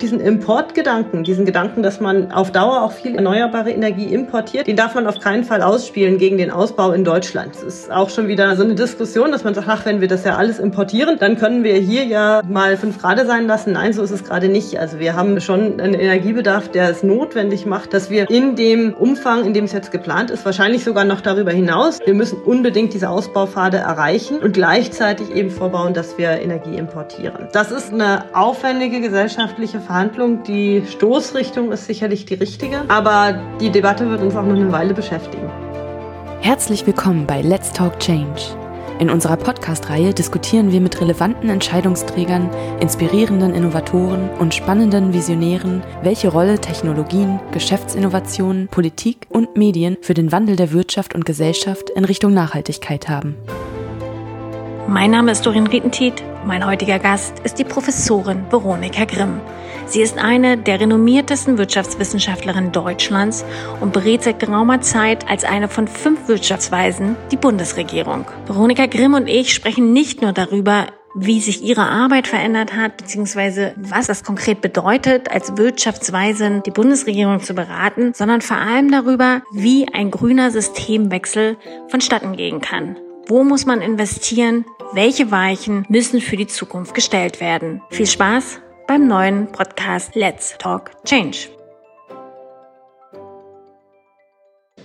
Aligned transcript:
Diesen 0.00 0.20
Importgedanken, 0.20 1.24
diesen 1.24 1.46
Gedanken, 1.46 1.82
dass 1.82 2.00
man 2.00 2.30
auf 2.30 2.52
Dauer 2.52 2.82
auch 2.82 2.92
viel 2.92 3.14
erneuerbare 3.14 3.70
Energie 3.70 4.12
importiert, 4.12 4.66
den 4.66 4.76
darf 4.76 4.94
man 4.94 5.06
auf 5.06 5.20
keinen 5.20 5.42
Fall 5.42 5.62
ausspielen 5.62 6.18
gegen 6.18 6.36
den 6.36 6.50
Ausbau 6.50 6.92
in 6.92 7.02
Deutschland. 7.02 7.54
Das 7.54 7.62
ist 7.62 7.90
auch 7.90 8.10
schon 8.10 8.28
wieder 8.28 8.54
so 8.56 8.62
eine 8.62 8.74
Diskussion, 8.74 9.32
dass 9.32 9.42
man 9.42 9.54
sagt, 9.54 9.68
ach, 9.70 9.86
wenn 9.86 10.02
wir 10.02 10.08
das 10.08 10.24
ja 10.24 10.36
alles 10.36 10.58
importieren, 10.58 11.16
dann 11.18 11.38
können 11.38 11.64
wir 11.64 11.76
hier 11.76 12.04
ja 12.04 12.42
mal 12.46 12.76
fünf 12.76 12.98
Grad 12.98 13.26
sein 13.26 13.46
lassen. 13.46 13.72
Nein, 13.72 13.94
so 13.94 14.02
ist 14.02 14.10
es 14.10 14.24
gerade 14.24 14.48
nicht. 14.48 14.78
Also 14.78 14.98
wir 14.98 15.16
haben 15.16 15.40
schon 15.40 15.80
einen 15.80 15.94
Energiebedarf, 15.94 16.68
der 16.68 16.90
es 16.90 17.02
notwendig 17.02 17.64
macht, 17.64 17.94
dass 17.94 18.10
wir 18.10 18.28
in 18.28 18.54
dem 18.54 18.92
Umfang, 18.92 19.46
in 19.46 19.54
dem 19.54 19.64
es 19.64 19.72
jetzt 19.72 19.92
geplant 19.92 20.30
ist, 20.30 20.44
wahrscheinlich 20.44 20.84
sogar 20.84 21.06
noch 21.06 21.22
darüber 21.22 21.52
hinaus, 21.52 22.00
wir 22.04 22.12
müssen 22.12 22.38
unbedingt 22.42 22.92
diese 22.92 23.08
Ausbaupfade 23.08 23.78
erreichen 23.78 24.40
und 24.40 24.52
gleichzeitig 24.52 25.34
eben 25.34 25.50
vorbauen, 25.50 25.94
dass 25.94 26.18
wir 26.18 26.32
Energie 26.32 26.76
importieren. 26.76 27.48
Das 27.52 27.70
ist 27.70 27.94
eine 27.94 28.24
aufwendige 28.34 29.00
gesellschaftliche 29.00 29.80
Verhandlung. 29.86 30.42
Die 30.42 30.82
Stoßrichtung 30.86 31.72
ist 31.72 31.86
sicherlich 31.86 32.26
die 32.26 32.34
richtige, 32.34 32.82
aber 32.88 33.40
die 33.60 33.70
Debatte 33.70 34.10
wird 34.10 34.20
uns 34.20 34.34
auch 34.34 34.42
noch 34.42 34.56
eine 34.56 34.72
Weile 34.72 34.92
beschäftigen. 34.92 35.48
Herzlich 36.40 36.86
willkommen 36.86 37.26
bei 37.26 37.40
Let's 37.40 37.72
Talk 37.72 37.98
Change. 38.00 38.42
In 38.98 39.10
unserer 39.10 39.36
Podcast-Reihe 39.36 40.14
diskutieren 40.14 40.72
wir 40.72 40.80
mit 40.80 41.00
relevanten 41.00 41.50
Entscheidungsträgern, 41.50 42.48
inspirierenden 42.80 43.54
Innovatoren 43.54 44.30
und 44.38 44.54
spannenden 44.54 45.12
Visionären, 45.12 45.82
welche 46.02 46.28
Rolle 46.28 46.58
Technologien, 46.58 47.38
Geschäftsinnovationen, 47.52 48.68
Politik 48.68 49.26
und 49.28 49.56
Medien 49.56 49.98
für 50.00 50.14
den 50.14 50.32
Wandel 50.32 50.56
der 50.56 50.72
Wirtschaft 50.72 51.14
und 51.14 51.26
Gesellschaft 51.26 51.90
in 51.90 52.06
Richtung 52.06 52.32
Nachhaltigkeit 52.32 53.08
haben. 53.08 53.36
Mein 54.88 55.10
Name 55.10 55.32
ist 55.32 55.44
Dorin 55.44 55.66
Rietentiet. 55.66 56.22
Mein 56.44 56.64
heutiger 56.64 57.00
Gast 57.00 57.40
ist 57.40 57.58
die 57.58 57.64
Professorin 57.64 58.44
Veronika 58.50 59.04
Grimm. 59.04 59.40
Sie 59.86 60.00
ist 60.00 60.16
eine 60.16 60.56
der 60.56 60.78
renommiertesten 60.78 61.58
Wirtschaftswissenschaftlerinnen 61.58 62.70
Deutschlands 62.70 63.44
und 63.80 63.92
berät 63.92 64.22
seit 64.22 64.38
geraumer 64.38 64.80
Zeit 64.82 65.28
als 65.28 65.42
eine 65.42 65.68
von 65.68 65.88
fünf 65.88 66.28
Wirtschaftsweisen 66.28 67.16
die 67.32 67.36
Bundesregierung. 67.36 68.26
Veronika 68.46 68.86
Grimm 68.86 69.14
und 69.14 69.28
ich 69.28 69.52
sprechen 69.52 69.92
nicht 69.92 70.22
nur 70.22 70.32
darüber, 70.32 70.86
wie 71.16 71.40
sich 71.40 71.64
ihre 71.64 71.88
Arbeit 71.88 72.28
verändert 72.28 72.74
hat, 72.74 72.96
beziehungsweise 72.96 73.74
was 73.76 74.06
das 74.06 74.22
konkret 74.22 74.60
bedeutet, 74.60 75.32
als 75.32 75.56
Wirtschaftsweisen 75.56 76.62
die 76.62 76.70
Bundesregierung 76.70 77.40
zu 77.40 77.54
beraten, 77.54 78.12
sondern 78.14 78.40
vor 78.40 78.58
allem 78.58 78.92
darüber, 78.92 79.42
wie 79.50 79.88
ein 79.92 80.12
grüner 80.12 80.52
Systemwechsel 80.52 81.56
vonstatten 81.88 82.36
gehen 82.36 82.60
kann. 82.60 82.96
Wo 83.28 83.42
muss 83.42 83.66
man 83.66 83.80
investieren? 83.80 84.64
Welche 84.92 85.32
Weichen 85.32 85.84
müssen 85.88 86.20
für 86.20 86.36
die 86.36 86.46
Zukunft 86.46 86.94
gestellt 86.94 87.40
werden? 87.40 87.82
Viel 87.90 88.06
Spaß 88.06 88.60
beim 88.86 89.08
neuen 89.08 89.50
Podcast 89.50 90.14
Let's 90.14 90.56
Talk 90.58 90.92
Change. 91.04 91.55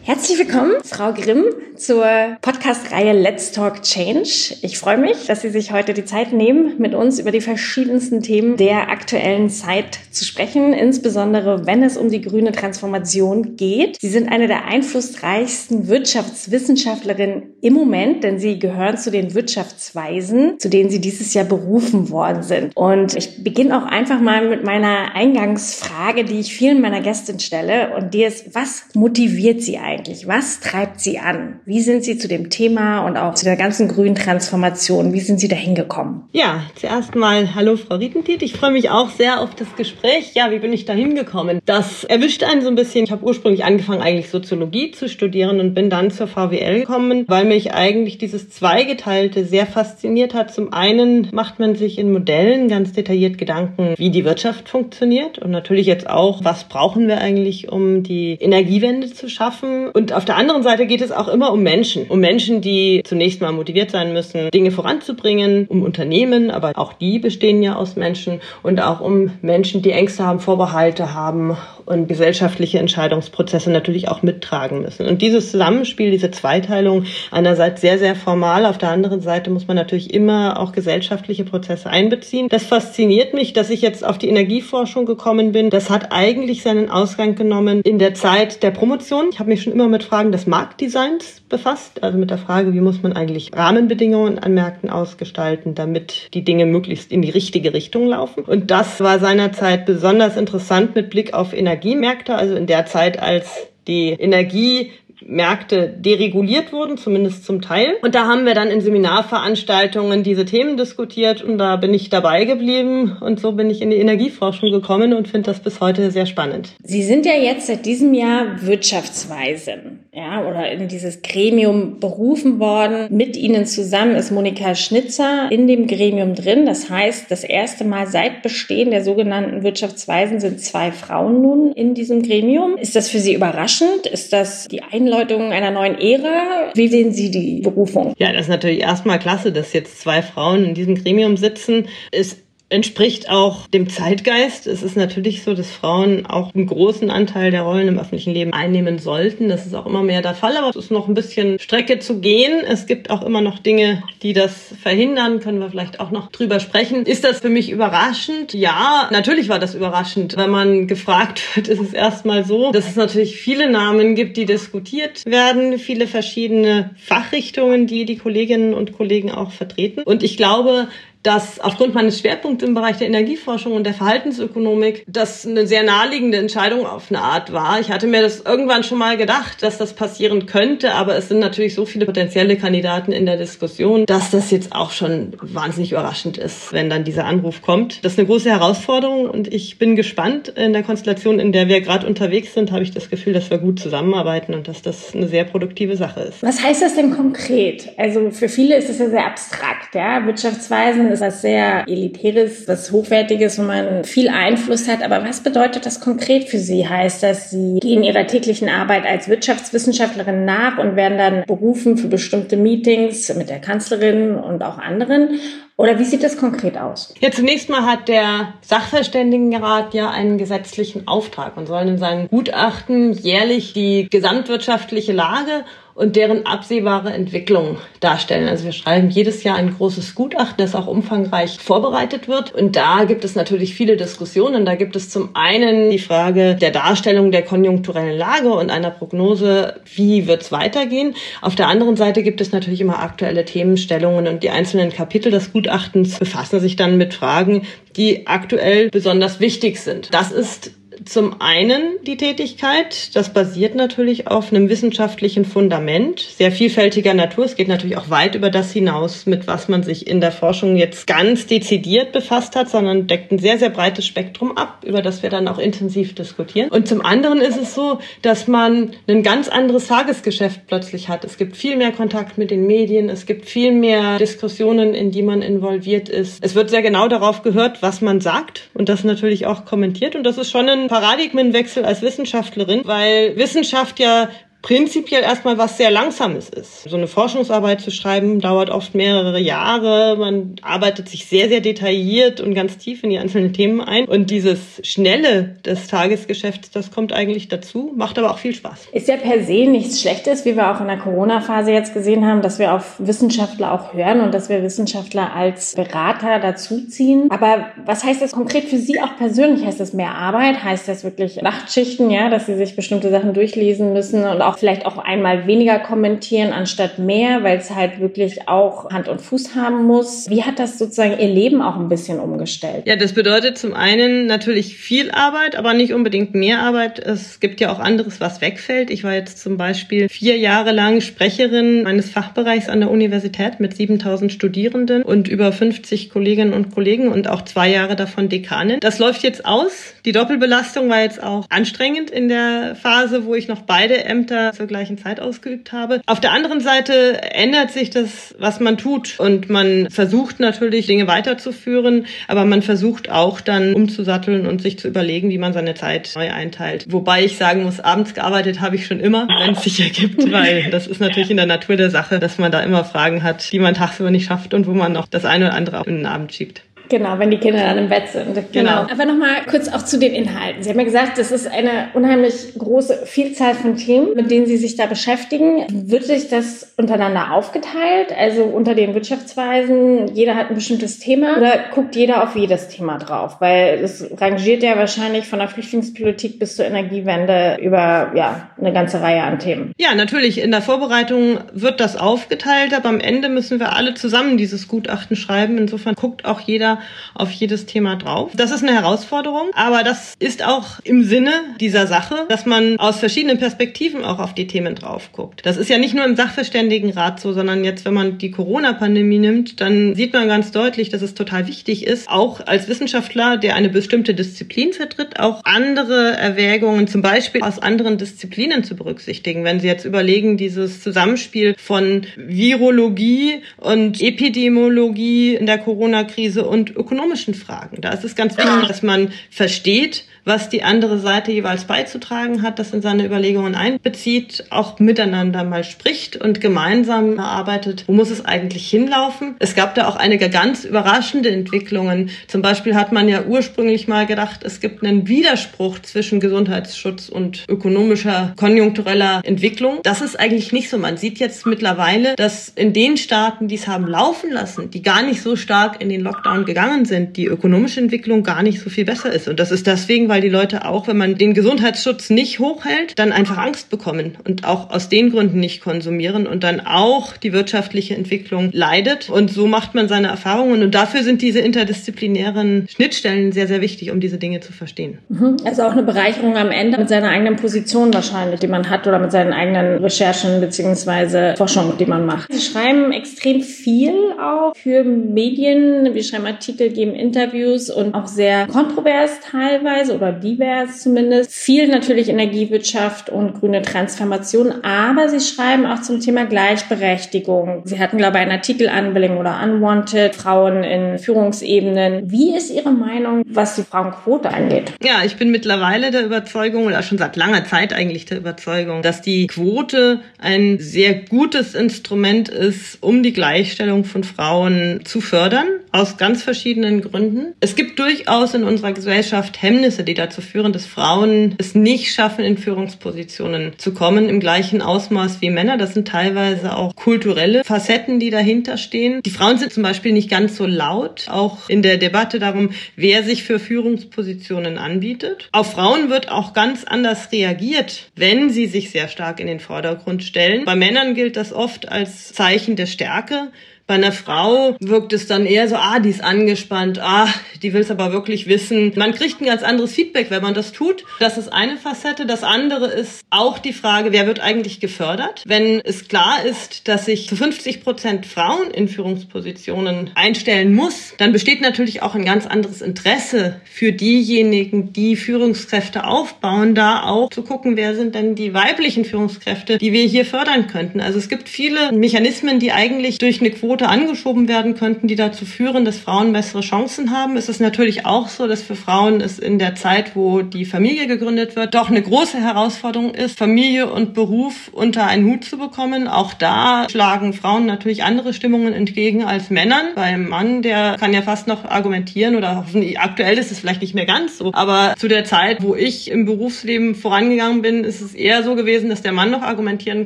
Herzlich 0.04 0.40
willkommen, 0.40 0.74
Frau 0.84 1.14
Grimm, 1.14 1.46
zur 1.76 2.04
Podcast-Reihe 2.42 3.14
Let's 3.14 3.52
Talk 3.52 3.84
Change. 3.84 4.56
Ich 4.64 4.80
freue 4.80 4.98
mich, 4.98 5.28
dass 5.28 5.42
Sie 5.42 5.52
sich 5.52 5.72
heute 5.72 5.94
die 5.94 6.06
Zeit 6.06 6.34
nehmen, 6.34 6.80
mit 6.80 6.96
uns 6.96 7.20
über 7.20 7.30
die 7.30 7.40
verschiedensten 7.40 8.24
Themen 8.24 8.58
der 8.58 8.90
aktuellen 8.90 9.52
Zeit 9.52 10.00
zu 10.10 10.26
sprechen, 10.26 10.74
insbesondere 10.74 11.68
wenn 11.68 11.84
es 11.84 11.98
um 11.98 12.10
die 12.10 12.22
grüne 12.22 12.52
Transformation 12.52 13.56
geht. 13.58 14.02
Sie 14.02 14.10
sind 14.10 14.32
eine 14.32 14.48
der 14.48 14.66
einflussreichsten 14.66 15.88
Wirtschaftswissenschaftlerinnen 15.88 17.54
im 17.62 17.74
Moment, 17.74 18.24
denn 18.24 18.40
Sie 18.40 18.58
gehören 18.58 18.98
zu 18.98 19.12
den 19.12 19.36
Wirtschaftsweisen, 19.36 20.60
zu 20.60 20.68
denen 20.68 20.90
Sie 20.90 21.00
dieses 21.00 21.36
Jahr 21.36 21.46
berufen 21.46 22.10
worden 22.10 22.42
sind. 22.42 22.76
Und 22.76 23.16
ich 23.16 23.44
beginne 23.44 23.78
auch 23.78 23.86
einfach 23.86 24.20
mal 24.20 24.50
mit 24.50 24.64
meiner 24.64 25.14
Eingangsfrage, 25.14 26.26
die 26.26 26.40
ich 26.40 26.56
vielen 26.56 26.82
meiner 26.82 27.02
Gästen 27.02 27.40
stelle, 27.40 27.96
und 27.96 28.16
die 28.16 28.24
ist, 28.24 28.56
was 28.56 28.86
motiviert 28.96 29.62
Sie 29.62 29.78
eigentlich? 29.78 29.91
Eigentlich? 29.92 30.26
Was 30.28 30.62
treibt 30.62 31.02
Sie 31.02 31.20
an? 31.20 31.60
Wie 31.66 31.82
sind 31.82 32.04
Sie 32.04 32.18
zu 32.18 32.30
dem 32.30 32.50
Thema 32.50 33.06
und 33.06 33.18
auch 33.18 33.34
zu 33.34 33.44
der 33.44 33.58
ganzen 33.58 33.90
grünen 33.90 34.16
Transformation? 34.16 35.12
Wie 35.12 35.20
sind 35.20 35.40
Sie 35.40 35.50
dahin 35.50 35.76
gekommen? 35.76 36.30
Ja, 36.32 36.64
zuerst 36.76 37.16
mal 37.16 37.54
hallo 37.56 37.76
Frau 37.76 37.96
Rietentiet. 37.96 38.42
Ich 38.42 38.54
freue 38.54 38.72
mich 38.72 38.90
auch 38.90 39.10
sehr 39.10 39.42
auf 39.42 39.54
das 39.54 39.76
Gespräch. 39.76 40.34
Ja, 40.34 40.50
wie 40.52 40.60
bin 40.60 40.72
ich 40.72 40.86
dahin 40.86 41.16
gekommen? 41.16 41.60
Das 41.66 42.06
erwischt 42.06 42.44
einen 42.44 42.62
so 42.62 42.70
ein 42.70 42.76
bisschen. 42.76 43.04
Ich 43.04 43.12
habe 43.12 43.26
ursprünglich 43.26 43.66
angefangen, 43.66 44.02
eigentlich 44.02 44.30
Soziologie 44.30 44.92
zu 44.92 45.10
studieren 45.10 45.60
und 45.60 45.74
bin 45.74 45.90
dann 45.90 46.10
zur 46.10 46.28
VWL 46.28 46.80
gekommen, 46.80 47.26
weil 47.28 47.44
mich 47.44 47.74
eigentlich 47.74 48.18
dieses 48.18 48.50
Zweigeteilte 48.50 49.44
sehr 49.44 49.66
fasziniert 49.66 50.34
hat. 50.34 50.54
Zum 50.54 50.72
einen 50.72 51.28
macht 51.34 51.60
man 51.60 51.76
sich 51.76 52.00
in 52.00 52.14
Modellen 52.14 52.70
ganz 52.70 52.94
detailliert 52.94 53.38
Gedanken, 53.38 53.96
wie 53.98 54.10
die 54.10 54.24
Wirtschaft 54.24 54.70
funktioniert 54.70 55.38
und 55.38 55.52
natürlich 55.52 55.86
jetzt 55.86 56.10
auch, 56.10 56.46
was 56.46 56.64
brauchen 56.70 57.10
wir 57.10 57.18
eigentlich, 57.18 57.70
um 57.70 58.04
die 58.04 58.38
Energiewende 58.40 59.12
zu 59.12 59.28
schaffen 59.28 59.81
und 59.90 60.14
auf 60.14 60.26
der 60.26 60.38
anderen 60.38 60.64
Seite 60.64 60.86
geht 60.86 61.02
es 61.02 61.12
auch 61.12 61.28
immer 61.28 61.52
um 61.52 61.64
Menschen. 61.64 62.08
Um 62.08 62.20
Menschen, 62.20 62.62
die 62.62 63.02
zunächst 63.04 63.42
mal 63.42 63.52
motiviert 63.52 63.92
sein 63.92 64.14
müssen, 64.14 64.50
Dinge 64.52 64.72
voranzubringen, 64.72 65.66
um 65.68 65.84
Unternehmen, 65.84 66.52
aber 66.52 66.72
auch 66.76 66.94
die 66.94 67.20
bestehen 67.20 67.62
ja 67.64 67.76
aus 67.76 67.96
Menschen 67.96 68.42
und 68.64 68.82
auch 68.82 69.02
um 69.02 69.32
Menschen, 69.42 69.82
die 69.82 69.92
Ängste 69.92 70.26
haben, 70.26 70.40
Vorbehalte 70.40 71.14
haben 71.14 71.58
und 71.86 72.08
gesellschaftliche 72.08 72.80
Entscheidungsprozesse 72.80 73.70
natürlich 73.70 74.08
auch 74.08 74.22
mittragen 74.22 74.82
müssen. 74.82 75.06
Und 75.06 75.22
dieses 75.22 75.52
Zusammenspiel, 75.52 76.12
diese 76.12 76.32
Zweiteilung, 76.32 77.06
einerseits 77.32 77.82
sehr, 77.82 78.00
sehr 78.00 78.16
formal, 78.16 78.66
auf 78.66 78.78
der 78.78 78.90
anderen 78.90 79.22
Seite 79.22 79.50
muss 79.50 79.68
man 79.68 79.76
natürlich 79.76 80.14
immer 80.14 80.60
auch 80.60 80.72
gesellschaftliche 80.72 81.44
Prozesse 81.44 81.90
einbeziehen. 81.90 82.48
Das 82.50 82.64
fasziniert 82.64 83.34
mich, 83.34 83.54
dass 83.54 83.70
ich 83.70 83.82
jetzt 83.82 84.06
auf 84.06 84.18
die 84.18 84.30
Energieforschung 84.30 85.06
gekommen 85.06 85.52
bin. 85.52 85.70
Das 85.70 85.90
hat 85.90 86.12
eigentlich 86.12 86.64
seinen 86.64 86.90
Ausgang 86.90 87.36
genommen 87.36 87.82
in 87.82 88.00
der 88.00 88.14
Zeit 88.14 88.64
der 88.64 88.72
Promotion. 88.72 89.30
Ich 89.32 89.40
habe 89.40 89.50
mich 89.50 89.64
schon 89.64 89.71
immer 89.72 89.88
mit 89.88 90.04
Fragen 90.04 90.32
des 90.32 90.48
Marktdesigns 90.48 91.42
befasst, 91.50 92.04
also 92.04 92.18
mit 92.18 92.30
der 92.30 92.38
Frage, 92.38 92.74
wie 92.74 92.82
muss 92.82 93.02
man 93.02 93.14
eigentlich 93.14 93.52
Rahmenbedingungen 93.54 94.40
an 94.40 94.54
Märkten 94.54 94.90
ausgestalten, 94.90 95.76
damit 95.76 96.30
die 96.34 96.44
Dinge 96.44 96.66
möglichst 96.66 97.12
in 97.12 97.22
die 97.22 97.30
richtige 97.30 97.74
Richtung 97.74 98.08
laufen. 98.08 98.44
Und 98.44 98.72
das 98.72 99.00
war 99.00 99.20
seinerzeit 99.20 99.86
besonders 99.86 100.38
interessant 100.38 100.96
mit 100.96 101.10
Blick 101.10 101.34
auf 101.34 101.54
Energiemärkte, 101.54 102.36
also 102.36 102.56
in 102.56 102.68
der 102.68 102.86
Zeit, 102.86 103.22
als 103.22 103.68
die 103.88 104.10
Energie 104.10 104.92
Märkte 105.28 105.88
dereguliert 105.88 106.74
wurden, 106.74 106.98
zumindest 106.98 107.46
zum 107.46 107.62
Teil. 107.62 107.96
Und 108.02 108.16
da 108.16 108.26
haben 108.28 108.46
wir 108.46 108.54
dann 108.54 108.70
in 108.70 108.82
Seminarveranstaltungen 108.82 110.24
diese 110.24 110.46
Themen 110.46 110.78
diskutiert 110.78 111.44
und 111.44 111.58
da 111.58 111.76
bin 111.76 111.94
ich 111.94 112.10
dabei 112.10 112.46
geblieben 112.46 113.18
und 113.22 113.40
so 113.40 113.52
bin 113.52 113.70
ich 113.70 113.82
in 113.82 113.90
die 113.90 113.98
Energieforschung 113.98 114.72
gekommen 114.72 115.14
und 115.14 115.28
finde 115.28 115.52
das 115.52 115.60
bis 115.60 115.80
heute 115.80 116.12
sehr 116.12 116.26
spannend. 116.26 116.70
Sie 116.84 117.04
sind 117.04 117.26
ja 117.26 117.34
jetzt 117.34 117.68
seit 117.68 117.86
diesem 117.86 118.14
Jahr 118.14 118.62
Wirtschaftsweisen, 118.62 120.06
ja, 120.14 120.48
oder 120.48 120.72
in 120.72 120.88
dieses 120.88 121.22
Gremium 121.22 122.00
berufen 122.00 122.60
worden. 122.60 123.08
Mit 123.10 123.38
Ihnen 123.38 123.66
zusammen 123.66 124.16
ist 124.16 124.32
Monika 124.32 124.76
Schnitzer 124.76 125.48
in 125.52 125.68
dem 125.68 125.88
Gremium 125.88 126.36
drin. 126.36 126.66
Das 126.66 126.90
heißt, 126.90 127.30
das 127.30 127.44
erste 127.44 127.84
Mal 127.84 128.08
seit 128.08 128.42
Bestehen 128.42 128.92
der 128.92 129.04
sogenannten 129.04 129.64
Wirtschaftsweisen 129.64 130.40
sind 130.40 130.60
zwei 130.60 130.92
Frauen 130.92 131.42
nun 131.42 131.72
in 131.74 131.94
diesem 131.94 132.24
Gremium. 132.24 132.78
Ist 132.78 132.96
das 132.96 133.10
für 133.10 133.20
Sie 133.20 133.34
überraschend? 133.34 134.08
Ist 134.08 134.34
das 134.34 134.68
die 134.68 134.82
Einladung 134.82 135.11
Einläutung 135.12 135.52
einer 135.52 135.72
neuen 135.72 136.00
Ära. 136.00 136.72
Wie 136.74 136.88
sehen 136.88 137.12
Sie 137.12 137.32
die 137.32 137.62
Berufung? 137.62 138.14
Ja, 138.18 138.32
das 138.32 138.44
ist 138.44 138.50
natürlich 138.50 138.82
erstmal 138.82 139.20
klasse, 139.20 139.52
dass 139.52 139.74
jetzt 139.74 140.00
zwei 140.00 140.22
Frauen 140.22 140.64
in 140.64 140.74
diesem 140.74 140.96
Gremium 140.96 141.36
sitzen. 141.38 141.88
Es 142.12 142.38
entspricht 142.72 143.30
auch 143.30 143.68
dem 143.68 143.90
Zeitgeist. 143.90 144.66
Es 144.66 144.82
ist 144.82 144.96
natürlich 144.96 145.44
so, 145.44 145.54
dass 145.54 145.70
Frauen 145.70 146.26
auch 146.26 146.56
einen 146.56 146.68
großen 146.68 147.12
Anteil 147.12 147.52
der 147.52 147.64
Rollen 147.64 147.90
im 147.90 148.00
öffentlichen 148.00 148.34
Leben 148.34 148.54
einnehmen 148.54 148.98
sollten. 148.98 149.50
Das 149.50 149.66
ist 149.66 149.76
auch 149.76 149.86
immer 149.86 150.04
mehr 150.04 150.22
der 150.22 150.34
Fall, 150.34 150.56
aber 150.56 150.70
es 150.70 150.76
ist 150.78 150.92
noch 150.92 151.08
ein 151.08 151.14
bisschen 151.14 151.60
Strecke 151.60 152.00
zu 152.00 152.20
gehen. 152.20 152.64
Es 152.66 152.86
gibt 152.86 153.10
auch 153.10 153.24
immer 153.24 153.42
noch 153.42 153.60
Dinge, 153.60 154.04
die 154.22 154.34
das 154.34 154.74
verhindern. 154.82 155.42
Können 155.42 155.60
wir 155.60 155.70
vielleicht 155.70 156.00
auch 156.00 156.12
noch 156.12 156.32
drüber 156.32 156.60
sprechen. 156.60 157.06
Ist 157.06 157.26
das 157.26 157.42
für 157.42 157.50
mich 157.50 157.72
überraschend? 157.72 158.54
Ja, 158.54 159.10
natürlich 159.12 159.50
war 159.50 159.60
das 159.60 159.76
überraschend. 159.76 160.38
Wenn 160.38 160.50
man 160.50 160.88
gefragt 160.88 161.42
wird, 161.56 161.68
ist 161.68 161.82
es 161.82 161.94
erstmal 161.94 162.46
so, 162.46 162.72
dass 162.72 162.88
es 162.88 162.96
natürlich 162.96 163.36
viele 163.36 163.70
Namen 163.70 164.16
gibt, 164.16 164.38
die 164.38 164.46
diskutiert 164.46 165.26
werden, 165.26 165.78
viele 165.78 166.08
verschiedene 166.08 166.92
Fachrichtungen, 166.96 167.86
die 167.86 168.06
die 168.06 168.18
Kolleginnen 168.18 168.74
und 168.74 168.94
Kollegen 168.94 169.32
auch 169.32 169.52
vertreten. 169.52 170.04
Und 170.04 170.24
ich 170.24 170.38
glaube, 170.38 170.88
dass 171.24 171.60
aufgrund 171.60 171.94
meines 171.94 172.20
Schwerpunkts 172.20 172.64
im 172.64 172.74
Bereich 172.74 172.98
der 172.98 173.08
Energieforschung 173.08 173.74
und 173.74 173.84
der 173.86 173.94
Verhaltensökonomik 173.94 175.04
das 175.08 175.46
eine 175.46 175.68
sehr 175.68 175.84
naheliegende 175.84 176.38
Entscheidung 176.38 176.86
auf 176.86 177.10
eine 177.10 177.22
Art 177.22 177.54
war. 177.54 177.80
Ich 177.80 177.92
hatte 177.92 178.08
mir 178.08 178.22
das 178.22 178.42
irgendwann 178.42 178.84
schon 178.84 178.98
mal 178.98 179.18
gedacht, 179.18 179.62
dass 179.62 179.78
das 179.78 179.94
passieren 179.94 180.46
könnte, 180.46 180.94
aber 180.94 181.16
es 181.16 181.30
sind 181.30 181.40
natürlich 181.40 181.76
so 181.76 181.86
viele 181.86 182.06
potenzielle 182.06 182.58
Kandidaten 182.58 183.12
in 183.12 183.26
der 183.26 183.38
Diskussion, 183.38 184.06
dass 184.06 184.32
das 184.32 184.52
jetzt 184.52 184.74
auch 184.74 184.92
schon 184.92 185.34
wahnsinnig 185.42 185.92
überraschend 185.92 186.38
ist, 186.38 186.74
wenn 186.74 186.90
dann 186.90 187.04
dieser 187.04 187.26
Anruf 187.26 187.62
kommt. 187.62 188.04
Das 188.04 188.14
ist 188.14 188.20
eine 188.20 188.28
große 188.28 188.50
Herausforderung 188.50 189.30
und 189.30 189.54
ich 189.54 189.78
bin 189.78 189.96
gespannt. 189.96 190.50
In 190.50 190.74
der 190.74 190.84
Konstellation, 190.84 191.40
in 191.40 191.52
der 191.52 191.68
wir 191.68 191.82
gerade 191.82 192.08
unterwegs 192.08 192.54
sind, 192.54 192.72
habe 192.72 192.84
ich 192.84 192.92
das 192.92 193.10
Gefühl, 193.10 193.34
dass 193.34 193.50
wir 193.50 193.58
gut 193.60 193.80
zusammenarbeiten 193.80 194.54
und 194.54 194.68
dass 194.68 194.82
das 194.82 195.14
eine 195.14 195.28
sehr 195.28 195.44
produktive 195.44 195.96
Sache 195.96 196.22
ist. 196.22 196.42
Was 196.42 196.64
heißt 196.64 196.82
das 196.82 196.96
denn 196.96 197.12
konkret? 197.12 197.90
Also 197.98 198.32
für 198.32 198.50
viele 198.50 198.76
ist 198.76 198.90
es 198.90 199.00
ja 199.00 199.10
sehr 199.10 199.26
abstrakt, 199.26 199.94
ja. 199.94 200.26
Wirtschaftsweisen 200.26 201.11
ist 201.12 201.22
was 201.22 201.42
sehr 201.42 201.88
Elitäres, 201.88 202.68
was 202.68 202.92
Hochwertiges, 202.92 203.60
wo 203.60 203.64
man 203.64 204.04
viel 204.04 204.30
Einfluss 204.30 204.88
hat. 204.88 205.04
Aber 205.04 205.24
was 205.24 205.42
bedeutet 205.42 205.86
das 205.86 206.00
konkret 206.00 206.50
für 206.50 206.60
Sie? 206.60 206.88
Heißt 206.88 207.24
das, 207.24 207.52
Sie 207.52 207.80
gehen 207.80 208.04
Ihrer 208.04 208.28
täglichen 208.28 208.70
Arbeit 208.70 209.06
als 209.06 209.28
Wirtschaftswissenschaftlerin 209.28 210.46
nach 210.46 210.78
und 210.78 210.96
werden 210.96 211.18
dann 211.18 211.44
berufen 211.46 211.98
für 211.98 212.08
bestimmte 212.08 212.58
Meetings 212.58 213.34
mit 213.36 213.50
der 213.50 213.60
Kanzlerin 213.60 214.36
und 214.36 214.64
auch 214.64 214.78
anderen? 214.78 215.40
Oder 215.78 215.98
wie 215.98 216.04
sieht 216.04 216.24
das 216.24 216.38
konkret 216.38 216.78
aus? 216.78 217.14
Ja, 217.22 217.32
zunächst 217.32 217.70
mal 217.70 217.88
hat 217.88 218.08
der 218.08 218.54
Sachverständigenrat 218.62 219.96
ja 219.96 220.12
einen 220.12 220.38
gesetzlichen 220.38 221.08
Auftrag 221.08 221.58
und 221.58 221.66
soll 221.66 221.82
in 221.88 221.98
seinen 221.98 222.28
Gutachten 222.28 223.14
jährlich 223.14 223.74
die 223.74 224.08
gesamtwirtschaftliche 224.10 225.12
Lage 225.12 225.66
und 225.94 226.16
deren 226.16 226.46
absehbare 226.46 227.12
Entwicklung 227.12 227.78
darstellen. 228.00 228.48
Also 228.48 228.66
wir 228.66 228.72
schreiben 228.72 229.10
jedes 229.10 229.44
Jahr 229.44 229.58
ein 229.58 229.76
großes 229.76 230.16
Gutachten, 230.16 230.58
das 230.58 230.76
auch 230.76 230.88
umfangreich 230.88 231.60
vorbereitet 231.60 232.28
wird. 232.28 232.54
Und 232.54 232.76
da 232.76 233.04
gibt 233.04 233.24
es 233.24 233.36
natürlich 233.36 233.74
viele 233.74 233.98
Diskussionen. 233.98 234.66
Da 234.66 234.76
gibt 234.76 234.96
es 234.96 235.10
zum 235.10 235.30
einen 235.34 235.90
die 235.90 236.00
Frage 236.00 236.56
der 236.56 236.72
Darstellung 236.72 237.32
der 237.32 237.44
konjunkturellen 237.44 238.18
Lage 238.18 238.52
und 238.52 238.70
einer 238.70 238.92
Prognose, 238.92 239.82
wie 239.94 240.28
wird 240.28 240.42
es 240.42 240.52
weitergehen. 240.52 241.16
Auf 241.42 241.56
der 241.56 241.68
anderen 241.68 241.96
Seite 241.96 242.24
gibt 242.24 242.42
es 242.42 242.52
natürlich 242.52 242.82
immer 242.82 243.00
aktuelle 243.00 243.46
Themenstellungen 243.46 244.28
und 244.28 244.44
die 244.44 244.50
einzelnen 244.50 244.92
Kapitel 244.92 245.32
des 245.32 245.54
Gutachtens 245.54 246.20
befassen 246.20 246.60
sich 246.60 246.76
dann 246.76 246.98
mit 246.98 247.14
Fragen, 247.14 247.64
die 247.96 248.28
aktuell 248.28 248.90
besonders 248.90 249.40
wichtig 249.40 249.80
sind. 249.80 250.14
Das 250.14 250.32
ist 250.32 250.72
zum 251.06 251.42
einen 251.42 251.98
die 252.06 252.18
Tätigkeit, 252.18 253.16
das 253.16 253.34
basiert 253.34 253.76
natürlich 253.76 254.28
auf 254.28 254.52
einem 254.52 254.70
wissenschaftlichen 254.70 255.46
Fundament, 255.46 256.20
sehr 256.20 256.52
vielfältiger 256.52 257.14
Natur. 257.14 257.46
Es 257.46 257.56
geht 257.56 257.68
natürlich 257.68 257.98
auch 257.98 258.10
weit 258.10 258.36
über 258.36 258.50
das 258.50 258.72
hinaus, 258.72 259.26
mit 259.26 259.48
was 259.48 259.68
man 259.68 259.84
sich 259.84 260.08
in 260.08 260.22
der 260.22 260.32
Forschung 260.32 260.76
jetzt 260.76 261.08
ganz 261.08 261.48
dezidiert 261.48 262.12
befasst 262.12 262.56
hat, 262.56 262.70
sondern 262.70 263.08
deckt 263.08 263.32
ein 263.32 263.40
sehr, 263.40 263.58
sehr 263.58 263.70
breites 263.70 264.06
Spektrum 264.06 264.58
ab, 264.58 264.84
über 264.86 265.02
das 265.02 265.24
wir 265.24 265.30
dann 265.30 265.48
auch 265.48 265.58
intensiv 265.58 266.14
diskutieren. 266.14 266.70
Und 266.70 266.88
zum 266.88 267.04
anderen 267.04 267.42
ist 267.42 267.58
es 267.58 267.74
so, 267.74 268.00
dass 268.22 268.48
man 268.48 268.92
ein 269.08 269.24
ganz 269.24 269.50
anderes 269.50 269.88
Tagesgeschäft 269.88 270.68
plötzlich 270.68 271.10
hat. 271.10 271.24
Es 271.24 271.38
gibt 271.38 271.58
viel 271.58 271.78
mehr 271.78 271.92
Kontakt 271.92 272.38
mit 272.38 272.52
den 272.52 272.68
Medien, 272.68 273.10
es 273.10 273.26
gibt 273.26 273.46
viel 273.46 273.72
mehr 273.72 274.18
Diskussionen, 274.18 274.94
in 274.94 275.12
die 275.12 275.24
man 275.24 275.42
involviert 275.42 276.10
ist. 276.10 276.44
Es 276.44 276.54
wird 276.54 276.70
sehr 276.70 276.82
genau 276.82 277.08
darauf 277.08 277.42
gehört, 277.42 277.82
was 277.82 278.02
man 278.02 278.22
sagt 278.22 278.70
und 278.74 278.90
das 278.90 279.04
natürlich 279.04 279.48
auch 279.48 279.66
kommentiert. 279.66 280.16
Und 280.16 280.24
das 280.24 280.38
ist 280.38 280.52
schon 280.52 280.70
ein 280.70 280.91
Paradigmenwechsel 280.92 281.86
als 281.86 282.02
Wissenschaftlerin, 282.02 282.82
weil 282.84 283.38
Wissenschaft 283.38 283.98
ja 283.98 284.28
prinzipiell 284.62 285.24
erstmal 285.24 285.58
was 285.58 285.78
sehr 285.78 285.92
Langsames 285.92 286.50
ist. 286.50 286.84
So 286.84 286.96
eine 286.96 287.08
Forschungsarbeit 287.08 287.82
zu 287.82 287.92
schreiben 287.92 288.40
dauert 288.40 288.70
oft 288.70 288.94
mehrere 288.94 289.40
Jahre. 289.40 290.16
Man 290.18 290.56
arbeitet 290.62 291.10
sich 291.10 291.26
sehr, 291.26 291.50
sehr 291.50 291.62
detailliert 291.62 292.42
und 292.42 292.54
ganz 292.54 292.78
tief 292.78 293.04
in 293.04 293.10
die 293.10 293.18
einzelnen 293.18 293.54
Themen 293.54 293.82
ein. 293.82 294.06
Und 294.06 294.30
dieses 294.30 294.60
Schnelle 294.84 295.56
des 295.66 295.88
Tagesgeschäfts, 295.88 296.72
das 296.72 296.92
kommt 296.92 297.14
eigentlich 297.14 297.48
dazu, 297.48 297.92
macht 297.96 298.20
aber 298.20 298.32
auch 298.32 298.38
viel 298.38 298.54
Spaß. 298.54 298.90
Ist 298.94 299.08
ja 299.08 299.18
per 299.18 299.44
se 299.44 299.66
nichts 299.66 300.02
Schlechtes, 300.02 300.46
wie 300.46 300.56
wir 300.56 300.72
auch 300.72 300.82
in 300.82 300.88
der 300.88 300.98
Corona-Phase 300.98 301.72
jetzt 301.72 301.94
gesehen 301.94 302.26
haben, 302.26 302.42
dass 302.42 302.60
wir 302.60 302.74
auf 302.74 302.96
Wissenschaftler 303.00 303.74
auch 303.74 303.94
hören 303.94 304.22
und 304.22 304.34
dass 304.34 304.50
wir 304.50 304.62
Wissenschaftler 304.62 305.34
als 305.34 305.76
Berater 305.76 306.40
dazuziehen. 306.40 307.30
Aber 307.32 307.68
was 307.86 308.04
heißt 308.04 308.22
das 308.22 308.32
konkret 308.32 308.66
für 308.66 308.78
Sie 308.78 309.02
auch 309.02 309.18
persönlich? 309.18 309.66
Heißt 309.66 309.80
das 309.80 309.94
mehr 309.94 310.16
Arbeit? 310.16 310.64
Heißt 310.64 310.88
das 310.88 311.04
wirklich 311.04 311.42
Nachtschichten, 311.42 312.12
ja, 312.12 312.30
dass 312.30 312.46
Sie 312.46 312.56
sich 312.56 312.76
bestimmte 312.76 313.10
Sachen 313.10 313.34
durchlesen 313.34 313.94
müssen 313.94 314.24
und 314.24 314.42
auch 314.42 314.51
auch 314.52 314.58
vielleicht 314.58 314.86
auch 314.86 314.98
einmal 314.98 315.48
weniger 315.48 315.80
kommentieren 315.80 316.52
anstatt 316.52 317.00
mehr, 317.00 317.44
weil 317.44 317.58
es 317.58 317.72
halt 317.72 318.00
wirklich 318.00 318.48
auch 318.48 318.90
Hand 318.92 319.08
und 319.08 319.22
Fuß 319.22 319.56
haben 319.56 319.86
muss. 319.86 320.30
Wie 320.30 320.44
hat 320.44 320.60
das 320.60 320.78
sozusagen 320.78 321.20
ihr 321.20 321.28
Leben 321.28 321.62
auch 321.62 321.78
ein 321.78 321.88
bisschen 321.88 322.20
umgestellt? 322.20 322.84
Ja, 322.86 322.96
das 322.96 323.14
bedeutet 323.14 323.58
zum 323.58 323.74
einen 323.74 324.26
natürlich 324.26 324.78
viel 324.78 325.12
Arbeit, 325.12 325.56
aber 325.56 325.74
nicht 325.74 325.94
unbedingt 325.94 326.36
mehr 326.36 326.60
Arbeit. 326.60 327.00
Es 327.00 327.40
gibt 327.40 327.62
ja 327.62 327.72
auch 327.72 327.80
anderes, 327.80 328.20
was 328.20 328.42
wegfällt. 328.42 328.90
Ich 328.90 329.04
war 329.04 329.14
jetzt 329.14 329.40
zum 329.40 329.58
Beispiel 329.58 330.10
vier 330.10 330.38
Jahre 330.38 330.72
lang 330.72 331.02
Sprecherin 331.02 331.84
meines 331.84 332.10
Fachbereichs 332.10 332.68
an 332.68 332.82
der 332.82 332.92
Universität 332.92 333.60
mit 333.60 333.76
7000 333.76 334.32
Studierenden 334.32 335.04
und 335.04 335.28
über 335.28 335.52
50 335.52 336.10
Kolleginnen 336.10 336.54
und 336.54 336.74
Kollegen 336.74 337.08
und 337.08 337.30
auch 337.30 337.44
zwei 337.44 337.70
Jahre 337.70 337.96
davon 337.96 338.28
Dekanin. 338.28 338.80
Das 338.82 339.00
läuft 339.00 339.24
jetzt 339.24 339.46
aus. 339.46 339.94
Die 340.06 340.12
Doppelbelastung 340.12 340.90
war 340.90 341.02
jetzt 341.02 341.24
auch 341.24 341.46
anstrengend 341.50 342.10
in 342.10 342.28
der 342.28 342.76
Phase, 342.76 343.26
wo 343.26 343.36
ich 343.36 343.48
noch 343.48 343.62
beide 343.62 344.04
Ämter 344.04 344.41
zur 344.54 344.68
gleichen 344.68 344.98
Zeit 344.98 345.20
ausgeübt 345.20 345.72
habe. 345.72 346.02
Auf 346.06 346.20
der 346.20 346.32
anderen 346.32 346.60
Seite 346.60 347.22
ändert 347.22 347.72
sich 347.72 347.90
das, 347.90 348.36
was 348.40 348.60
man 348.60 348.78
tut 348.78 349.20
und 349.20 349.50
man 349.50 349.90
versucht 349.90 350.40
natürlich 350.40 350.88
Dinge 350.88 351.08
weiterzuführen, 351.08 352.06
aber 352.28 352.46
man 352.46 352.62
versucht 352.62 353.10
auch 353.10 353.42
dann 353.42 353.74
umzusatteln 353.74 354.46
und 354.48 354.62
sich 354.62 354.80
zu 354.80 354.88
überlegen, 354.88 355.30
wie 355.30 355.38
man 355.38 355.54
seine 355.54 355.76
Zeit 355.76 356.12
neu 356.16 356.32
einteilt. 356.32 356.86
Wobei 356.90 357.24
ich 357.24 357.38
sagen 357.38 357.64
muss, 357.64 357.80
abends 357.80 358.14
gearbeitet 358.14 358.62
habe 358.62 358.76
ich 358.76 358.86
schon 358.86 359.00
immer, 359.00 359.28
wenn 359.40 359.54
es 359.54 359.64
sich 359.64 359.80
ergibt, 359.80 360.32
weil 360.32 360.70
das 360.72 360.88
ist 360.88 361.00
natürlich 361.00 361.32
in 361.32 361.38
der 361.38 361.46
Natur 361.46 361.76
der 361.76 361.90
Sache, 361.90 362.20
dass 362.20 362.38
man 362.38 362.52
da 362.52 362.62
immer 362.62 362.84
Fragen 362.84 363.24
hat, 363.24 363.52
die 363.52 363.60
man 363.60 363.74
tagsüber 363.74 364.12
nicht 364.12 364.26
schafft 364.26 364.54
und 364.54 364.68
wo 364.68 364.74
man 364.74 364.92
noch 364.92 365.08
das 365.08 365.26
eine 365.26 365.48
oder 365.48 365.56
andere 365.56 365.80
auf 365.80 365.86
den 365.86 366.06
Abend 366.06 366.34
schiebt. 366.34 366.64
Genau, 366.92 367.18
wenn 367.20 367.32
die 367.32 367.38
Kinder 367.38 367.64
dann 367.64 367.78
im 367.78 367.88
Bett 367.88 368.10
sind. 368.10 368.34
Genau. 368.36 368.48
genau. 368.52 368.82
Aber 368.92 369.06
nochmal 369.06 369.46
kurz 369.50 369.70
auch 369.70 369.84
zu 369.84 369.98
den 369.98 370.14
Inhalten. 370.14 370.62
Sie 370.62 370.70
haben 370.70 370.78
ja 370.78 370.84
gesagt, 370.84 371.18
das 371.18 371.32
ist 371.32 371.48
eine 371.48 371.88
unheimlich 371.94 372.54
große 372.58 373.06
Vielzahl 373.06 373.54
von 373.54 373.78
Themen, 373.78 374.14
mit 374.14 374.30
denen 374.30 374.46
Sie 374.46 374.58
sich 374.58 374.76
da 374.76 374.88
beschäftigen. 374.88 375.66
Wird 375.70 376.04
sich 376.04 376.28
das 376.28 376.74
untereinander 376.76 377.32
aufgeteilt? 377.32 378.12
Also 378.18 378.44
unter 378.44 378.76
den 378.76 378.94
Wirtschaftsweisen, 378.94 380.14
jeder 380.16 380.36
hat 380.36 380.50
ein 380.50 380.56
bestimmtes 380.56 381.00
Thema 381.00 381.38
oder 381.38 381.60
guckt 381.74 381.96
jeder 381.96 382.24
auf 382.24 382.36
jedes 382.36 382.68
Thema 382.68 382.98
drauf? 382.98 383.38
Weil 383.40 383.80
es 383.82 384.06
rangiert 384.20 384.62
ja 384.62 384.76
wahrscheinlich 384.76 385.28
von 385.28 385.40
der 385.40 385.48
Flüchtlingspolitik 385.48 386.40
bis 386.40 386.58
zur 386.58 386.66
Energiewende 386.66 387.58
über 387.62 388.12
ja, 388.16 388.50
eine 388.60 388.74
ganze 388.74 389.00
Reihe 389.02 389.24
an 389.24 389.40
Themen. 389.40 389.72
Ja, 389.80 389.96
natürlich. 389.96 390.42
In 390.42 390.52
der 390.52 390.62
Vorbereitung 390.62 391.40
wird 391.54 391.80
das 391.80 391.96
aufgeteilt, 391.96 392.74
aber 392.74 392.90
am 392.90 393.00
Ende 393.00 393.30
müssen 393.30 393.62
wir 393.62 393.78
alle 393.78 393.94
zusammen 393.94 394.36
dieses 394.36 394.68
Gutachten 394.68 395.16
schreiben. 395.16 395.58
Insofern 395.58 395.96
guckt 395.96 396.26
auch 396.26 396.42
jeder 396.42 396.81
auf 397.14 397.32
jedes 397.32 397.66
Thema 397.66 397.96
drauf. 397.96 398.32
Das 398.36 398.52
ist 398.52 398.64
eine 398.64 398.74
Herausforderung, 398.74 399.50
aber 399.54 399.84
das 399.84 400.16
ist 400.20 400.46
auch 400.46 400.80
im 400.84 401.04
Sinne 401.04 401.32
dieser 401.60 401.88
Sache, 401.88 402.26
dass 402.30 402.46
man 402.46 402.78
aus 402.78 403.00
verschiedenen 403.00 403.38
Perspektiven 403.38 404.04
auch 404.04 404.20
auf 404.20 404.34
die 404.34 404.48
Themen 404.48 404.76
drauf 404.76 405.12
guckt. 405.12 405.46
Das 405.46 405.58
ist 405.58 405.70
ja 405.70 405.78
nicht 405.78 405.94
nur 405.94 406.06
im 406.06 406.16
Sachverständigenrat 406.16 407.20
so, 407.20 407.34
sondern 407.34 407.64
jetzt, 407.64 407.86
wenn 407.86 407.94
man 407.94 408.18
die 408.18 408.32
Corona-Pandemie 408.32 409.20
nimmt, 409.20 409.62
dann 409.62 409.96
sieht 409.96 410.14
man 410.14 410.28
ganz 410.28 410.52
deutlich, 410.52 410.90
dass 410.90 411.02
es 411.02 411.14
total 411.14 411.48
wichtig 411.48 411.86
ist, 411.86 412.10
auch 412.10 412.46
als 412.46 412.68
Wissenschaftler, 412.68 413.38
der 413.38 413.56
eine 413.56 413.70
bestimmte 413.70 414.14
Disziplin 414.14 414.74
vertritt, 414.74 415.20
auch 415.20 415.42
andere 415.44 416.18
Erwägungen, 416.18 416.88
zum 416.88 417.02
Beispiel 417.02 417.42
aus 417.42 417.60
anderen 417.60 417.98
Disziplinen 417.98 418.64
zu 418.64 418.76
berücksichtigen. 418.76 419.44
Wenn 419.44 419.60
Sie 419.60 419.68
jetzt 419.68 419.86
überlegen, 419.86 420.38
dieses 420.38 420.82
Zusammenspiel 420.82 421.56
von 421.58 422.06
Virologie 422.16 423.42
und 423.58 424.02
Epidemiologie 424.02 425.36
in 425.36 425.46
der 425.46 425.58
Corona-Krise 425.58 426.46
und 426.46 426.71
ökonomischen 426.76 427.34
Fragen. 427.34 427.82
Da 427.82 427.92
ist 427.92 428.04
es 428.04 428.16
ganz 428.16 428.38
wichtig, 428.38 428.68
dass 428.68 428.84
man 428.84 429.12
versteht, 429.30 430.06
was 430.26 430.50
die 430.50 430.64
andere 430.64 431.00
Seite 431.00 431.32
jeweils 431.32 431.66
beizutragen 431.66 432.42
hat, 432.42 432.60
das 432.60 432.74
in 432.74 432.82
seine 432.82 433.06
Überlegungen 433.06 433.56
einbezieht, 433.56 434.46
auch 434.50 434.80
miteinander 434.80 435.44
mal 435.44 435.64
spricht 435.64 436.16
und 436.16 436.42
gemeinsam 436.42 437.18
erarbeitet, 437.18 437.86
wo 437.88 437.94
muss 437.94 438.10
es 438.10 438.24
eigentlich 438.26 438.70
hinlaufen. 438.70 439.36
Es 439.40 439.56
gab 439.56 439.76
da 439.76 439.88
auch 439.88 439.96
einige 439.96 440.30
ganz 440.30 440.64
überraschende 440.66 441.30
Entwicklungen. 441.30 442.10
Zum 442.28 442.42
Beispiel 442.42 442.76
hat 442.76 442.92
man 442.92 443.08
ja 443.08 443.24
ursprünglich 443.24 443.88
mal 443.88 444.06
gedacht, 444.06 444.42
es 444.44 444.60
gibt 444.60 444.84
einen 444.84 445.08
Widerspruch 445.08 445.80
zwischen 445.80 446.20
Gesundheitsschutz 446.20 447.10
und 447.10 447.46
ökonomischer, 447.48 448.34
konjunktureller 448.36 449.22
Entwicklung. 449.24 449.80
Das 449.84 450.02
ist 450.02 450.20
eigentlich 450.20 450.52
nicht 450.52 450.70
so. 450.70 450.78
Man 450.78 450.98
sieht 450.98 451.20
jetzt 451.20 451.46
mittlerweile, 451.46 452.16
dass 452.16 452.50
in 452.50 452.74
den 452.74 452.98
Staaten, 452.98 453.48
die 453.48 453.56
es 453.56 453.68
haben 453.68 453.88
laufen 453.88 454.32
lassen, 454.32 454.70
die 454.70 454.82
gar 454.82 455.02
nicht 455.02 455.22
so 455.22 455.36
stark 455.36 455.82
in 455.82 455.90
den 455.90 456.02
Lockdown 456.02 456.46
gegangen 456.46 456.86
sind, 456.86 457.18
die 457.18 457.26
ökonomische 457.26 457.80
Entwicklung 457.80 458.24
gar 458.24 458.44
nicht 458.44 458.60
so 458.60 458.70
viel 458.70 458.86
besser 458.86 459.12
ist. 459.12 459.28
Und 459.28 459.40
das 459.40 459.52
ist 459.52 459.68
deswegen, 459.68 460.11
weil 460.12 460.20
die 460.20 460.30
Leute 460.30 460.66
auch, 460.66 460.88
wenn 460.88 460.98
man 460.98 461.16
den 461.16 461.34
Gesundheitsschutz 461.34 462.10
nicht 462.10 462.40
hochhält, 462.40 463.00
dann 463.00 463.14
einfach 463.14 463.38
Angst 463.38 463.70
bekommen 463.70 464.18
und 464.28 464.46
auch 464.46 464.70
aus 464.70 464.90
den 464.90 465.10
Gründen 465.10 465.40
nicht 465.40 465.62
konsumieren 465.62 466.28
und 466.28 466.44
dann 466.44 466.60
auch 466.60 467.16
die 467.16 467.32
wirtschaftliche 467.32 467.96
Entwicklung 467.96 468.50
leidet. 468.52 469.10
Und 469.10 469.32
so 469.32 469.48
macht 469.48 469.74
man 469.74 469.88
seine 469.88 470.08
Erfahrungen. 470.08 470.64
Und 470.64 470.76
dafür 470.76 471.04
sind 471.04 471.22
diese 471.22 471.40
interdisziplinären 471.40 472.68
Schnittstellen 472.70 473.32
sehr, 473.32 473.48
sehr 473.48 473.62
wichtig, 473.62 473.90
um 473.90 474.02
diese 474.02 474.18
Dinge 474.18 474.42
zu 474.42 474.52
verstehen. 474.52 474.98
Also 475.46 475.64
auch 475.64 475.72
eine 475.72 475.84
Bereicherung 475.84 476.36
am 476.36 476.52
Ende 476.52 476.78
mit 476.78 476.90
seiner 476.90 477.08
eigenen 477.08 477.38
Position 477.38 477.94
wahrscheinlich, 477.94 478.42
die 478.42 478.48
man 478.48 478.70
hat 478.70 478.86
oder 478.88 479.00
mit 479.00 479.14
seinen 479.14 479.32
eigenen 479.32 479.82
Recherchen 479.82 480.42
beziehungsweise 480.42 481.36
Forschung, 481.38 481.78
die 481.80 481.86
man 481.86 482.06
macht. 482.06 482.34
Sie 482.34 482.42
schreiben 482.42 482.92
extrem 482.92 483.42
viel 483.42 483.94
auch 484.22 484.54
für 484.58 484.84
Medien. 484.84 485.94
Wir 485.94 486.04
schreiben 486.04 486.26
Artikel, 486.26 486.70
geben 486.70 486.96
Interviews 486.96 487.70
und 487.70 487.96
auch 487.96 488.08
sehr 488.08 488.48
kontrovers 488.48 489.22
teilweise 489.22 490.01
oder 490.02 490.12
divers 490.14 490.82
zumindest. 490.82 491.32
Viel 491.32 491.68
natürlich 491.68 492.10
Energiewirtschaft 492.10 493.10
und 493.10 493.40
grüne 493.40 493.62
Transformation, 493.62 494.64
aber 494.64 495.10
Sie 495.10 495.20
schreiben 495.20 495.66
auch 495.66 495.82
zum 495.82 496.00
Thema 496.00 496.26
Gleichberechtigung. 496.26 497.62
Sie 497.66 497.80
hatten, 497.80 497.98
glaube 497.98 498.18
ich, 498.18 498.24
einen 498.24 498.32
Artikel 498.32 498.70
Unwilling 498.70 499.18
oder 499.18 499.40
Unwanted, 499.44 500.16
Frauen 500.16 500.64
in 500.64 501.00
Führungsebenen. 501.00 502.12
Wie 502.12 502.36
ist 502.36 502.52
Ihre 502.52 502.72
Meinung, 502.72 503.24
was 503.28 503.56
die 503.56 503.64
Frauenquote 503.64 504.30
angeht? 504.30 504.74
Ja, 504.84 505.04
ich 505.06 505.16
bin 505.18 505.32
mittlerweile 505.32 505.92
der 505.92 506.06
Überzeugung, 506.06 506.66
oder 506.66 506.82
schon 506.84 506.98
seit 506.98 507.16
langer 507.16 507.46
Zeit 507.46 507.74
eigentlich 507.74 508.06
der 508.06 508.18
Überzeugung, 508.18 508.82
dass 508.82 509.02
die 509.02 509.28
Quote 509.28 510.00
ein 510.18 510.58
sehr 510.60 510.94
gutes 510.94 511.56
Instrument 511.56 512.30
ist, 512.30 512.78
um 512.82 513.04
die 513.04 513.14
Gleichstellung 513.14 513.84
von 513.84 514.04
Frauen 514.04 514.82
zu 514.84 515.02
fördern, 515.02 515.46
aus 515.72 515.98
ganz 515.98 516.24
verschiedenen 516.24 516.82
Gründen. 516.82 517.34
Es 517.40 517.56
gibt 517.56 517.80
durchaus 517.80 518.34
in 518.34 518.44
unserer 518.44 518.74
Gesellschaft 518.74 519.42
Hemmnisse, 519.42 519.84
die 519.92 519.96
dazu 519.96 520.22
führen, 520.22 520.54
dass 520.54 520.66
Frauen 520.66 521.36
es 521.38 521.54
nicht 521.54 521.94
schaffen, 521.94 522.24
in 522.24 522.38
Führungspositionen 522.38 523.54
zu 523.58 523.74
kommen 523.74 524.08
im 524.08 524.22
gleichen 524.22 524.62
Ausmaß 524.62 525.22
wie 525.22 525.30
Männer. 525.30 525.58
Das 525.58 525.74
sind 525.74 525.88
teilweise 525.88 526.56
auch 526.56 526.74
kulturelle 526.76 527.44
Facetten, 527.44 528.00
die 528.00 528.10
dahinter 528.10 528.56
stehen. 528.56 529.02
Die 529.04 529.10
Frauen 529.10 529.38
sind 529.38 529.52
zum 529.52 529.64
Beispiel 529.64 529.92
nicht 529.92 530.10
ganz 530.10 530.38
so 530.38 530.46
laut, 530.46 531.08
auch 531.10 531.50
in 531.50 531.62
der 531.62 531.76
Debatte 531.78 532.20
darum, 532.20 532.52
wer 532.78 533.04
sich 533.04 533.24
für 533.24 533.38
Führungspositionen 533.38 534.58
anbietet. 534.58 535.28
Auf 535.34 535.52
Frauen 535.52 535.90
wird 535.90 536.10
auch 536.10 536.34
ganz 536.34 536.64
anders 536.64 537.12
reagiert, 537.12 537.92
wenn 537.96 538.30
sie 538.30 538.48
sich 538.48 538.72
sehr 538.72 538.88
stark 538.88 539.20
in 539.20 539.28
den 539.28 539.42
Vordergrund 539.42 540.04
stellen. 540.04 540.46
Bei 540.46 540.56
Männern 540.56 540.96
gilt 540.96 541.18
das 541.18 541.34
oft 541.34 541.68
als 541.68 542.14
Zeichen 542.14 542.56
der 542.56 542.68
Stärke. 542.68 543.32
Bei 543.72 543.76
einer 543.76 543.94
Frau 543.94 544.58
wirkt 544.60 544.92
es 544.92 545.08
dann 545.08 545.26
eher 545.26 545.48
so, 545.48 545.56
ah, 545.56 545.80
die 545.80 545.92
ist 545.92 546.04
angespannt, 546.04 546.80
ah, 546.80 547.08
die 547.42 547.54
will 547.54 547.62
es 547.62 547.72
aber 547.72 547.94
wirklich 547.94 548.28
wissen. 548.28 548.74
Man 548.76 548.94
kriegt 548.94 549.22
ein 549.22 549.28
ganz 549.28 549.44
anderes 549.44 549.72
Feedback, 549.72 550.12
wenn 550.12 550.22
man 550.22 550.34
das 550.34 550.52
tut. 550.52 550.84
Das 551.00 551.18
ist 551.18 551.32
eine 551.32 551.56
Facette. 551.56 552.06
Das 552.06 552.24
andere 552.24 552.66
ist 552.66 553.06
auch 553.12 553.40
die 553.40 553.54
Frage, 553.54 553.94
wer 553.94 554.08
wird 554.08 554.20
eigentlich 554.20 554.60
gefördert? 554.60 555.24
Wenn 555.26 555.62
es 555.62 555.88
klar 555.88 556.18
ist, 556.26 556.68
dass 556.68 556.84
sich 556.84 557.08
zu 557.08 557.16
50 557.16 557.64
Prozent 557.64 558.06
Frauen 558.06 558.52
in 558.52 558.68
Führungspositionen 558.68 559.92
einstellen 559.96 560.54
muss, 560.54 560.94
dann 560.98 561.14
besteht 561.14 561.40
natürlich 561.40 561.82
auch 561.82 561.96
ein 561.96 562.04
ganz 562.04 562.28
anderes 562.28 562.62
Interesse 562.62 563.40
für 563.46 563.72
diejenigen, 563.72 564.74
die 564.74 564.98
Führungskräfte 564.98 565.86
aufbauen, 565.86 566.56
da 566.56 566.84
auch 566.84 567.10
zu 567.10 567.22
gucken, 567.22 567.56
wer 567.56 567.74
sind 567.74 567.96
denn 567.96 568.16
die 568.16 568.34
weiblichen 568.34 568.84
Führungskräfte, 568.84 569.60
die 569.60 569.72
wir 569.72 569.86
hier 569.86 570.04
fördern 570.04 570.48
könnten. 570.48 570.82
Also 570.82 571.00
es 571.00 571.08
gibt 571.08 571.30
viele 571.30 571.72
Mechanismen, 571.72 572.40
die 572.40 572.52
eigentlich 572.52 572.98
durch 572.98 573.22
eine 573.22 573.32
Quote 573.32 573.61
Quote 573.62 573.70
angeschoben 573.70 574.28
werden 574.28 574.56
könnten, 574.56 574.88
die 574.88 574.96
dazu 574.96 575.24
führen, 575.24 575.66
dass 575.66 575.78
Frauen 575.78 576.14
bessere 576.14 576.42
Chancen 576.42 576.90
haben. 576.90 577.16
Es 577.16 577.30
ist 577.30 577.40
natürlich 577.40 577.86
auch 577.86 578.08
so, 578.08 578.28
dass 578.28 578.42
für 578.42 578.56
Frauen 578.56 579.02
es 579.02 579.20
in 579.20 579.38
der 579.38 579.54
Zeit, 579.54 579.96
wo 579.96 580.24
die 580.24 580.46
Familie 580.46 580.88
gegründet 580.88 581.36
wird, 581.36 581.54
doch 581.54 581.70
eine 581.70 581.84
große 581.84 582.20
Herausforderung 582.20 582.96
ist, 582.96 583.20
Familie 583.20 583.72
und 583.72 583.94
Beruf 583.94 584.50
unter 584.52 584.88
einen 584.88 585.06
Hut 585.06 585.26
zu 585.26 585.38
bekommen. 585.38 585.88
Auch 585.88 586.16
da 586.16 586.66
schlagen 586.72 587.14
Frauen 587.14 587.46
natürlich 587.46 587.84
andere 587.84 588.14
Stimmungen 588.14 588.52
entgegen 588.54 589.04
als 589.04 589.30
Männern. 589.30 589.68
Beim 589.76 590.10
Mann, 590.10 590.42
der 590.42 590.78
kann 590.80 590.92
ja 590.92 591.04
fast 591.04 591.28
noch 591.28 591.46
argumentieren 591.46 592.16
oder 592.16 592.44
aktuell 592.78 593.20
ist 593.20 593.32
es 593.32 593.40
vielleicht 593.40 593.62
nicht 593.62 593.76
mehr 593.76 593.86
ganz 593.86 594.18
so. 594.18 594.32
Aber 594.34 594.74
zu 594.76 594.88
der 594.88 595.06
Zeit, 595.06 595.44
wo 595.44 595.54
ich 595.54 595.92
im 595.92 596.06
Berufsleben 596.06 596.74
vorangegangen 596.74 597.44
bin, 597.44 597.64
ist 597.64 597.82
es 597.82 597.94
eher 597.94 598.24
so 598.24 598.34
gewesen, 598.34 598.70
dass 598.70 598.82
der 598.82 598.92
Mann 598.92 599.12
noch 599.12 599.22
argumentieren 599.22 599.86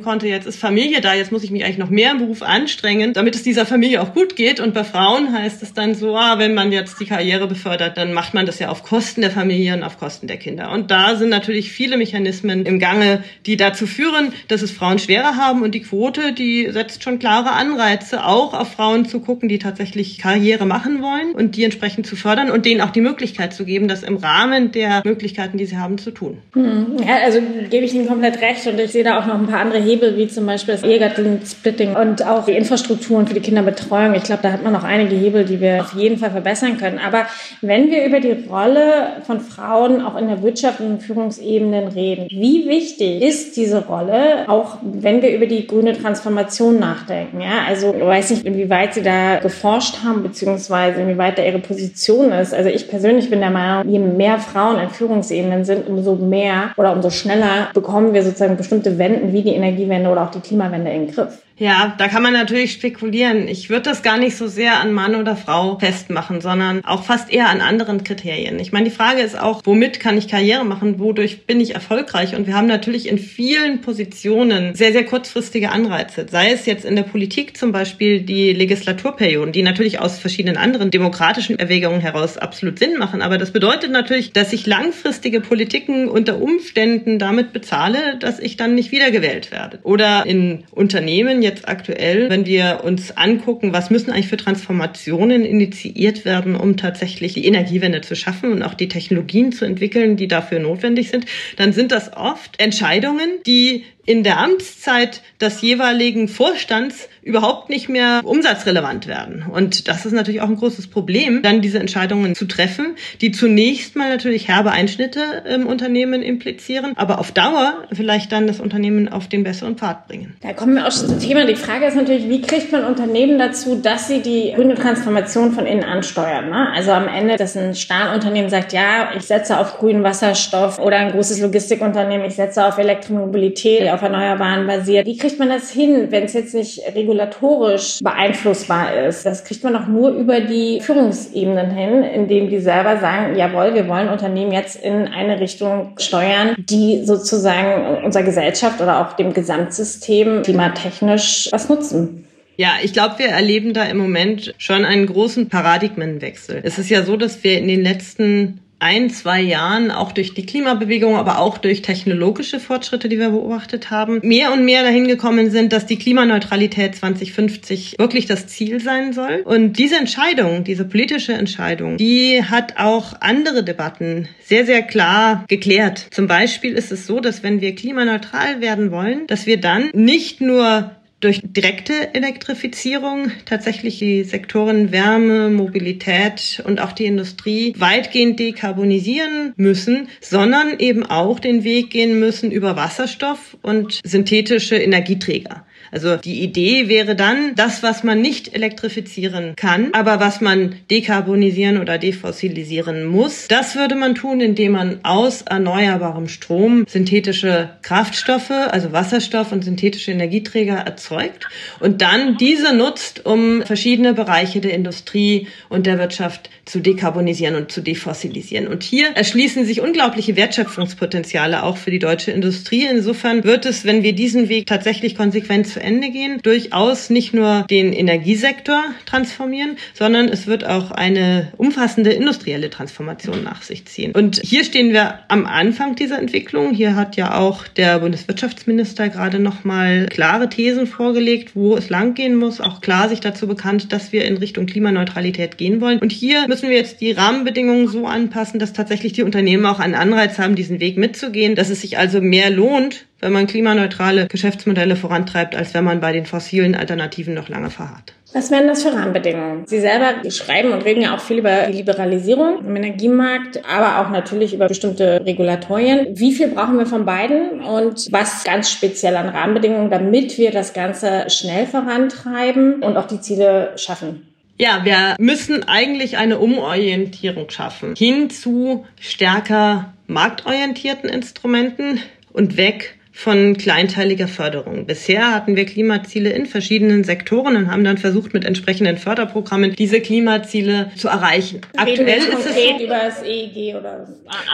konnte, 0.00 0.28
jetzt 0.28 0.46
ist 0.46 0.58
Familie 0.58 1.02
da, 1.02 1.12
jetzt 1.12 1.30
muss 1.30 1.44
ich 1.44 1.50
mich 1.50 1.64
eigentlich 1.64 1.76
noch 1.76 1.90
mehr 1.90 2.12
im 2.12 2.18
Beruf 2.18 2.40
anstrengen, 2.40 3.12
damit 3.12 3.34
es 3.34 3.42
dieser 3.42 3.65
Familie 3.66 4.00
auch 4.02 4.14
gut 4.14 4.36
geht. 4.36 4.60
Und 4.60 4.74
bei 4.74 4.84
Frauen 4.84 5.32
heißt 5.32 5.62
es 5.62 5.74
dann 5.74 5.94
so, 5.94 6.16
ah, 6.16 6.38
wenn 6.38 6.54
man 6.54 6.72
jetzt 6.72 7.00
die 7.00 7.06
Karriere 7.06 7.46
befördert, 7.46 7.96
dann 7.96 8.12
macht 8.12 8.34
man 8.34 8.46
das 8.46 8.58
ja 8.58 8.68
auf 8.68 8.82
Kosten 8.82 9.20
der 9.20 9.30
Familie 9.30 9.74
und 9.74 9.82
auf 9.82 9.98
Kosten 9.98 10.26
der 10.26 10.36
Kinder. 10.36 10.70
Und 10.70 10.90
da 10.90 11.16
sind 11.16 11.28
natürlich 11.28 11.72
viele 11.72 11.96
Mechanismen 11.96 12.64
im 12.66 12.78
Gange, 12.78 13.22
die 13.46 13.56
dazu 13.56 13.86
führen, 13.86 14.32
dass 14.48 14.62
es 14.62 14.70
Frauen 14.70 14.98
schwerer 14.98 15.36
haben. 15.36 15.62
Und 15.62 15.74
die 15.74 15.82
Quote, 15.82 16.32
die 16.32 16.68
setzt 16.70 17.02
schon 17.02 17.18
klare 17.18 17.52
Anreize, 17.52 18.24
auch 18.24 18.54
auf 18.54 18.72
Frauen 18.72 19.06
zu 19.06 19.20
gucken, 19.20 19.48
die 19.48 19.58
tatsächlich 19.58 20.18
Karriere 20.18 20.66
machen 20.66 21.02
wollen 21.02 21.32
und 21.32 21.56
die 21.56 21.64
entsprechend 21.64 22.06
zu 22.06 22.16
fördern 22.16 22.50
und 22.50 22.64
denen 22.64 22.80
auch 22.80 22.90
die 22.90 23.00
Möglichkeit 23.00 23.52
zu 23.52 23.64
geben, 23.64 23.88
das 23.88 24.02
im 24.02 24.16
Rahmen 24.16 24.72
der 24.72 25.02
Möglichkeiten, 25.04 25.58
die 25.58 25.66
sie 25.66 25.76
haben, 25.76 25.98
zu 25.98 26.10
tun. 26.10 26.38
Hm. 26.54 26.96
Ja, 27.06 27.16
also 27.24 27.40
gebe 27.70 27.84
ich 27.84 27.94
Ihnen 27.94 28.06
komplett 28.06 28.40
recht. 28.40 28.66
Und 28.66 28.78
ich 28.80 28.92
sehe 28.92 29.04
da 29.04 29.18
auch 29.18 29.26
noch 29.26 29.38
ein 29.38 29.46
paar 29.46 29.60
andere 29.60 29.80
Hebel, 29.80 30.16
wie 30.16 30.28
zum 30.28 30.46
Beispiel 30.46 30.74
das 30.74 30.82
Ehegattensplitting 30.82 31.94
und 31.94 32.24
auch 32.24 32.46
die 32.46 32.52
Infrastrukturen 32.52 33.26
für 33.26 33.34
die 33.34 33.40
Kinderbetreuung. 33.46 34.14
Ich 34.14 34.24
glaube, 34.24 34.42
da 34.42 34.50
hat 34.50 34.64
man 34.64 34.72
noch 34.72 34.82
einige 34.82 35.14
Hebel, 35.14 35.44
die 35.44 35.60
wir 35.60 35.80
auf 35.80 35.94
jeden 35.94 36.18
Fall 36.18 36.32
verbessern 36.32 36.78
können. 36.78 36.98
Aber 36.98 37.26
wenn 37.60 37.90
wir 37.90 38.04
über 38.04 38.18
die 38.18 38.32
Rolle 38.48 39.22
von 39.24 39.40
Frauen 39.40 40.04
auch 40.04 40.16
in 40.16 40.26
der 40.26 40.42
Wirtschaft 40.42 40.80
und 40.80 41.00
Führungsebenen 41.00 41.88
reden, 41.88 42.26
wie 42.30 42.66
wichtig 42.68 43.22
ist 43.22 43.56
diese 43.56 43.86
Rolle, 43.86 44.48
auch 44.48 44.78
wenn 44.82 45.22
wir 45.22 45.32
über 45.32 45.46
die 45.46 45.66
grüne 45.66 45.92
Transformation 45.92 46.80
nachdenken? 46.80 47.40
Ja, 47.40 47.64
also 47.68 47.94
ich 47.96 48.04
weiß 48.04 48.30
nicht, 48.30 48.44
inwieweit 48.44 48.94
Sie 48.94 49.02
da 49.02 49.36
geforscht 49.36 50.02
haben, 50.04 50.24
beziehungsweise 50.24 51.00
inwieweit 51.00 51.38
da 51.38 51.44
Ihre 51.44 51.60
Position 51.60 52.32
ist. 52.32 52.52
Also 52.52 52.68
ich 52.68 52.88
persönlich 52.88 53.30
bin 53.30 53.40
der 53.40 53.50
Meinung, 53.50 53.88
je 53.88 54.00
mehr 54.00 54.38
Frauen 54.38 54.80
in 54.80 54.90
Führungsebenen 54.90 55.64
sind, 55.64 55.86
umso 55.86 56.16
mehr 56.16 56.72
oder 56.76 56.92
umso 56.92 57.10
schneller 57.10 57.68
bekommen 57.74 58.12
wir 58.12 58.24
sozusagen 58.24 58.56
bestimmte 58.56 58.98
Wenden 58.98 59.32
wie 59.32 59.42
die 59.42 59.54
Energiewende 59.54 60.10
oder 60.10 60.24
auch 60.24 60.30
die 60.32 60.40
Klimawende 60.40 60.90
in 60.90 61.06
den 61.06 61.14
Griff. 61.14 61.38
Ja, 61.58 61.94
da 61.96 62.08
kann 62.08 62.22
man 62.22 62.34
natürlich 62.34 62.72
spekulieren. 62.72 63.35
Ich 63.48 63.70
würde 63.70 63.82
das 63.82 64.02
gar 64.02 64.18
nicht 64.18 64.36
so 64.36 64.46
sehr 64.46 64.80
an 64.80 64.92
Mann 64.92 65.14
oder 65.14 65.36
Frau 65.36 65.78
festmachen, 65.78 66.40
sondern 66.40 66.84
auch 66.84 67.04
fast 67.04 67.32
eher 67.32 67.48
an 67.48 67.60
anderen 67.60 68.04
Kriterien. 68.04 68.58
Ich 68.58 68.72
meine, 68.72 68.86
die 68.88 68.94
Frage 68.94 69.20
ist 69.20 69.38
auch, 69.38 69.62
womit 69.64 70.00
kann 70.00 70.18
ich 70.18 70.28
Karriere 70.28 70.64
machen? 70.64 70.98
Wodurch 70.98 71.46
bin 71.46 71.60
ich 71.60 71.74
erfolgreich? 71.74 72.34
Und 72.34 72.46
wir 72.46 72.54
haben 72.54 72.66
natürlich 72.66 73.08
in 73.08 73.18
vielen 73.18 73.80
Positionen 73.80 74.74
sehr, 74.74 74.92
sehr 74.92 75.04
kurzfristige 75.04 75.70
Anreize. 75.70 76.26
Sei 76.30 76.50
es 76.50 76.66
jetzt 76.66 76.84
in 76.84 76.96
der 76.96 77.02
Politik 77.02 77.56
zum 77.56 77.72
Beispiel 77.72 78.20
die 78.20 78.52
Legislaturperioden, 78.52 79.52
die 79.52 79.62
natürlich 79.62 80.00
aus 80.00 80.18
verschiedenen 80.18 80.56
anderen 80.56 80.90
demokratischen 80.90 81.58
Erwägungen 81.58 82.00
heraus 82.00 82.38
absolut 82.38 82.78
Sinn 82.78 82.98
machen. 82.98 83.22
Aber 83.22 83.38
das 83.38 83.50
bedeutet 83.52 83.90
natürlich, 83.90 84.32
dass 84.32 84.52
ich 84.52 84.66
langfristige 84.66 85.40
Politiken 85.40 86.08
unter 86.08 86.40
Umständen 86.40 87.18
damit 87.18 87.52
bezahle, 87.52 88.16
dass 88.18 88.38
ich 88.38 88.56
dann 88.56 88.74
nicht 88.74 88.92
wiedergewählt 88.92 89.50
werde. 89.50 89.78
Oder 89.82 90.24
in 90.26 90.64
Unternehmen 90.70 91.42
jetzt 91.42 91.68
aktuell, 91.68 92.30
wenn 92.30 92.46
wir 92.46 92.80
uns 92.84 93.16
angucken, 93.26 93.72
was 93.72 93.90
müssen 93.90 94.10
eigentlich 94.10 94.28
für 94.28 94.36
Transformationen 94.36 95.44
initiiert 95.44 96.24
werden, 96.24 96.54
um 96.54 96.76
tatsächlich 96.76 97.34
die 97.34 97.44
Energiewende 97.44 98.00
zu 98.00 98.14
schaffen 98.14 98.52
und 98.52 98.62
auch 98.62 98.74
die 98.74 98.88
Technologien 98.88 99.50
zu 99.50 99.64
entwickeln, 99.64 100.16
die 100.16 100.28
dafür 100.28 100.60
notwendig 100.60 101.10
sind, 101.10 101.26
dann 101.56 101.72
sind 101.72 101.90
das 101.90 102.16
oft 102.16 102.60
Entscheidungen, 102.60 103.28
die 103.46 103.84
in 104.06 104.22
der 104.22 104.38
Amtszeit 104.38 105.20
des 105.40 105.60
jeweiligen 105.60 106.28
Vorstands 106.28 107.08
überhaupt 107.26 107.70
nicht 107.70 107.88
mehr 107.88 108.20
umsatzrelevant 108.24 109.08
werden. 109.08 109.44
Und 109.50 109.88
das 109.88 110.06
ist 110.06 110.12
natürlich 110.12 110.40
auch 110.40 110.48
ein 110.48 110.56
großes 110.56 110.86
Problem, 110.86 111.42
dann 111.42 111.60
diese 111.60 111.80
Entscheidungen 111.80 112.36
zu 112.36 112.46
treffen, 112.46 112.94
die 113.20 113.32
zunächst 113.32 113.96
mal 113.96 114.08
natürlich 114.08 114.46
herbe 114.46 114.70
Einschnitte 114.70 115.42
im 115.52 115.66
Unternehmen 115.66 116.22
implizieren, 116.22 116.92
aber 116.94 117.18
auf 117.18 117.32
Dauer 117.32 117.84
vielleicht 117.92 118.30
dann 118.30 118.46
das 118.46 118.60
Unternehmen 118.60 119.08
auf 119.08 119.26
den 119.26 119.42
besseren 119.42 119.76
Pfad 119.76 120.06
bringen. 120.06 120.36
Da 120.40 120.52
kommen 120.52 120.76
wir 120.76 120.86
auch 120.86 120.92
schon 120.92 121.08
zum 121.08 121.18
Thema. 121.18 121.44
Die 121.46 121.56
Frage 121.56 121.86
ist 121.86 121.96
natürlich, 121.96 122.28
wie 122.28 122.42
kriegt 122.42 122.70
man 122.70 122.84
Unternehmen 122.84 123.40
dazu, 123.40 123.74
dass 123.74 124.06
sie 124.06 124.22
die 124.22 124.52
grüne 124.54 124.76
Transformation 124.76 125.50
von 125.50 125.66
innen 125.66 125.82
ansteuern? 125.82 126.48
Ne? 126.48 126.68
Also 126.76 126.92
am 126.92 127.08
Ende, 127.08 127.36
dass 127.36 127.56
ein 127.56 127.74
Stahlunternehmen 127.74 128.50
sagt, 128.50 128.72
ja, 128.72 129.10
ich 129.16 129.24
setze 129.24 129.58
auf 129.58 129.78
grünen 129.78 130.04
Wasserstoff 130.04 130.78
oder 130.78 130.98
ein 130.98 131.10
großes 131.10 131.40
Logistikunternehmen, 131.40 132.24
ich 132.24 132.36
setze 132.36 132.64
auf 132.64 132.78
Elektromobilität, 132.78 133.90
auf 133.96 134.02
Erneuerbaren 134.02 134.66
basiert. 134.66 135.06
Wie 135.06 135.16
kriegt 135.16 135.38
man 135.38 135.48
das 135.48 135.70
hin, 135.70 136.08
wenn 136.10 136.24
es 136.24 136.34
jetzt 136.34 136.54
nicht 136.54 136.80
regulatorisch 136.94 137.98
beeinflussbar 138.02 139.06
ist? 139.06 139.26
Das 139.26 139.44
kriegt 139.44 139.64
man 139.64 139.72
doch 139.72 139.86
nur 139.86 140.10
über 140.10 140.40
die 140.40 140.80
Führungsebenen 140.80 141.70
hin, 141.70 142.02
indem 142.02 142.48
die 142.48 142.60
selber 142.60 142.98
sagen, 142.98 143.36
jawohl, 143.36 143.74
wir 143.74 143.88
wollen 143.88 144.08
Unternehmen 144.08 144.52
jetzt 144.52 144.76
in 144.76 145.08
eine 145.08 145.40
Richtung 145.40 145.94
steuern, 145.98 146.54
die 146.58 147.04
sozusagen 147.04 148.04
unserer 148.04 148.22
Gesellschaft 148.22 148.80
oder 148.80 149.00
auch 149.00 149.14
dem 149.14 149.32
Gesamtsystem 149.32 150.42
klimatechnisch 150.42 151.48
was 151.50 151.68
nutzen. 151.68 152.26
Ja, 152.58 152.70
ich 152.82 152.92
glaube, 152.92 153.18
wir 153.18 153.28
erleben 153.28 153.74
da 153.74 153.84
im 153.84 153.98
Moment 153.98 154.54
schon 154.58 154.84
einen 154.84 155.06
großen 155.06 155.48
Paradigmenwechsel. 155.48 156.60
Es 156.62 156.78
ist 156.78 156.88
ja 156.88 157.02
so, 157.02 157.16
dass 157.16 157.44
wir 157.44 157.58
in 157.58 157.68
den 157.68 157.82
letzten 157.82 158.60
ein, 158.78 159.08
zwei 159.10 159.40
Jahren 159.40 159.90
auch 159.90 160.12
durch 160.12 160.34
die 160.34 160.44
Klimabewegung, 160.44 161.16
aber 161.16 161.38
auch 161.38 161.58
durch 161.58 161.82
technologische 161.82 162.60
Fortschritte, 162.60 163.08
die 163.08 163.18
wir 163.18 163.30
beobachtet 163.30 163.90
haben, 163.90 164.20
mehr 164.22 164.52
und 164.52 164.64
mehr 164.64 164.82
dahin 164.82 165.08
gekommen 165.08 165.50
sind, 165.50 165.72
dass 165.72 165.86
die 165.86 165.98
Klimaneutralität 165.98 166.94
2050 166.94 167.96
wirklich 167.98 168.26
das 168.26 168.46
Ziel 168.48 168.80
sein 168.80 169.12
soll. 169.12 169.42
Und 169.44 169.78
diese 169.78 169.96
Entscheidung, 169.96 170.64
diese 170.64 170.84
politische 170.84 171.32
Entscheidung, 171.32 171.96
die 171.96 172.42
hat 172.42 172.74
auch 172.78 173.14
andere 173.20 173.64
Debatten 173.64 174.28
sehr, 174.42 174.66
sehr 174.66 174.82
klar 174.82 175.44
geklärt. 175.48 176.06
Zum 176.10 176.26
Beispiel 176.26 176.74
ist 176.74 176.92
es 176.92 177.06
so, 177.06 177.20
dass 177.20 177.42
wenn 177.42 177.60
wir 177.60 177.74
klimaneutral 177.74 178.60
werden 178.60 178.90
wollen, 178.90 179.26
dass 179.26 179.46
wir 179.46 179.58
dann 179.60 179.90
nicht 179.94 180.40
nur 180.40 180.90
durch 181.20 181.40
direkte 181.42 182.14
Elektrifizierung 182.14 183.30
tatsächlich 183.46 183.98
die 183.98 184.22
Sektoren 184.24 184.92
Wärme, 184.92 185.48
Mobilität 185.48 186.62
und 186.66 186.80
auch 186.80 186.92
die 186.92 187.06
Industrie 187.06 187.74
weitgehend 187.78 188.38
dekarbonisieren 188.38 189.54
müssen, 189.56 190.08
sondern 190.20 190.78
eben 190.78 191.04
auch 191.06 191.40
den 191.40 191.64
Weg 191.64 191.90
gehen 191.90 192.18
müssen 192.18 192.50
über 192.50 192.76
Wasserstoff 192.76 193.56
und 193.62 194.00
synthetische 194.04 194.76
Energieträger. 194.76 195.64
Also 195.90 196.16
die 196.16 196.42
Idee 196.42 196.88
wäre 196.88 197.16
dann, 197.16 197.54
das, 197.54 197.82
was 197.82 198.02
man 198.02 198.20
nicht 198.20 198.54
elektrifizieren 198.54 199.54
kann, 199.56 199.90
aber 199.92 200.20
was 200.20 200.40
man 200.40 200.76
dekarbonisieren 200.90 201.80
oder 201.80 201.98
defossilisieren 201.98 203.04
muss, 203.04 203.48
das 203.48 203.76
würde 203.76 203.94
man 203.94 204.14
tun, 204.14 204.40
indem 204.40 204.72
man 204.72 205.00
aus 205.02 205.42
erneuerbarem 205.42 206.28
Strom 206.28 206.84
synthetische 206.88 207.70
Kraftstoffe, 207.82 208.50
also 208.50 208.92
Wasserstoff 208.92 209.52
und 209.52 209.64
synthetische 209.64 210.12
Energieträger 210.12 210.76
erzeugt 210.76 211.48
und 211.80 212.02
dann 212.02 212.36
diese 212.36 212.74
nutzt, 212.74 213.24
um 213.26 213.62
verschiedene 213.62 214.14
Bereiche 214.14 214.60
der 214.60 214.74
Industrie 214.74 215.48
und 215.68 215.86
der 215.86 215.98
Wirtschaft 215.98 216.50
zu 216.64 216.80
dekarbonisieren 216.80 217.54
und 217.54 217.70
zu 217.70 217.80
defossilisieren. 217.80 218.66
Und 218.66 218.82
hier 218.82 219.08
erschließen 219.10 219.64
sich 219.64 219.80
unglaubliche 219.80 220.36
Wertschöpfungspotenziale 220.36 221.62
auch 221.62 221.76
für 221.76 221.90
die 221.92 222.00
deutsche 222.00 222.32
Industrie. 222.32 222.86
Insofern 222.90 223.44
wird 223.44 223.66
es, 223.66 223.84
wenn 223.84 224.02
wir 224.02 224.14
diesen 224.14 224.48
Weg 224.48 224.66
tatsächlich 224.66 225.14
konsequent 225.14 225.75
zu 225.76 225.82
Ende 225.82 226.08
gehen, 226.08 226.40
durchaus 226.42 227.10
nicht 227.10 227.34
nur 227.34 227.66
den 227.68 227.92
Energiesektor 227.92 228.82
transformieren, 229.04 229.76
sondern 229.92 230.28
es 230.28 230.46
wird 230.46 230.64
auch 230.64 230.90
eine 230.90 231.52
umfassende 231.58 232.12
industrielle 232.12 232.70
Transformation 232.70 233.44
nach 233.44 233.60
sich 233.60 233.84
ziehen. 233.84 234.12
Und 234.12 234.40
hier 234.42 234.64
stehen 234.64 234.94
wir 234.94 235.18
am 235.28 235.44
Anfang 235.44 235.94
dieser 235.94 236.18
Entwicklung. 236.18 236.72
Hier 236.72 236.96
hat 236.96 237.16
ja 237.16 237.36
auch 237.36 237.68
der 237.68 237.98
Bundeswirtschaftsminister 237.98 239.10
gerade 239.10 239.38
noch 239.38 239.64
mal 239.64 240.06
klare 240.06 240.48
Thesen 240.48 240.86
vorgelegt, 240.86 241.50
wo 241.54 241.76
es 241.76 241.90
langgehen 241.90 242.36
muss, 242.36 242.62
auch 242.62 242.80
klar 242.80 243.10
sich 243.10 243.20
dazu 243.20 243.46
bekannt, 243.46 243.92
dass 243.92 244.12
wir 244.12 244.24
in 244.24 244.38
Richtung 244.38 244.64
Klimaneutralität 244.64 245.58
gehen 245.58 245.82
wollen. 245.82 245.98
Und 245.98 246.10
hier 246.10 246.48
müssen 246.48 246.70
wir 246.70 246.76
jetzt 246.76 247.02
die 247.02 247.12
Rahmenbedingungen 247.12 247.88
so 247.88 248.06
anpassen, 248.06 248.58
dass 248.58 248.72
tatsächlich 248.72 249.12
die 249.12 249.24
Unternehmen 249.24 249.66
auch 249.66 249.78
einen 249.78 249.94
Anreiz 249.94 250.38
haben, 250.38 250.54
diesen 250.54 250.80
Weg 250.80 250.96
mitzugehen, 250.96 251.54
dass 251.54 251.68
es 251.68 251.82
sich 251.82 251.98
also 251.98 252.22
mehr 252.22 252.48
lohnt, 252.48 253.04
wenn 253.20 253.32
man 253.32 253.46
klimaneutrale 253.46 254.26
Geschäftsmodelle 254.26 254.96
vorantreibt, 254.96 255.56
als 255.56 255.74
wenn 255.74 255.84
man 255.84 256.00
bei 256.00 256.12
den 256.12 256.26
fossilen 256.26 256.74
Alternativen 256.74 257.34
noch 257.34 257.48
lange 257.48 257.70
verharrt. 257.70 258.12
Was 258.32 258.50
wären 258.50 258.66
das 258.66 258.82
für 258.82 258.92
Rahmenbedingungen? 258.92 259.66
Sie 259.66 259.80
selber 259.80 260.28
schreiben 260.30 260.72
und 260.72 260.84
reden 260.84 261.00
ja 261.00 261.14
auch 261.14 261.20
viel 261.20 261.38
über 261.38 261.66
die 261.68 261.78
Liberalisierung 261.78 262.66
im 262.66 262.76
Energiemarkt, 262.76 263.62
aber 263.66 264.00
auch 264.00 264.10
natürlich 264.10 264.52
über 264.52 264.68
bestimmte 264.68 265.24
Regulatorien. 265.24 266.08
Wie 266.18 266.32
viel 266.32 266.48
brauchen 266.48 266.76
wir 266.76 266.84
von 266.84 267.06
beiden 267.06 267.62
und 267.62 268.12
was 268.12 268.44
ganz 268.44 268.70
speziell 268.70 269.16
an 269.16 269.30
Rahmenbedingungen, 269.30 269.90
damit 269.90 270.36
wir 270.36 270.50
das 270.50 270.74
Ganze 270.74 271.30
schnell 271.30 271.66
vorantreiben 271.66 272.82
und 272.82 272.98
auch 272.98 273.06
die 273.06 273.20
Ziele 273.20 273.72
schaffen? 273.76 274.28
Ja, 274.58 274.80
wir 274.84 275.16
müssen 275.18 275.66
eigentlich 275.68 276.16
eine 276.16 276.38
Umorientierung 276.38 277.48
schaffen 277.50 277.94
hin 277.96 278.30
zu 278.30 278.86
stärker 279.00 279.92
marktorientierten 280.06 281.08
Instrumenten 281.08 282.00
und 282.32 282.56
weg 282.56 282.95
von 283.16 283.56
kleinteiliger 283.56 284.28
Förderung. 284.28 284.84
Bisher 284.84 285.32
hatten 285.32 285.56
wir 285.56 285.64
Klimaziele 285.64 286.30
in 286.30 286.44
verschiedenen 286.44 287.02
Sektoren 287.02 287.56
und 287.56 287.70
haben 287.70 287.82
dann 287.82 287.96
versucht, 287.96 288.34
mit 288.34 288.44
entsprechenden 288.44 288.98
Förderprogrammen 288.98 289.72
diese 289.72 290.02
Klimaziele 290.02 290.90
zu 290.96 291.08
erreichen. 291.08 291.62
Reden 291.82 292.06
Aktuell 292.06 292.18
ist 292.18 292.46
es 292.46 292.54
so, 292.54 292.84
über 292.84 292.98
das 292.98 293.22
EEG 293.22 293.74
oder 293.74 294.06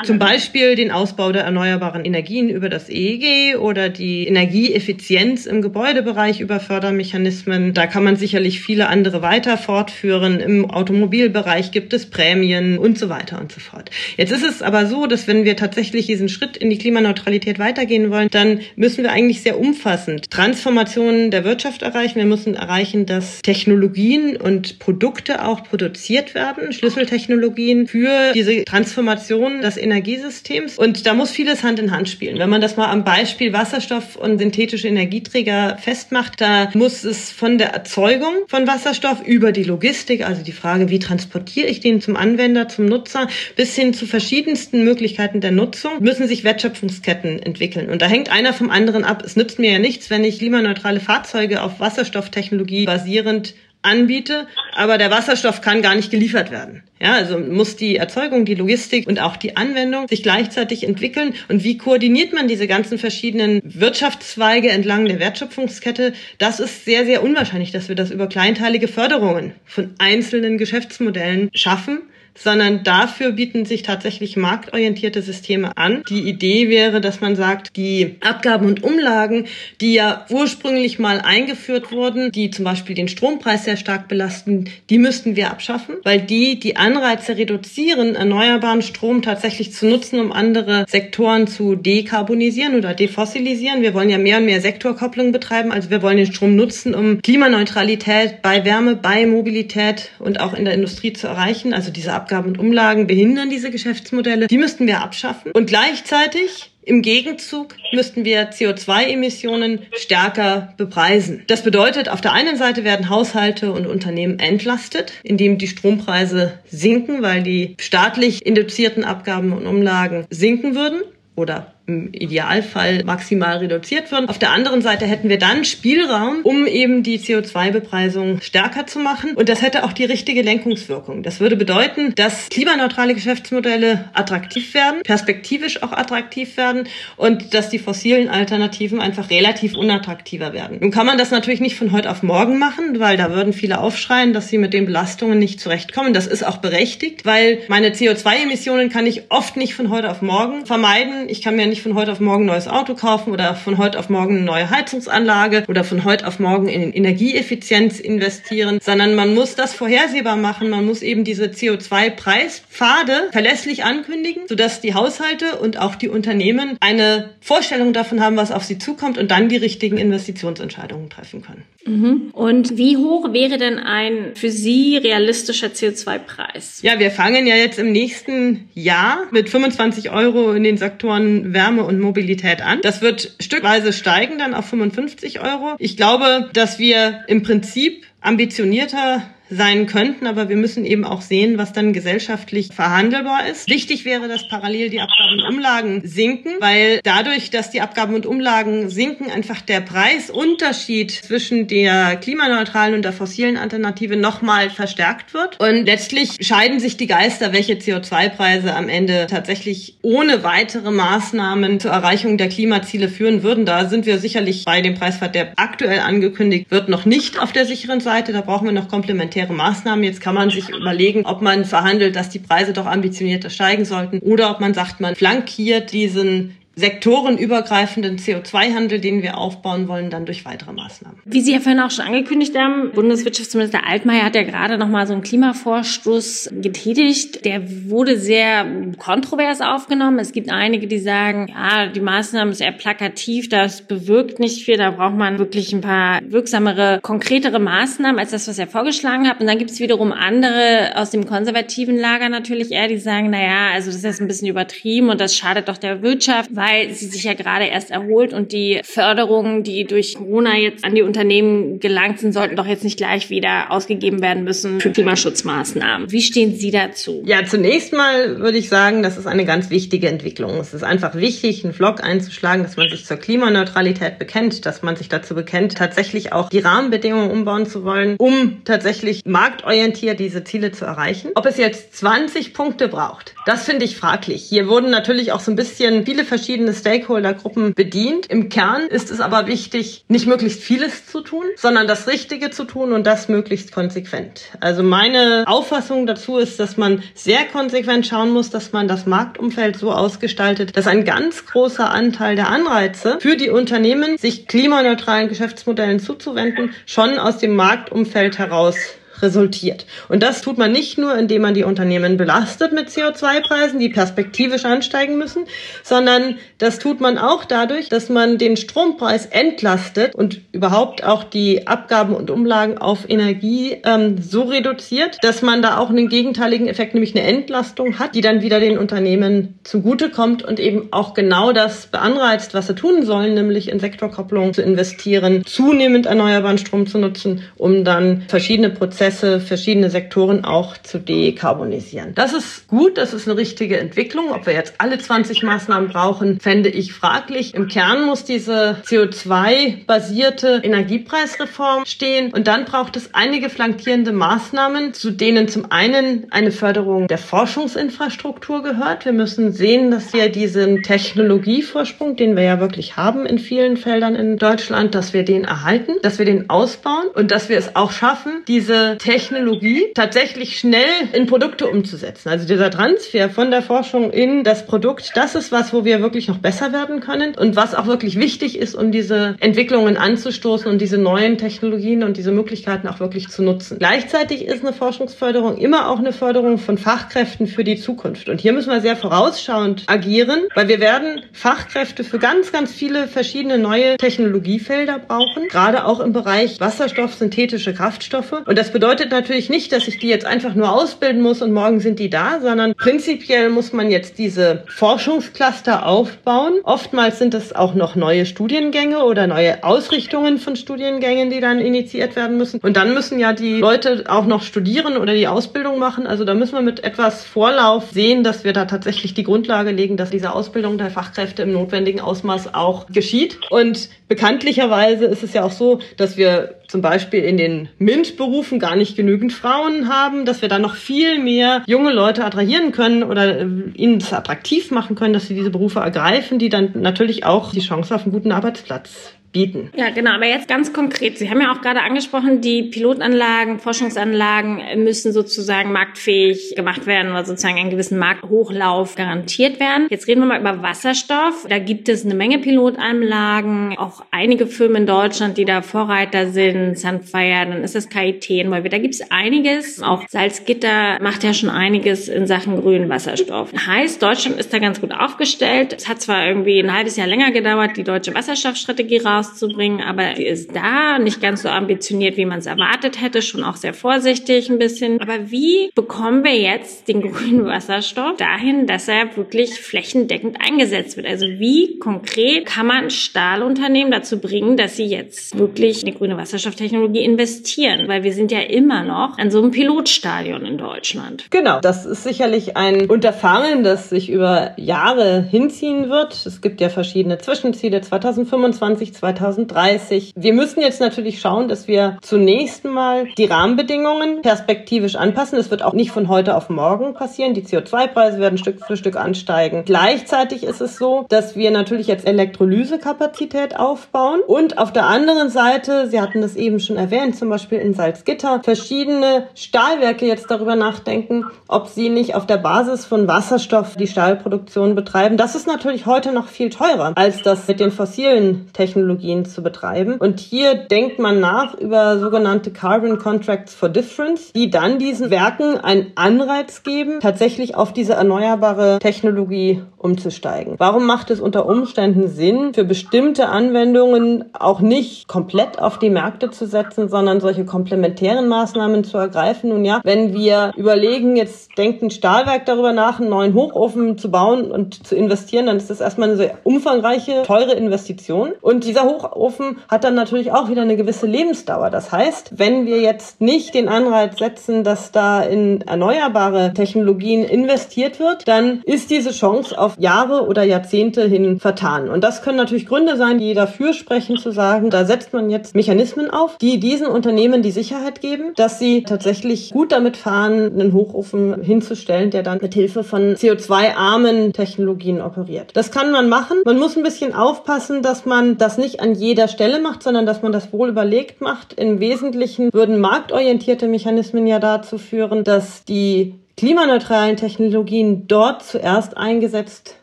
zum 0.05 0.21
Beispiel 0.21 0.77
den 0.77 0.93
Ausbau 0.93 1.33
der 1.33 1.43
erneuerbaren 1.43 2.05
Energien 2.05 2.49
über 2.49 2.69
das 2.69 2.89
EEG 2.89 3.59
oder 3.59 3.89
die 3.89 4.29
Energieeffizienz 4.29 5.47
im 5.47 5.61
Gebäudebereich 5.61 6.41
über 6.41 6.61
Fördermechanismen. 6.61 7.75
Da 7.75 7.89
kann 7.89 8.05
man 8.05 8.15
sicherlich 8.15 8.61
viele 8.61 8.87
andere 8.87 9.23
weiter 9.23 9.59
fortführen. 9.59 10.39
Im 10.39 10.71
Automobilbereich 10.71 11.73
gibt 11.73 11.93
es 11.95 12.07
Prämien 12.07 12.79
und 12.79 12.97
so 12.97 13.09
weiter 13.09 13.41
und 13.41 13.51
so 13.51 13.59
fort. 13.59 13.91
Jetzt 14.17 14.31
ist 14.31 14.45
es 14.45 14.63
aber 14.63 14.87
so, 14.87 15.07
dass 15.07 15.27
wenn 15.27 15.45
wir 15.45 15.57
tatsächlich 15.57 16.07
diesen 16.07 16.29
Schritt 16.29 16.57
in 16.57 16.71
die 16.71 16.79
Klimaneutralität 16.79 17.59
weitergehen 17.59 18.13
wollen, 18.13 18.29
dann 18.31 18.52
müssen 18.77 19.05
wir 19.05 19.13
eigentlich 19.13 19.43
sehr 19.43 19.59
umfassend 19.59 20.31
Transformationen 20.31 21.31
der 21.31 21.45
Wirtschaft 21.45 21.83
erreichen. 21.83 22.17
Wir 22.19 22.27
müssen 22.27 22.55
erreichen, 22.55 23.07
dass 23.07 23.41
Technologien 23.43 24.37
und 24.37 24.79
Produkte 24.79 25.45
auch 25.45 25.65
produziert 25.65 26.35
werden, 26.35 26.73
Schlüsseltechnologien 26.73 27.87
für 27.87 28.33
diese 28.35 28.65
Transformation 28.65 29.61
des 29.63 29.77
Energiesystems. 29.77 30.79
Und 30.79 31.07
da 31.07 31.15
muss 31.15 31.31
vieles 31.31 31.63
Hand 31.63 31.79
in 31.79 31.91
Hand 31.91 32.09
spielen. 32.09 32.39
Wenn 32.39 32.51
man 32.51 32.61
das 32.61 32.77
mal 32.77 32.91
am 32.91 33.05
Beispiel 33.05 33.53
Wasserstoff 33.53 34.17
und 34.17 34.39
synthetische 34.39 34.89
Energieträger 34.89 35.79
festmacht, 35.81 36.41
da 36.41 36.71
muss 36.75 37.05
es 37.05 37.31
von 37.31 37.59
der 37.59 37.71
Erzeugung 37.71 38.35
von 38.49 38.67
Wasserstoff 38.67 39.27
über 39.27 39.53
die 39.53 39.65
Logistik, 39.65 40.27
also 40.27 40.43
die 40.43 40.53
Frage, 40.53 40.89
wie 40.89 40.99
transportiere 40.99 41.67
ich 41.67 41.81
den 41.81 42.01
zum 42.01 42.17
Anwender, 42.17 42.69
zum 42.69 42.87
Nutzer, 42.87 43.29
bis 43.57 43.75
hin 43.75 43.95
zu 43.95 44.07
verschiedensten 44.07 44.85
Möglichkeiten 44.85 45.41
der 45.41 45.53
Nutzung, 45.53 45.93
müssen 46.01 46.29
sich 46.29 46.45
Wertschöpfungsketten 46.45 47.43
entwickeln. 47.43 47.91
Und 47.91 48.03
da 48.03 48.07
hängt 48.07 48.31
einer 48.43 48.53
vom 48.53 48.71
anderen 48.71 49.05
ab. 49.05 49.23
Es 49.25 49.37
nützt 49.37 49.61
mir 49.61 49.71
ja 49.71 49.79
nichts, 49.79 50.11
wenn 50.11 50.25
ich 50.25 50.39
klimaneutrale 50.39 50.99
Fahrzeuge 50.99 51.63
auf 51.63 51.79
Wasserstofftechnologie 51.79 52.87
basierend 52.87 53.55
anbiete, 53.83 54.47
aber 54.75 54.99
der 54.99 55.11
Wasserstoff 55.11 55.61
kann 55.61 55.83
gar 55.83 55.95
nicht 55.95 56.11
geliefert 56.11 56.51
werden. 56.51 56.83
Ja, 57.01 57.15
also 57.15 57.39
muss 57.39 57.77
die 57.77 57.97
Erzeugung, 57.97 58.45
die 58.45 58.55
Logistik 58.55 59.09
und 59.09 59.21
auch 59.21 59.37
die 59.37 59.57
Anwendung 59.57 60.09
sich 60.09 60.23
gleichzeitig 60.23 60.85
entwickeln. 60.85 61.35
Und 61.49 61.65
wie 61.65 61.79
koordiniert 61.79 62.33
man 62.33 62.47
diese 62.49 62.69
ganzen 62.69 62.99
verschiedenen 62.99 63.61
Wirtschaftszweige 63.65 64.71
entlang 64.71 65.07
der 65.07 65.19
Wertschöpfungskette? 65.19 66.13
Das 66.39 66.61
ist 66.61 66.85
sehr, 66.85 67.05
sehr 67.05 67.23
unwahrscheinlich, 67.23 67.73
dass 67.73 67.89
wir 67.89 67.97
das 67.97 68.11
über 68.11 68.29
kleinteilige 68.29 68.89
Förderungen 68.89 69.53
von 69.65 69.95
einzelnen 69.99 70.59
Geschäftsmodellen 70.59 71.51
schaffen 71.55 72.03
sondern 72.35 72.83
dafür 72.85 73.33
bieten 73.33 73.65
sich 73.65 73.83
tatsächlich 73.83 74.37
marktorientierte 74.37 75.23
Systeme 75.23 75.77
an. 75.77 76.03
Die 76.09 76.29
Idee 76.29 76.69
wäre, 76.69 77.01
dass 77.01 77.21
man 77.21 77.37
sagt, 77.37 77.77
die 77.77 78.17
Abgaben 78.21 78.67
und 78.67 78.83
Umlagen, 78.83 79.47
die 79.81 79.95
ja 79.95 80.27
ursprünglich 80.31 80.99
mal 80.99 81.21
eingeführt 81.21 81.93
wurden, 81.93 82.33
die 82.33 82.51
zum 82.51 82.65
Beispiel 82.65 82.95
den 82.95 83.09
Strompreis 83.09 83.65
sehr 83.65 83.77
stark 83.77 84.09
belasten, 84.09 84.71
die 84.91 84.99
müssten 84.99 85.37
wir 85.37 85.51
abschaffen, 85.51 85.97
weil 86.05 86.21
die 86.21 86.59
die 86.59 86.77
Anreize 86.77 87.37
reduzieren, 87.37 88.15
erneuerbaren 88.15 88.83
Strom 88.83 89.23
tatsächlich 89.23 89.73
zu 89.73 89.87
nutzen, 89.87 90.21
um 90.21 90.33
andere 90.33 90.87
Sektoren 90.89 91.47
zu 91.47 91.75
dekarbonisieren 91.75 92.75
oder 92.75 92.95
defossilisieren. 92.95 93.83
Wir 93.83 93.95
wollen 93.95 94.11
ja 94.11 94.19
mehr 94.19 94.39
und 94.39 94.47
mehr 94.47 94.61
Sektorkopplung 94.61 95.33
betreiben, 95.33 95.73
also 95.73 95.91
wir 95.91 96.03
wollen 96.03 96.17
den 96.17 96.27
Strom 96.27 96.57
nutzen, 96.57 96.95
um 96.95 97.21
Klimaneutralität 97.23 98.43
bei 98.43 98.65
Wärme, 98.65 98.97
bei 98.97 99.27
Mobilität 99.27 100.11
und 100.19 100.41
auch 100.41 100.55
in 100.55 100.65
der 100.65 100.75
Industrie 100.75 101.13
zu 101.13 101.27
erreichen. 101.27 101.75
Also 101.75 101.91
diese 101.91 102.13
Abgaben 102.23 102.51
und 102.51 102.59
Umlagen 102.61 103.09
behindern 103.09 103.51
diese 103.51 103.73
Geschäftsmodelle. 103.73 104.47
Die 104.47 104.59
müssten 104.59 104.87
wir 104.87 105.01
abschaffen. 105.01 105.51
Und 105.51 105.67
gleichzeitig 105.67 106.71
im 106.85 107.03
Gegenzug 107.03 107.75
müssten 107.93 108.25
wir 108.25 108.51
CO2-Emissionen 108.51 109.81
stärker 109.97 110.75
bepreisen. 110.77 111.43
Das 111.49 111.65
bedeutet, 111.65 112.09
auf 112.09 112.21
der 112.21 112.33
einen 112.33 112.57
Seite 112.57 112.85
werden 112.85 113.09
Haushalte 113.09 113.73
und 113.73 113.87
Unternehmen 113.87 114.39
entlastet, 114.39 115.13
indem 115.25 115.59
die 115.59 115.67
Strompreise 115.67 116.61
sinken, 116.69 117.23
weil 117.23 117.43
die 117.43 117.77
staatlich 117.81 118.47
induzierten 118.47 119.03
Abgaben 119.03 119.53
und 119.53 119.67
Umlagen 119.67 120.27
sinken 120.31 120.77
würden 120.77 121.03
oder 121.35 121.72
im 121.87 122.13
Idealfall 122.13 123.03
maximal 123.05 123.59
reduziert 123.59 124.13
würden. 124.13 124.29
Auf 124.29 124.39
der 124.39 124.53
anderen 124.53 124.83
Seite 124.83 125.05
hätten 125.07 125.29
wir 125.29 125.39
dann 125.39 125.65
Spielraum, 125.65 126.41
um 126.43 126.67
eben 126.67 127.03
die 127.03 127.19
CO2-Bepreisung 127.19 128.41
stärker 128.41 128.87
zu 128.87 129.01
machen. 129.01 129.35
Und 129.35 129.49
das 129.49 129.63
hätte 129.63 129.85
auch 129.85 129.93
die 129.93 130.05
richtige 130.05 130.43
Lenkungswirkung. 130.43 131.23
Das 131.23 131.41
würde 131.41 131.57
bedeuten, 131.57 132.15
dass 132.15 132.49
klimaneutrale 132.51 133.15
Geschäftsmodelle 133.15 134.11
attraktiv 134.15 134.75
werden, 134.75 135.03
perspektivisch 135.03 135.83
auch 135.83 135.93
attraktiv 135.93 136.57
werden 136.57 136.85
und 137.17 137.53
dass 137.53 137.69
die 137.69 137.81
fossilen 137.81 138.29
Alternativen 138.29 139.01
einfach 139.01 139.31
relativ 139.31 139.75
unattraktiver 139.75 140.53
werden. 140.53 140.79
Nun 140.81 140.93
kann 140.93 141.07
man 141.07 141.19
das 141.19 141.33
natürlich 141.33 141.61
nicht 141.61 141.77
von 141.77 141.91
heute 141.91 142.11
auf 142.11 142.23
morgen 142.23 142.59
machen, 142.59 143.01
weil 143.01 143.17
da 143.17 143.33
würden 143.33 143.53
viele 143.53 143.81
aufschreien, 143.81 144.33
dass 144.33 144.49
sie 144.49 144.59
mit 144.59 144.73
den 144.73 144.87
Belastungen 144.87 145.39
nicht 145.39 145.59
zurechtkommen. 145.61 146.13
Das 146.13 146.29
ist 146.29 146.47
auch 146.47 146.59
berechtigt, 146.59 147.27
weil 147.27 147.59
meine 147.67 147.91
CO2-Emissionen 147.91 148.89
kann 148.89 149.07
ich 149.07 149.31
oft 149.31 149.57
nicht 149.57 149.75
von 149.75 149.91
heute 149.91 150.11
auf 150.11 150.23
morgen 150.23 150.65
vermeiden. 150.67 151.29
Ich 151.29 151.43
kann 151.43 151.57
mir 151.57 151.72
nicht 151.73 151.83
von 151.83 151.95
heute 151.95 152.13
auf 152.13 152.21
morgen 152.21 152.45
ein 152.45 152.49
neues 152.49 152.69
Auto 152.69 152.95
kaufen 152.95 153.33
oder 153.33 153.55
von 153.55 153.79
heute 153.79 153.99
auf 153.99 154.11
morgen 154.11 154.37
eine 154.37 154.45
neue 154.45 154.69
Heizungsanlage 154.69 155.65
oder 155.69 155.85
von 155.85 156.05
heute 156.05 156.27
auf 156.27 156.39
morgen 156.39 156.69
in 156.69 156.93
Energieeffizienz 156.93 157.99
investieren, 157.99 158.79
sondern 158.83 159.15
man 159.15 159.35
muss 159.35 159.55
das 159.55 159.73
vorhersehbar 159.73 160.37
machen. 160.37 160.69
Man 160.69 160.85
muss 160.85 161.01
eben 161.01 161.25
diese 161.25 161.47
CO2-Preispfade 161.47 163.33
verlässlich 163.33 163.85
ankündigen, 163.85 164.49
sodass 164.49 164.83
die 164.83 164.93
Haushalte 164.93 165.57
und 165.61 165.79
auch 165.79 165.95
die 165.95 166.11
Unternehmen 166.11 166.77
eine 166.81 167.31
Vorstellung 167.41 167.95
davon 167.95 168.21
haben, 168.21 168.37
was 168.37 168.53
auf 168.53 168.65
sie 168.65 168.77
zukommt 168.77 169.17
und 169.17 169.31
dann 169.31 169.49
die 169.49 169.57
richtigen 169.57 169.97
Investitionsentscheidungen 169.97 171.09
treffen 171.09 171.41
können. 171.41 171.65
Mhm. 171.85 172.31
Und 172.33 172.77
wie 172.77 172.97
hoch 172.97 173.33
wäre 173.33 173.59
denn 173.59 173.79
ein 173.79 174.33
für 174.35 174.51
Sie 174.51 174.97
realistischer 174.97 175.69
CO2-Preis? 175.69 176.81
Ja, 176.83 176.99
wir 176.99 177.11
fangen 177.11 177.47
ja 177.47 177.57
jetzt 177.57 177.79
im 177.79 177.93
nächsten 177.93 178.69
Jahr 178.75 179.25
mit 179.31 179.49
25 179.49 180.11
Euro 180.11 180.53
in 180.53 180.63
den 180.63 180.77
Sektoren 180.77 181.53
Wärme 181.53 181.85
und 181.85 182.01
Mobilität 182.01 182.63
an. 182.63 182.81
Das 182.83 183.03
wird 183.03 183.37
stückweise 183.41 183.93
steigen 183.93 184.39
dann 184.39 184.55
auf 184.55 184.67
55 184.67 185.41
Euro. 185.41 185.75
Ich 185.79 185.97
glaube, 185.97 186.51
dass 186.53 186.79
wir 186.79 187.25
im 187.27 187.43
Prinzip 187.43 188.07
ambitionierter 188.21 189.23
sein 189.53 189.87
könnten, 189.87 190.27
aber 190.27 190.49
wir 190.49 190.57
müssen 190.57 190.85
eben 190.85 191.05
auch 191.05 191.21
sehen, 191.21 191.59
was 191.59 191.73
dann 191.73 191.93
gesellschaftlich 191.93 192.71
verhandelbar 192.73 193.47
ist. 193.47 193.69
Wichtig 193.69 194.05
wäre, 194.05 194.29
dass 194.29 194.49
parallel 194.49 194.89
die 194.91 195.01
Abgaben 195.01 195.41
und 195.41 195.55
Umlagen 195.55 196.03
sinken, 196.05 196.53
weil 196.61 197.01
dadurch, 197.05 197.51
dass 197.51 197.71
die 197.71 197.81
Abgaben 197.81 198.15
und 198.15 198.27
Umlagen 198.27 198.89
sinken, 198.89 199.31
einfach 199.31 199.61
der 199.61 199.81
Preisunterschied 199.81 201.11
zwischen 201.11 201.67
der 201.67 202.17
klimaneutralen 202.17 202.95
und 202.95 203.05
der 203.05 203.13
fossilen 203.13 203.57
Alternative 203.57 204.17
nochmal 204.17 204.71
verstärkt 204.71 205.35
wird. 205.35 205.61
Und 205.61 205.85
letztlich 205.85 206.39
scheiden 206.41 206.81
sich 206.81 206.97
die 206.97 207.07
Geister, 207.07 207.53
welche 207.53 207.75
CO2-Preise 207.75 208.75
am 208.75 208.89
Ende 208.89 209.27
tatsächlich 209.29 209.97
ohne 210.03 210.43
weitere 210.43 210.91
Maßnahmen 210.91 211.81
zur 211.81 211.91
Erreichung 211.91 212.39
der 212.39 212.49
Klimaziele 212.49 213.09
führen 213.09 213.43
würden. 213.43 213.67
Da 213.67 213.89
sind 213.89 214.07
wir 214.07 214.19
sicherlich 214.19 214.65
bei 214.65 214.81
dem 214.81 214.95
Preiswert, 214.95 215.35
der 215.35 215.53
aktuell 215.57 216.01
angekündigt 216.01 216.71
wird, 216.71 216.89
noch 216.89 217.05
nicht 217.05 217.39
auf 217.39 217.53
der 217.53 217.67
sicheren 217.67 218.01
Seite. 218.01 218.33
Da 218.33 218.41
brauchen 218.41 218.67
wir 218.67 218.73
noch 218.73 218.89
komplementäre 218.89 219.42
monetäre 219.43 219.53
Maßnahmen. 219.53 220.05
Jetzt 220.05 220.21
kann 220.21 220.35
man 220.35 220.51
sich 220.51 220.69
überlegen, 220.69 221.27
ob 221.27 221.43
man 221.43 221.65
verhandelt, 221.65 222.17
dass 222.17 222.29
die 222.29 222.39
Preise 222.39 222.73
doch 222.73 222.87
ambitionierter 222.87 223.51
steigen 223.51 223.85
sollten 223.85 224.19
oder 224.21 224.51
ob 224.51 224.61
man 224.61 224.75
sagt, 224.75 225.01
man 225.01 225.15
flankiert 225.15 225.93
diesen 225.93 226.57
sektorenübergreifenden 226.75 228.19
CO2-Handel, 228.19 229.01
den 229.01 229.23
wir 229.23 229.37
aufbauen 229.37 229.89
wollen, 229.89 230.11
dann 230.11 230.25
durch 230.25 230.45
weitere 230.45 230.73
Maßnahmen. 230.73 231.19
Wie 231.25 231.41
Sie 231.41 231.53
ja 231.53 231.61
vorhin 231.61 231.81
auch 231.81 231.91
schon 231.91 232.07
angekündigt 232.07 232.57
haben, 232.57 232.93
Bundeswirtschaftsminister 232.93 233.87
Altmaier 233.87 234.25
hat 234.25 234.35
ja 234.35 234.43
gerade 234.43 234.79
noch 234.79 234.89
mal 234.89 235.07
so 235.07 235.13
einen 235.13 235.23
Klimavorstoß 235.23 236.51
getätigt. 236.63 237.45
Der 237.45 237.91
wurde 237.91 238.19
sehr 238.19 238.67
kontrovers 238.99 239.61
aufgenommen. 239.61 240.19
Es 240.19 240.33
gibt 240.33 240.51
einige, 240.51 240.87
die 240.87 240.99
sagen, 240.99 241.49
ja, 241.49 241.87
die 241.89 242.01
Maßnahme 242.01 242.53
ist 242.53 242.61
eher 242.61 242.73
plakativ, 242.73 243.49
das 243.49 243.83
bewirkt 243.83 244.39
nicht 244.39 244.65
viel, 244.65 244.77
da 244.77 244.91
braucht 244.91 245.17
man 245.17 245.39
wirklich 245.39 245.73
ein 245.73 245.83
paar 245.83 246.21
wirksamere, 246.25 247.01
konkretere 247.03 247.59
Maßnahmen 247.59 248.19
als 248.19 248.31
das, 248.31 248.49
was 248.49 248.59
er 248.59 248.67
vorgeschlagen 248.67 249.29
hat. 249.29 249.41
Und 249.41 249.47
dann 249.47 249.59
gibt 249.59 249.71
es 249.71 249.81
wiederum 249.81 250.13
andere 250.13 250.93
aus 250.95 251.11
dem 251.11 251.27
konservativen 251.27 251.99
Lager 251.99 252.31
natürlich 252.31 252.73
eher, 252.73 252.89
die 252.89 252.99
sagen, 252.99 253.29
na 253.31 253.43
ja, 253.43 253.71
also 253.75 253.91
das 253.91 254.03
ist 254.03 254.21
ein 254.21 254.29
bisschen 254.29 254.49
übertrieben 254.49 255.11
und 255.11 255.21
das 255.21 255.37
schadet 255.37 255.69
doch 255.69 255.77
der 255.77 256.03
Wirtschaft 256.03 256.51
weil 256.63 256.95
sie 256.95 257.07
sich 257.07 257.25
ja 257.25 257.35
gerade 257.35 257.65
erst 257.65 257.91
erholt 257.91 258.33
und 258.33 258.53
die 258.53 258.81
Förderungen, 258.85 259.65
die 259.65 259.85
durch 259.85 260.15
Corona 260.15 260.57
jetzt 260.57 260.85
an 260.85 260.95
die 260.95 261.03
Unternehmen 261.03 261.81
gelangt 261.81 262.21
sind, 262.21 262.33
sollten 262.33 262.55
doch 262.55 262.67
jetzt 262.67 262.85
nicht 262.85 262.97
gleich 262.97 263.31
wieder 263.31 263.73
ausgegeben 263.73 264.23
werden 264.23 264.45
müssen 264.45 264.81
für 264.81 264.93
Klimaschutzmaßnahmen. 264.93 266.13
Wie 266.13 266.23
stehen 266.23 266.55
Sie 266.55 266.71
dazu? 266.71 267.25
Ja, 267.27 267.45
zunächst 267.45 267.93
mal 267.93 268.39
würde 268.39 268.59
ich 268.59 268.69
sagen, 268.69 269.03
das 269.03 269.19
ist 269.19 269.27
eine 269.27 269.45
ganz 269.45 269.71
wichtige 269.71 270.09
Entwicklung. 270.09 270.61
Es 270.61 270.73
ist 270.73 270.85
einfach 270.85 271.17
wichtig, 271.17 271.65
einen 271.65 271.73
Vlog 271.73 272.03
einzuschlagen, 272.05 272.63
dass 272.63 272.77
man 272.77 272.89
sich 272.89 273.07
zur 273.07 273.17
Klimaneutralität 273.17 274.21
bekennt, 274.21 274.65
dass 274.65 274.83
man 274.83 274.95
sich 274.95 275.09
dazu 275.09 275.35
bekennt, 275.35 275.77
tatsächlich 275.77 276.33
auch 276.33 276.49
die 276.49 276.61
Rahmenbedingungen 276.61 277.33
umbauen 277.33 277.67
zu 277.67 277.83
wollen, 277.83 278.15
um 278.19 278.63
tatsächlich 278.65 279.23
marktorientiert 279.25 280.21
diese 280.21 280.45
Ziele 280.45 280.71
zu 280.71 280.85
erreichen. 280.85 281.31
Ob 281.35 281.47
es 281.47 281.57
jetzt 281.57 281.97
20 281.97 282.55
Punkte 282.55 282.87
braucht, 282.87 283.32
das 283.45 283.65
finde 283.65 283.85
ich 283.85 283.97
fraglich. 283.97 284.45
Hier 284.45 284.69
wurden 284.69 284.91
natürlich 284.91 285.33
auch 285.33 285.41
so 285.41 285.51
ein 285.51 285.57
bisschen 285.57 286.07
viele 286.07 286.25
verschiedene 286.25 286.73
Stakeholdergruppen 286.73 287.75
bedient. 287.75 288.27
Im 288.27 288.49
Kern 288.49 288.83
ist 288.83 289.11
es 289.11 289.21
aber 289.21 289.47
wichtig, 289.47 290.05
nicht 290.09 290.27
möglichst 290.27 290.63
vieles 290.63 291.07
zu 291.07 291.21
tun, 291.21 291.45
sondern 291.57 291.87
das 291.87 292.07
Richtige 292.07 292.51
zu 292.51 292.65
tun 292.65 292.93
und 292.93 293.07
das 293.07 293.29
möglichst 293.29 293.73
konsequent. 293.73 294.43
Also 294.61 294.83
meine 294.83 295.45
Auffassung 295.47 296.07
dazu 296.07 296.39
ist, 296.39 296.61
dass 296.61 296.77
man 296.77 297.03
sehr 297.15 297.45
konsequent 297.45 298.07
schauen 298.07 298.31
muss, 298.31 298.51
dass 298.51 298.73
man 298.73 298.87
das 298.89 299.07
Marktumfeld 299.07 299.77
so 299.77 299.93
ausgestaltet, 299.93 300.77
dass 300.77 300.87
ein 300.87 301.05
ganz 301.05 301.47
großer 301.47 301.91
Anteil 301.91 302.37
der 302.37 302.49
Anreize 302.49 303.19
für 303.21 303.37
die 303.37 303.51
Unternehmen, 303.51 304.19
sich 304.19 304.47
klimaneutralen 304.47 305.29
Geschäftsmodellen 305.29 305.99
zuzuwenden, 305.99 306.75
schon 306.87 307.19
aus 307.19 307.39
dem 307.39 307.57
Marktumfeld 307.57 308.39
heraus 308.39 308.77
resultiert. 309.23 309.87
Und 310.09 310.23
das 310.23 310.43
tut 310.43 310.59
man 310.59 310.73
nicht 310.73 310.99
nur, 310.99 311.17
indem 311.17 311.43
man 311.43 311.55
die 311.55 311.65
Unternehmen 311.65 312.17
belastet 312.17 312.73
mit 312.73 312.89
CO2-Preisen, 312.89 313.79
die 313.79 313.89
perspektivisch 313.89 314.65
ansteigen 314.65 315.17
müssen, 315.17 315.45
sondern 315.83 316.37
das 316.59 316.79
tut 316.79 317.01
man 317.01 317.19
auch 317.19 317.45
dadurch, 317.45 317.89
dass 317.89 318.09
man 318.09 318.39
den 318.39 318.57
Strompreis 318.57 319.27
entlastet 319.27 320.15
und 320.15 320.41
überhaupt 320.53 321.05
auch 321.05 321.25
die 321.25 321.67
Abgaben 321.67 322.15
und 322.15 322.31
Umlagen 322.31 322.79
auf 322.79 323.09
Energie 323.09 323.77
ähm, 323.85 324.21
so 324.21 324.43
reduziert, 324.43 325.19
dass 325.23 325.43
man 325.43 325.63
da 325.63 325.79
auch 325.79 325.91
einen 325.91 326.09
gegenteiligen 326.09 326.69
Effekt, 326.69 326.95
nämlich 326.95 327.15
eine 327.17 327.27
Entlastung 327.27 327.99
hat, 327.99 328.15
die 328.15 328.21
dann 328.21 328.43
wieder 328.43 328.61
den 328.61 328.79
Unternehmen 328.79 329.59
zugutekommt 329.63 330.43
und 330.43 330.59
eben 330.59 330.89
auch 330.93 331.15
genau 331.15 331.53
das 331.53 331.87
beanreizt, 331.87 332.55
was 332.55 332.67
sie 332.67 332.75
tun 332.75 333.05
sollen, 333.05 333.35
nämlich 333.35 333.71
in 333.71 333.81
Sektorkopplung 333.81 334.53
zu 334.53 334.63
investieren, 334.63 335.45
zunehmend 335.45 336.07
erneuerbaren 336.07 336.59
Strom 336.59 336.87
zu 336.87 336.99
nutzen, 336.99 337.43
um 337.57 337.85
dann 337.85 338.25
verschiedene 338.29 338.71
Prozesse 338.71 339.12
Prozesse, 339.13 339.41
verschiedene 339.41 339.91
Sektoren 339.91 340.45
auch 340.45 340.77
zu 340.79 340.99
dekarbonisieren. 340.99 342.15
Das 342.15 342.33
ist 342.33 342.67
gut, 342.69 342.97
das 342.99 343.13
ist 343.13 343.29
eine 343.29 343.37
richtige 343.37 343.79
Entwicklung. 343.79 344.33
Ob 344.33 344.47
wir 344.47 344.55
jetzt 344.55 344.75
alle 344.79 344.99
20 344.99 345.43
Maßnahmen 345.43 345.91
brauchen, 345.91 346.41
fände 346.41 346.69
ich 346.69 346.93
fraglich. 346.93 347.55
Im 347.55 347.69
Kern 347.69 348.07
muss 348.07 348.25
diese 348.25 348.77
CO2-basierte 348.85 350.61
Energiepreisreform 350.63 351.85
stehen 351.85 352.33
und 352.33 352.47
dann 352.47 352.65
braucht 352.65 352.97
es 352.97 353.11
einige 353.13 353.51
flankierende 353.51 354.13
Maßnahmen, 354.13 354.95
zu 354.95 355.11
denen 355.11 355.49
zum 355.49 355.71
einen 355.71 356.27
eine 356.31 356.51
Förderung 356.51 357.07
der 357.07 357.19
Forschungsinfrastruktur 357.19 358.63
gehört. 358.63 359.05
Wir 359.05 359.13
müssen 359.13 359.53
sehen, 359.53 359.91
dass 359.91 360.13
wir 360.13 360.31
diesen 360.31 360.83
Technologievorsprung, 360.83 362.17
den 362.17 362.37
wir 362.37 362.45
ja 362.45 362.61
wirklich 362.61 362.97
haben 362.97 363.27
in 363.27 363.39
vielen 363.39 363.77
Feldern 363.77 364.15
in 364.15 364.39
Deutschland, 364.39 364.95
dass 364.95 365.13
wir 365.13 365.25
den 365.25 365.45
erhalten, 365.45 365.93
dass 366.03 366.19
wir 366.19 366.27
den 366.27 366.49
ausbauen 366.49 367.09
und 367.15 367.31
dass 367.31 367.49
wir 367.49 367.59
es 367.59 367.77
auch 367.77 367.93
schaffen, 367.93 368.43
diese 368.49 368.97
Technologie 369.03 369.87
tatsächlich 369.97 370.59
schnell 370.59 371.09
in 371.13 371.27
Produkte 371.27 371.67
umzusetzen. 371.67 372.29
Also 372.29 372.47
dieser 372.47 372.71
Transfer 372.71 373.29
von 373.31 373.51
der 373.51 373.61
Forschung 373.61 374.13
in 374.13 374.45
das 374.45 374.65
Produkt, 374.65 375.11
das 375.17 375.35
ist 375.35 375.51
was, 375.51 375.73
wo 375.73 375.85
wir 375.85 376.01
wirklich 376.01 376.29
noch 376.29 376.39
besser 376.39 376.73
werden 376.73 377.01
können 377.01 377.35
und 377.35 377.57
was 377.57 377.75
auch 377.75 377.87
wirklich 377.87 378.17
wichtig 378.17 378.57
ist, 378.57 378.77
um 378.77 378.93
diese 378.93 379.35
Entwicklungen 379.41 379.97
anzustoßen 379.97 380.71
und 380.71 380.79
diese 380.81 380.99
neuen 380.99 381.37
Technologien 381.37 382.05
und 382.05 382.17
diese 382.17 382.31
Möglichkeiten 382.31 382.87
auch 382.87 383.01
wirklich 383.01 383.29
zu 383.29 383.43
nutzen. 383.43 383.79
Gleichzeitig 383.81 384.47
ist 384.47 384.65
eine 384.65 384.73
Forschungsförderung 384.73 385.59
immer 385.59 385.91
auch 385.91 385.99
eine 385.99 386.13
Förderung 386.13 386.59
von 386.59 386.79
Fachkräften 386.79 387.49
für 387.49 387.65
die 387.65 387.77
Zukunft. 387.77 388.29
Und 388.29 388.41
hier 388.41 388.53
müssen 388.53 388.71
wir 388.71 388.81
sehr 388.83 388.95
vorausschauend 388.95 389.83
agieren, 389.89 390.43
weil 390.55 390.69
wir 390.69 390.79
werden 390.79 391.23
Fachkräfte 391.33 392.05
für 392.05 392.21
ganz, 392.21 392.53
ganz 392.53 392.71
viele 392.73 393.09
verschiedene 393.09 393.59
neue 393.59 393.97
Technologiefelder 393.97 395.01
brauchen, 395.01 395.49
gerade 395.49 395.87
auch 395.87 395.99
im 395.99 396.13
Bereich 396.13 396.61
Wasserstoff, 396.61 397.15
synthetische 397.15 397.75
Kraftstoffe. 397.75 398.43
Und 398.47 398.57
das 398.57 398.71
bedeutet, 398.71 398.92
bedeutet 398.93 399.11
natürlich 399.11 399.49
nicht, 399.49 399.73
dass 399.73 399.89
ich 399.89 399.97
die 399.97 400.09
jetzt 400.09 400.27
einfach 400.27 400.55
nur 400.55 400.71
ausbilden 400.71 401.23
muss 401.23 401.41
und 401.41 401.51
morgen 401.51 401.81
sind 401.81 401.99
die 401.99 402.11
da, 402.11 402.41
sondern 402.43 402.75
prinzipiell 402.75 403.49
muss 403.49 403.73
man 403.73 403.91
jetzt 403.91 404.19
diese 404.19 404.65
Forschungscluster 404.69 405.87
aufbauen. 405.87 406.61
Oftmals 406.63 407.19
sind 407.19 407.33
es 407.33 407.55
auch 407.55 407.73
noch 407.75 407.97
neue 407.97 408.27
Studiengänge 408.27 409.03
oder 409.03 409.27
neue 409.27 409.65
Ausrichtungen 409.65 410.37
von 410.37 410.57
Studiengängen, 410.57 411.31
die 411.31 411.41
dann 411.41 411.59
initiiert 411.59 412.17
werden 412.17 412.37
müssen. 412.37 412.61
Und 412.61 412.77
dann 412.77 412.93
müssen 412.93 413.19
ja 413.19 413.33
die 413.33 413.61
Leute 413.61 414.05
auch 414.09 414.27
noch 414.27 414.43
studieren 414.43 414.99
oder 414.99 415.15
die 415.15 415.27
Ausbildung 415.27 415.79
machen. 415.79 416.07
Also 416.07 416.25
da 416.25 416.35
müssen 416.35 416.53
wir 416.53 416.61
mit 416.61 416.85
etwas 416.85 417.25
Vorlauf 417.25 417.93
sehen, 417.93 418.23
dass 418.25 418.45
wir 418.45 418.53
da 418.53 418.67
tatsächlich 418.67 419.15
die 419.15 419.23
Grundlage 419.23 419.71
legen, 419.71 419.97
dass 419.97 420.11
diese 420.11 420.35
Ausbildung 420.35 420.77
der 420.77 420.91
Fachkräfte 420.91 421.45
im 421.45 421.53
notwendigen 421.53 422.01
Ausmaß 422.01 422.53
auch 422.53 422.89
geschieht. 422.89 423.39
Und 423.49 423.89
bekanntlicherweise 424.09 425.07
ist 425.07 425.23
es 425.23 425.33
ja 425.33 425.45
auch 425.45 425.53
so, 425.53 425.79
dass 425.97 426.19
wir 426.19 426.57
zum 426.73 426.81
Beispiel 426.81 427.23
in 427.23 427.37
den 427.37 427.69
MINT-Berufen 427.79 428.59
gar 428.59 428.72
nicht 428.77 428.97
genügend 428.97 429.33
Frauen 429.33 429.89
haben, 429.89 430.25
dass 430.25 430.43
wir 430.43 430.49
da 430.49 430.59
noch 430.59 430.75
viel 430.75 431.19
mehr 431.19 431.63
junge 431.67 431.93
Leute 431.93 432.25
attrahieren 432.25 432.73
können 432.73 433.03
oder 433.03 433.41
äh, 433.41 433.47
ihnen 433.75 433.99
das 433.99 434.13
attraktiv 434.13 434.71
machen 434.71 434.97
können, 434.97 435.15
dass 435.15 435.27
sie 435.27 435.35
diese 435.35 435.51
Berufe 435.51 435.81
ergreifen, 435.81 436.39
die 436.39 436.49
dann 436.49 436.73
natürlich 436.75 437.25
auch 437.25 437.53
die 437.53 437.61
Chance 437.61 437.95
auf 437.95 438.03
einen 438.03 438.13
guten 438.13 438.33
Arbeitsplatz 438.33 439.15
bieten. 439.33 439.71
Ja, 439.75 439.91
genau. 439.91 440.13
Aber 440.13 440.27
jetzt 440.27 440.47
ganz 440.47 440.73
konkret. 440.73 441.19
Sie 441.19 441.31
haben 441.31 441.41
ja 441.41 441.53
auch 441.53 441.63
gerade 441.63 441.81
angesprochen, 441.81 442.41
die 442.41 442.65
Pilotanlagen, 442.65 443.59
Forschungsanlagen 443.59 444.83
müssen 444.85 445.13
sozusagen 445.13 445.73
marktfähig 445.73 446.55
gemacht 446.55 446.87
werden 446.87 447.11
oder 447.13 447.25
sozusagen 447.25 447.59
einen 447.59 447.71
gewissen 447.71 447.99
Markthochlauf 447.99 448.95
garantiert 448.95 449.59
werden. 449.59 449.87
Jetzt 449.91 450.07
reden 450.07 450.21
wir 450.21 450.27
mal 450.27 450.41
über 450.41 450.63
Wasserstoff. 450.63 451.47
Da 451.49 451.59
gibt 451.59 451.89
es 451.89 452.05
eine 452.05 452.15
Menge 452.15 452.39
Pilotanlagen, 452.39 453.77
auch 453.79 454.05
einige 454.11 454.47
Firmen 454.47 454.83
in 454.83 454.87
Deutschland, 454.87 455.39
die 455.39 455.45
da 455.45 455.63
Vorreiter 455.63 456.29
sind. 456.31 456.79
Sunfire, 456.79 457.47
dann 457.49 457.65
ist 457.65 457.75
das 457.75 457.89
KIT 457.89 458.29
in 458.31 458.51
Neuwied. 458.51 458.73
Da 458.73 458.79
gibt 458.79 458.95
es 458.95 459.11
einiges. 459.11 459.83
Auch 459.83 460.05
Salzgitter 460.09 460.99
macht 461.01 461.25
ja 461.25 461.33
schon 461.33 461.49
einiges 461.49 462.09
in 462.09 462.27
Sachen 462.27 462.61
grünen 462.61 462.89
Wasserstoff. 462.89 463.51
Heißt, 463.53 464.03
Deutschland 464.03 464.39
ist 464.39 464.53
da 464.53 464.59
ganz 464.59 464.81
gut 464.81 464.93
aufgestellt. 464.93 465.75
Es 465.77 465.89
hat 465.89 466.03
zwar 466.03 466.27
irgendwie 466.27 466.61
ein 466.61 466.73
halbes 466.73 466.97
Jahr 466.97 467.07
länger 467.07 467.31
gedauert, 467.31 467.77
die 467.77 467.85
deutsche 467.85 468.15
Wasserstoffstrategie 468.15 468.99
raus 468.99 469.22
rauszubringen, 469.23 469.81
aber 469.81 470.17
sie 470.17 470.27
ist 470.27 470.55
da, 470.55 470.99
nicht 470.99 471.21
ganz 471.21 471.43
so 471.43 471.49
ambitioniert, 471.49 472.17
wie 472.17 472.25
man 472.25 472.39
es 472.39 472.47
erwartet 472.47 473.01
hätte, 473.01 473.23
schon 473.23 473.45
auch 473.45 473.57
sehr 473.57 473.75
vorsichtig 473.75 474.51
ein 474.51 474.59
bisschen. 474.59 475.01
Aber 475.01 475.31
wie 475.31 475.71
bekommen 475.75 476.25
wir 476.25 476.37
jetzt 476.37 476.89
den 476.89 477.03
grünen 477.03 477.47
Wasserstoff 477.47 478.17
dahin, 478.17 478.67
dass 478.67 478.89
er 478.89 479.17
wirklich 479.17 479.61
flächendeckend 479.61 480.39
eingesetzt 480.41 480.97
wird? 480.97 481.07
Also 481.07 481.27
wie 481.27 481.79
konkret 481.79 482.47
kann 482.47 482.67
man 482.67 482.91
Stahlunternehmen 482.91 483.93
dazu 483.93 484.19
bringen, 484.19 484.57
dass 484.57 484.77
sie 484.77 484.87
jetzt 484.87 485.39
wirklich 485.39 485.81
in 485.85 485.93
die 485.93 485.99
grüne 485.99 486.17
Wasserstofftechnologie 486.17 487.05
investieren? 487.05 487.89
Weil 487.89 488.03
wir 488.03 488.13
sind 488.13 488.33
ja 488.33 488.41
immer 488.41 488.83
noch 488.83 489.19
an 489.19 489.31
so 489.31 489.41
einem 489.41 489.51
Pilotstadion 489.51 490.45
in 490.45 490.59
Deutschland. 490.59 491.27
Genau, 491.31 491.61
das 491.61 491.87
ist 491.87 492.03
sicherlich 492.03 492.57
ein 492.57 492.91
Unterfangen, 492.91 493.63
das 493.63 493.91
sich 493.91 494.11
über 494.11 494.53
Jahre 494.57 495.23
hinziehen 495.23 495.89
wird. 495.89 496.27
Es 496.27 496.41
gibt 496.41 496.61
ja 496.61 496.69
verschiedene 496.69 497.19
Zwischenziele 497.19 497.81
2025, 497.81 498.93
2030. 499.15 500.13
Wir 500.17 500.33
müssen 500.33 500.61
jetzt 500.61 500.81
natürlich 500.81 501.21
schauen, 501.21 501.49
dass 501.49 501.69
wir 501.69 501.99
zunächst 502.03 502.65
mal 502.65 503.07
die 503.19 503.27
Rahmenbedingungen 503.27 504.23
perspektivisch 504.23 504.97
anpassen. 504.97 505.37
Das 505.37 505.51
wird 505.51 505.63
auch 505.63 505.73
nicht 505.73 505.91
von 505.91 506.09
heute 506.09 506.37
auf 506.37 506.49
morgen 506.49 506.95
passieren. 506.95 507.35
Die 507.35 507.43
CO2-Preise 507.43 508.19
werden 508.19 508.39
Stück 508.39 508.65
für 508.67 508.77
Stück 508.77 508.97
ansteigen. 508.97 509.63
Gleichzeitig 509.65 510.45
ist 510.45 510.61
es 510.61 510.77
so, 510.77 511.07
dass 511.09 511.37
wir 511.37 511.51
natürlich 511.51 511.87
jetzt 511.87 512.07
Elektrolysekapazität 512.07 513.59
aufbauen 513.59 514.21
und 514.27 514.59
auf 514.59 514.73
der 514.73 514.87
anderen 514.87 515.29
Seite, 515.29 515.89
Sie 515.89 516.01
hatten 516.01 516.23
das 516.23 516.37
eben 516.37 516.61
schon 516.61 516.77
erwähnt, 516.77 517.17
zum 517.17 517.29
Beispiel 517.29 517.59
in 517.59 517.75
Salzgitter, 517.75 518.41
verschiedene 518.43 519.27
Stahlwerke 519.35 520.07
jetzt 520.07 520.31
darüber 520.31 520.57
nachdenken, 520.57 521.27
ob 521.49 521.69
sie 521.69 521.89
nicht 521.89 522.15
auf 522.15 522.27
der 522.27 522.39
Basis 522.39 522.85
von 522.85 523.09
Wasserstoff 523.09 523.77
die 523.77 523.87
Stahlproduktion 523.87 524.75
betreiben. 524.75 525.17
Das 525.17 525.35
ist 525.35 525.47
natürlich 525.47 525.87
heute 525.87 526.13
noch 526.13 526.29
viel 526.29 526.51
teurer, 526.51 526.93
als 526.97 527.23
das 527.23 527.49
mit 527.49 527.61
den 527.61 527.71
fossilen 527.71 528.51
Technologien 528.53 529.02
zu 529.25 529.43
betreiben. 529.43 529.97
Und 529.99 530.21
hier 530.21 530.55
denkt 530.55 530.99
man 530.99 531.21
nach 531.21 531.55
über 531.55 531.99
sogenannte 531.99 532.53
Carbon 532.53 532.99
Contracts 532.99 533.55
for 533.55 533.69
Difference, 533.69 534.33
die 534.33 534.51
dann 534.51 534.79
diesen 534.79 535.11
Werken 535.11 535.59
einen 535.59 535.93
Anreiz 535.97 536.63
geben, 536.63 537.01
tatsächlich 537.01 537.55
auf 537.57 537.73
diese 537.73 537.95
erneuerbare 537.95 538.79
Technologie 538.79 539.63
umzusteigen. 539.77 540.55
Warum 540.59 540.87
macht 540.87 541.11
es 541.11 541.21
unter 541.21 541.47
Umständen 541.47 542.09
Sinn, 542.09 542.55
für 542.55 542.65
bestimmte 542.65 543.29
Anwendungen 543.29 544.27
auch 544.33 544.61
nicht 544.61 545.09
komplett 545.09 545.59
auf 545.59 545.79
die 545.79 545.91
Märkte 545.91 546.31
zu 546.31 546.47
setzen, 546.47 546.89
sondern 546.89 547.21
solche 547.21 547.45
komplementären 547.45 548.29
Maßnahmen 548.29 548.85
zu 548.85 548.97
ergreifen? 548.99 549.51
Nun 549.51 549.65
ja, 549.65 549.81
wenn 549.83 550.15
wir 550.15 550.53
überlegen, 550.57 551.17
jetzt 551.17 551.59
denkt 551.59 551.83
ein 551.83 551.91
Stahlwerk 551.91 552.47
darüber 552.47 552.73
nach, 552.73 553.01
einen 553.01 553.11
neuen 553.11 553.35
Hochofen 553.35 553.99
zu 553.99 554.11
bauen 554.11 554.53
und 554.53 554.87
zu 554.87 554.95
investieren, 554.95 555.47
dann 555.47 555.57
ist 555.57 555.71
das 555.71 555.81
erstmal 555.81 556.11
eine 556.11 556.17
sehr 556.17 556.39
umfangreiche, 556.45 557.23
teure 557.23 557.53
Investition. 557.53 558.33
Und 558.41 558.65
dieser 558.65 558.85
Hochofen 558.93 559.59
hat 559.69 559.85
dann 559.85 559.95
natürlich 559.95 560.33
auch 560.33 560.49
wieder 560.49 560.63
eine 560.63 560.77
gewisse 560.77 561.07
Lebensdauer. 561.07 561.71
Das 561.71 561.93
heißt, 561.93 562.33
wenn 562.37 562.67
wir 562.67 562.81
jetzt 562.81 563.21
nicht 563.21 563.55
den 563.55 563.69
Anreiz 563.69 564.19
setzen, 564.19 564.65
dass 564.65 564.93
da 564.93 565.23
in 565.23 565.63
erneuerbare 565.63 566.53
Technologien 566.53 567.25
investiert 567.25 567.99
wird, 567.99 568.29
dann 568.29 568.63
ist 568.65 568.91
diese 568.91 569.11
Chance 569.11 569.59
auf 569.59 569.77
Jahre 569.79 570.27
oder 570.27 570.43
Jahrzehnte 570.43 571.03
hin 571.03 571.41
vertan. 571.41 571.89
Und 571.89 572.05
das 572.05 572.23
können 572.23 572.37
natürlich 572.37 572.67
Gründe 572.67 572.97
sein, 572.97 573.19
die 573.19 573.35
dafür 573.35 573.73
sprechen, 573.73 574.17
zu 574.17 574.31
sagen, 574.31 574.71
da 574.71 574.85
setzt 574.85 575.13
man 575.13 575.31
jetzt 575.31 575.55
Mechanismen 575.55 576.11
auf, 576.11 576.37
die 576.39 576.59
diesen 576.59 576.87
Unternehmen 576.87 577.43
die 577.43 577.51
Sicherheit 577.51 578.01
geben, 578.01 578.33
dass 578.37 578.59
sie 578.59 578.83
tatsächlich 578.83 579.51
gut 579.51 579.73
damit 579.73 579.97
fahren, 579.97 580.53
einen 580.53 580.73
Hochofen 580.73 581.43
hinzustellen, 581.43 582.11
der 582.11 582.23
dann 582.23 582.39
mit 582.41 582.55
Hilfe 582.55 582.85
von 582.85 583.15
CO2-armen 583.15 584.33
Technologien 584.33 585.01
operiert. 585.01 585.51
Das 585.55 585.71
kann 585.71 585.93
man 585.93 586.09
machen. 586.09 586.39
Man 586.45 586.59
muss 586.59 586.77
ein 586.77 586.83
bisschen 586.83 587.15
aufpassen, 587.15 587.83
dass 587.83 588.07
man 588.07 588.39
das 588.39 588.59
nicht 588.59 588.72
an 588.81 588.95
jeder 588.95 589.29
Stelle 589.29 589.61
macht, 589.61 589.83
sondern 589.83 590.07
dass 590.07 590.23
man 590.23 590.33
das 590.33 590.53
wohl 590.53 590.69
überlegt 590.69 591.21
macht. 591.21 591.53
Im 591.55 591.81
Wesentlichen 591.81 592.53
würden 592.53 592.81
marktorientierte 592.81 593.69
Mechanismen 593.69 594.27
ja 594.27 594.39
dazu 594.39 594.79
führen, 594.79 595.25
dass 595.25 595.65
die 595.65 596.15
klimaneutralen 596.37 597.17
Technologien 597.17 598.07
dort 598.07 598.43
zuerst 598.43 598.97
eingesetzt 598.97 599.77